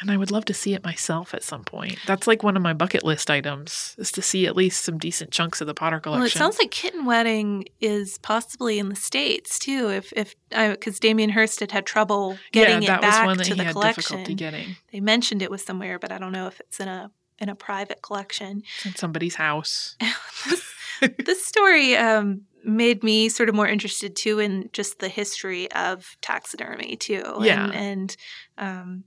And 0.00 0.10
I 0.10 0.16
would 0.16 0.32
love 0.32 0.44
to 0.46 0.52
see 0.52 0.74
it 0.74 0.82
myself 0.82 1.34
at 1.34 1.44
some 1.44 1.62
point. 1.62 2.00
That's 2.04 2.26
like 2.26 2.42
one 2.42 2.56
of 2.56 2.64
my 2.64 2.72
bucket 2.72 3.04
list 3.04 3.30
items 3.30 3.94
is 3.96 4.10
to 4.10 4.22
see 4.22 4.48
at 4.48 4.56
least 4.56 4.82
some 4.82 4.98
decent 4.98 5.30
chunks 5.30 5.60
of 5.60 5.68
the 5.68 5.72
Potter 5.72 6.00
collection. 6.00 6.22
Well, 6.22 6.26
it 6.26 6.32
sounds 6.32 6.58
like 6.58 6.72
Kitten 6.72 7.04
Wedding 7.04 7.66
is 7.80 8.18
possibly 8.18 8.80
in 8.80 8.88
the 8.88 8.96
states 8.96 9.60
too. 9.60 9.88
If 9.88 10.12
if 10.16 10.34
because 10.50 10.98
Damien 10.98 11.30
Hirst 11.30 11.60
had 11.60 11.70
had 11.70 11.86
trouble 11.86 12.36
getting 12.50 12.82
yeah, 12.82 12.96
it 12.96 13.00
that 13.00 13.02
was 13.02 13.10
back 13.14 13.26
one 13.26 13.36
that 13.38 13.44
to 13.44 13.50
he 13.50 13.56
the 13.56 13.64
had 13.66 13.72
collection. 13.72 14.02
difficulty 14.02 14.34
getting. 14.34 14.76
They 14.90 14.98
mentioned 14.98 15.42
it 15.42 15.50
was 15.52 15.62
somewhere, 15.62 16.00
but 16.00 16.10
I 16.10 16.18
don't 16.18 16.32
know 16.32 16.48
if 16.48 16.58
it's 16.58 16.80
in 16.80 16.88
a 16.88 17.12
in 17.38 17.48
a 17.48 17.54
private 17.54 18.02
collection. 18.02 18.64
It's 18.78 18.86
in 18.86 18.96
somebody's 18.96 19.36
house. 19.36 19.96
this, 21.24 21.44
story 21.44 21.96
um, 21.96 22.42
made 22.64 23.02
me 23.02 23.28
sort 23.28 23.48
of 23.48 23.54
more 23.54 23.68
interested 23.68 24.16
too 24.16 24.38
in 24.38 24.68
just 24.72 24.98
the 24.98 25.08
history 25.08 25.70
of 25.72 26.16
taxidermy 26.20 26.96
too, 26.96 27.24
Yeah. 27.40 27.64
and, 27.66 27.74
and 27.74 28.16
um, 28.58 29.04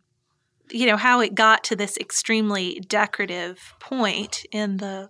you 0.72 0.86
know 0.86 0.98
how 0.98 1.20
it 1.20 1.34
got 1.36 1.64
to 1.66 1.76
this 1.76 1.98
extremely 1.98 2.80
decorative 2.88 3.74
point 3.80 4.46
in 4.52 4.78
the 4.78 5.10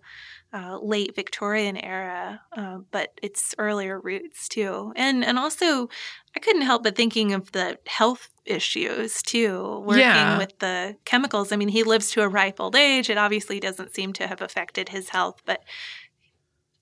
uh, 0.52 0.80
late 0.82 1.16
Victorian 1.16 1.78
era, 1.78 2.42
uh, 2.58 2.78
but 2.92 3.10
its 3.22 3.54
earlier 3.60 4.00
roots 4.00 4.48
too, 4.48 4.94
and 4.96 5.24
and 5.24 5.38
also 5.38 5.90
I 6.36 6.40
couldn't 6.40 6.64
help 6.64 6.84
but 6.84 6.96
thinking 6.96 7.34
of 7.34 7.52
the 7.52 7.78
health 7.88 8.30
issues 8.46 9.22
too, 9.22 9.80
working 9.86 10.00
Yeah. 10.02 10.38
with 10.38 10.58
the 10.60 10.96
chemicals. 11.06 11.52
I 11.52 11.56
mean, 11.56 11.68
he 11.70 11.84
lives 11.84 12.10
to 12.12 12.22
a 12.22 12.28
ripe 12.30 12.60
old 12.60 12.76
age. 12.76 13.10
It 13.10 13.18
obviously 13.18 13.60
doesn't 13.60 13.94
seem 13.94 14.14
to 14.14 14.28
have 14.28 14.42
affected 14.42 14.90
his 14.90 15.10
health, 15.10 15.42
but 15.46 15.62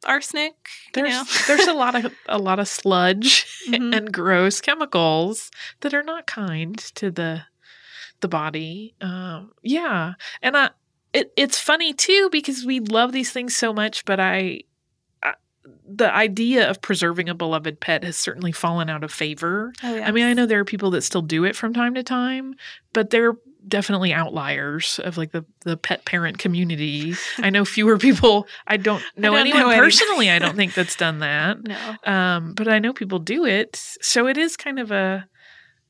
arsenic, 0.05 0.53
you 0.95 1.03
There's 1.03 1.09
know. 1.13 1.23
there's 1.47 1.67
a 1.67 1.73
lot 1.73 1.95
of 1.95 2.13
a 2.27 2.37
lot 2.37 2.59
of 2.59 2.67
sludge 2.67 3.45
Mhm. 3.67 3.95
and 3.95 4.13
gross 4.13 4.61
chemicals 4.61 5.51
that 5.81 5.93
are 5.93 6.03
not 6.03 6.27
kind 6.27 6.77
to 6.95 7.11
the 7.11 7.43
the 8.21 8.27
body. 8.27 8.95
Um, 9.01 9.51
yeah, 9.63 10.13
and 10.41 10.55
I 10.57 10.69
it 11.13 11.31
it's 11.35 11.59
funny 11.59 11.93
too 11.93 12.29
because 12.31 12.65
we 12.65 12.79
love 12.79 13.11
these 13.11 13.31
things 13.31 13.55
so 13.55 13.73
much, 13.73 14.05
but 14.05 14.19
I, 14.19 14.61
I 15.23 15.33
the 15.87 16.13
idea 16.13 16.69
of 16.69 16.81
preserving 16.81 17.29
a 17.29 17.35
beloved 17.35 17.79
pet 17.79 18.03
has 18.03 18.17
certainly 18.17 18.51
fallen 18.51 18.89
out 18.89 19.03
of 19.03 19.11
favor. 19.11 19.73
Oh, 19.83 20.01
I 20.01 20.11
mean, 20.11 20.25
I 20.25 20.33
know 20.33 20.45
there 20.45 20.59
are 20.59 20.65
people 20.65 20.91
that 20.91 21.01
still 21.01 21.21
do 21.21 21.43
it 21.45 21.55
from 21.55 21.73
time 21.73 21.93
to 21.95 22.03
time, 22.03 22.55
but 22.93 23.09
they're 23.09 23.35
definitely 23.67 24.13
outliers 24.13 24.99
of 25.03 25.17
like 25.17 25.31
the 25.31 25.45
the 25.65 25.77
pet 25.77 26.05
parent 26.05 26.37
community. 26.37 27.13
I 27.37 27.49
know 27.49 27.65
fewer 27.65 27.97
people. 27.97 28.47
I 28.67 28.77
don't 28.77 29.03
know 29.17 29.31
don't 29.31 29.39
anyone 29.39 29.61
know 29.61 29.75
personally. 29.77 30.29
I 30.29 30.39
don't 30.39 30.55
think 30.55 30.73
that's 30.73 30.95
done 30.95 31.19
that. 31.19 31.57
No. 31.67 31.95
Um, 32.11 32.53
but 32.53 32.67
I 32.67 32.79
know 32.79 32.93
people 32.93 33.19
do 33.19 33.45
it. 33.45 33.75
So 34.01 34.27
it 34.27 34.37
is 34.37 34.55
kind 34.57 34.79
of 34.79 34.91
a 34.91 35.27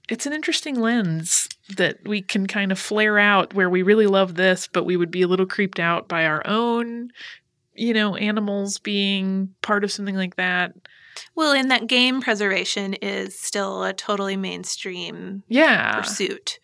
it's 0.09 0.25
an 0.25 0.33
interesting 0.33 0.79
lens 0.79 1.49
that 1.75 1.97
we 2.05 2.21
can 2.21 2.47
kind 2.47 2.71
of 2.71 2.79
flare 2.79 3.19
out 3.19 3.53
where 3.53 3.69
we 3.69 3.81
really 3.83 4.07
love 4.07 4.35
this, 4.35 4.67
but 4.71 4.85
we 4.85 4.95
would 4.95 5.11
be 5.11 5.21
a 5.21 5.27
little 5.27 5.45
creeped 5.45 5.79
out 5.81 6.07
by 6.07 6.25
our 6.25 6.41
own, 6.47 7.09
you 7.73 7.93
know, 7.93 8.15
animals 8.15 8.77
being 8.79 9.53
part 9.61 9.83
of 9.83 9.91
something 9.91 10.15
like 10.15 10.37
that. 10.37 10.71
Well, 11.35 11.51
and 11.51 11.69
that 11.71 11.87
game 11.87 12.21
preservation 12.21 12.93
is 12.95 13.37
still 13.39 13.83
a 13.83 13.91
totally 13.91 14.37
mainstream 14.37 15.43
Yeah. 15.49 15.99
pursuit. 15.99 16.59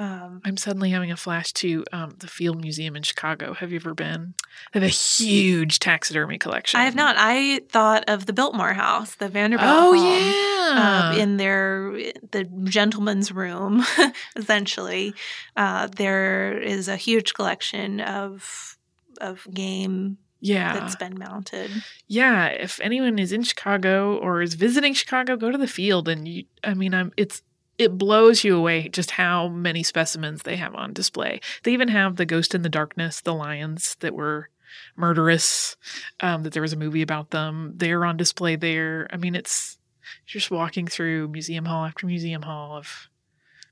Um, 0.00 0.40
I'm 0.46 0.56
suddenly 0.56 0.88
having 0.88 1.10
a 1.10 1.16
flash 1.16 1.52
to 1.54 1.84
um, 1.92 2.14
the 2.20 2.26
Field 2.26 2.58
Museum 2.58 2.96
in 2.96 3.02
Chicago. 3.02 3.52
Have 3.52 3.70
you 3.70 3.76
ever 3.76 3.92
been? 3.92 4.32
They 4.72 4.80
have 4.80 4.88
a 4.88 4.90
huge 4.90 5.78
taxidermy 5.78 6.38
collection. 6.38 6.80
I 6.80 6.84
have 6.84 6.94
not. 6.94 7.16
I 7.18 7.60
thought 7.68 8.08
of 8.08 8.24
the 8.24 8.32
Biltmore 8.32 8.72
House, 8.72 9.16
the 9.16 9.28
Vanderbilt 9.28 9.68
Oh 9.70 9.92
home. 9.92 10.74
yeah. 10.74 11.10
um, 11.12 11.18
in 11.20 11.36
their 11.36 11.92
the 12.30 12.44
gentleman's 12.64 13.30
room 13.30 13.84
essentially 14.36 15.12
uh, 15.56 15.88
there 15.96 16.56
is 16.58 16.88
a 16.88 16.96
huge 16.96 17.34
collection 17.34 18.00
of 18.00 18.78
of 19.20 19.46
game 19.52 20.16
yeah. 20.40 20.72
that's 20.72 20.96
been 20.96 21.18
mounted 21.18 21.70
yeah. 22.06 22.46
If 22.46 22.80
anyone 22.80 23.18
is 23.20 23.32
in 23.32 23.42
Chicago 23.44 24.16
or 24.16 24.42
is 24.42 24.54
visiting 24.54 24.94
Chicago, 24.94 25.36
go 25.36 25.52
to 25.52 25.58
the 25.58 25.68
field 25.68 26.08
and 26.08 26.26
you. 26.26 26.44
I 26.64 26.74
mean, 26.74 26.92
I'm. 26.92 27.12
It's. 27.16 27.42
It 27.80 27.96
blows 27.96 28.44
you 28.44 28.56
away 28.56 28.88
just 28.88 29.12
how 29.12 29.48
many 29.48 29.82
specimens 29.82 30.42
they 30.42 30.56
have 30.56 30.74
on 30.74 30.92
display. 30.92 31.40
They 31.62 31.72
even 31.72 31.88
have 31.88 32.16
the 32.16 32.26
Ghost 32.26 32.54
in 32.54 32.60
the 32.60 32.68
Darkness, 32.68 33.22
the 33.22 33.32
lions 33.34 33.96
that 34.00 34.14
were 34.14 34.50
murderous. 34.96 35.76
Um, 36.20 36.42
that 36.42 36.52
there 36.52 36.62
was 36.62 36.74
a 36.74 36.76
movie 36.76 37.02
about 37.02 37.30
them. 37.30 37.72
They're 37.76 38.04
on 38.04 38.16
display 38.16 38.56
there. 38.56 39.08
I 39.10 39.16
mean, 39.16 39.34
it's 39.34 39.78
just 40.26 40.50
walking 40.50 40.86
through 40.86 41.28
museum 41.28 41.64
hall 41.64 41.86
after 41.86 42.06
museum 42.06 42.42
hall 42.42 42.76
of 42.76 43.08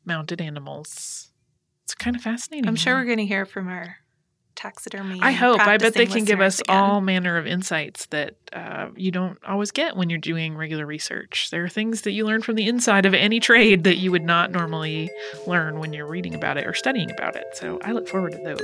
mounted 0.05 0.41
animals. 0.41 1.31
It's 1.85 1.95
kind 1.95 2.17
of 2.17 2.23
fascinating. 2.23 2.69
i'm 2.69 2.77
sure 2.77 2.95
we're 2.97 3.05
going 3.05 3.19
to 3.19 3.27
hear 3.27 3.47
from 3.47 3.69
our 3.69 3.97
taxidermy 4.59 5.21
I 5.23 5.31
hope. 5.31 5.61
I 5.61 5.77
bet 5.79 5.95
they 5.95 6.07
can 6.07 6.25
give 6.25 6.41
us 6.41 6.59
again. 6.61 6.77
all 6.77 7.01
manner 7.01 7.39
of 7.39 7.47
insights 7.47 8.07
that 8.07 8.35
uh, 8.53 8.89
you 8.97 9.13
don't 9.13 9.39
always 9.47 9.71
get 9.71 9.97
when 9.97 10.11
you're 10.11 10.19
doing 10.19 10.57
regular 10.57 10.85
research. 10.85 11.49
There 11.53 11.63
are 11.63 11.69
things 11.69 12.03
that 12.03 12.11
you 12.11 12.27
learn 12.27 12.43
from 12.43 12.57
the 12.57 12.67
inside 12.67 13.07
of 13.07 13.15
any 13.15 13.39
trade 13.39 13.85
that 13.85 13.99
you 13.99 14.11
would 14.11 14.25
not 14.25 14.51
normally 14.51 15.11
learn 15.47 15.79
when 15.79 15.93
you're 15.93 16.09
reading 16.09 16.35
about 16.35 16.57
it 16.59 16.67
or 16.67 16.75
studying 16.75 17.09
about 17.13 17.37
it. 17.37 17.45
So 17.55 17.79
I 17.85 17.93
look 17.93 18.09
forward 18.09 18.33
to 18.33 18.39
those. 18.39 18.59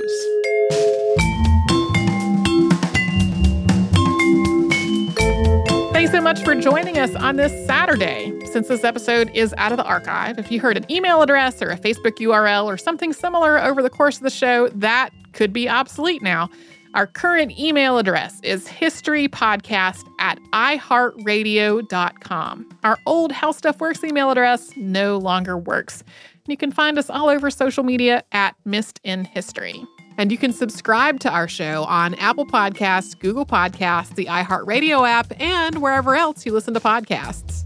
Thanks 5.93 6.11
so 6.11 6.19
much 6.19 6.43
for 6.43 6.55
joining 6.55 6.97
us 6.97 7.15
on 7.15 7.37
this 7.37 7.65
Saturday. 7.65 8.33
Since 8.51 8.67
this 8.67 8.83
episode 8.83 9.31
is 9.33 9.55
out 9.57 9.71
of 9.71 9.77
the 9.77 9.85
archive, 9.85 10.37
if 10.39 10.51
you 10.51 10.59
heard 10.59 10.75
an 10.75 10.85
email 10.91 11.21
address 11.21 11.61
or 11.61 11.69
a 11.69 11.77
Facebook 11.77 12.17
URL 12.17 12.65
or 12.65 12.77
something 12.77 13.13
similar 13.13 13.59
over 13.59 13.81
the 13.81 13.89
course 13.89 14.17
of 14.17 14.23
the 14.23 14.29
show, 14.29 14.67
that 14.69 15.11
could 15.35 15.53
be 15.53 15.69
obsolete 15.69 16.23
now. 16.23 16.49
Our 16.95 17.05
current 17.07 17.59
email 17.59 17.97
address 17.97 18.39
is 18.41 18.65
historypodcast 18.67 20.09
at 20.19 20.39
iheartradio.com. 20.53 22.69
Our 22.83 22.97
old 23.05 23.31
How 23.33 23.51
Stuff 23.51 23.81
Works 23.81 24.01
email 24.03 24.31
address 24.31 24.71
no 24.77 25.17
longer 25.17 25.57
works. 25.57 26.05
You 26.47 26.55
can 26.55 26.71
find 26.71 26.97
us 26.97 27.09
all 27.09 27.27
over 27.27 27.51
social 27.51 27.83
media 27.83 28.23
at 28.31 28.55
Missed 28.63 29.01
in 29.03 29.25
History. 29.25 29.83
And 30.17 30.31
you 30.31 30.37
can 30.37 30.53
subscribe 30.53 31.19
to 31.19 31.29
our 31.29 31.49
show 31.49 31.83
on 31.83 32.13
Apple 32.15 32.45
Podcasts, 32.45 33.19
Google 33.19 33.45
Podcasts, 33.45 34.15
the 34.15 34.27
iHeartRadio 34.27 35.05
app, 35.05 35.33
and 35.41 35.81
wherever 35.81 36.15
else 36.15 36.45
you 36.45 36.53
listen 36.53 36.73
to 36.73 36.79
podcasts. 36.79 37.65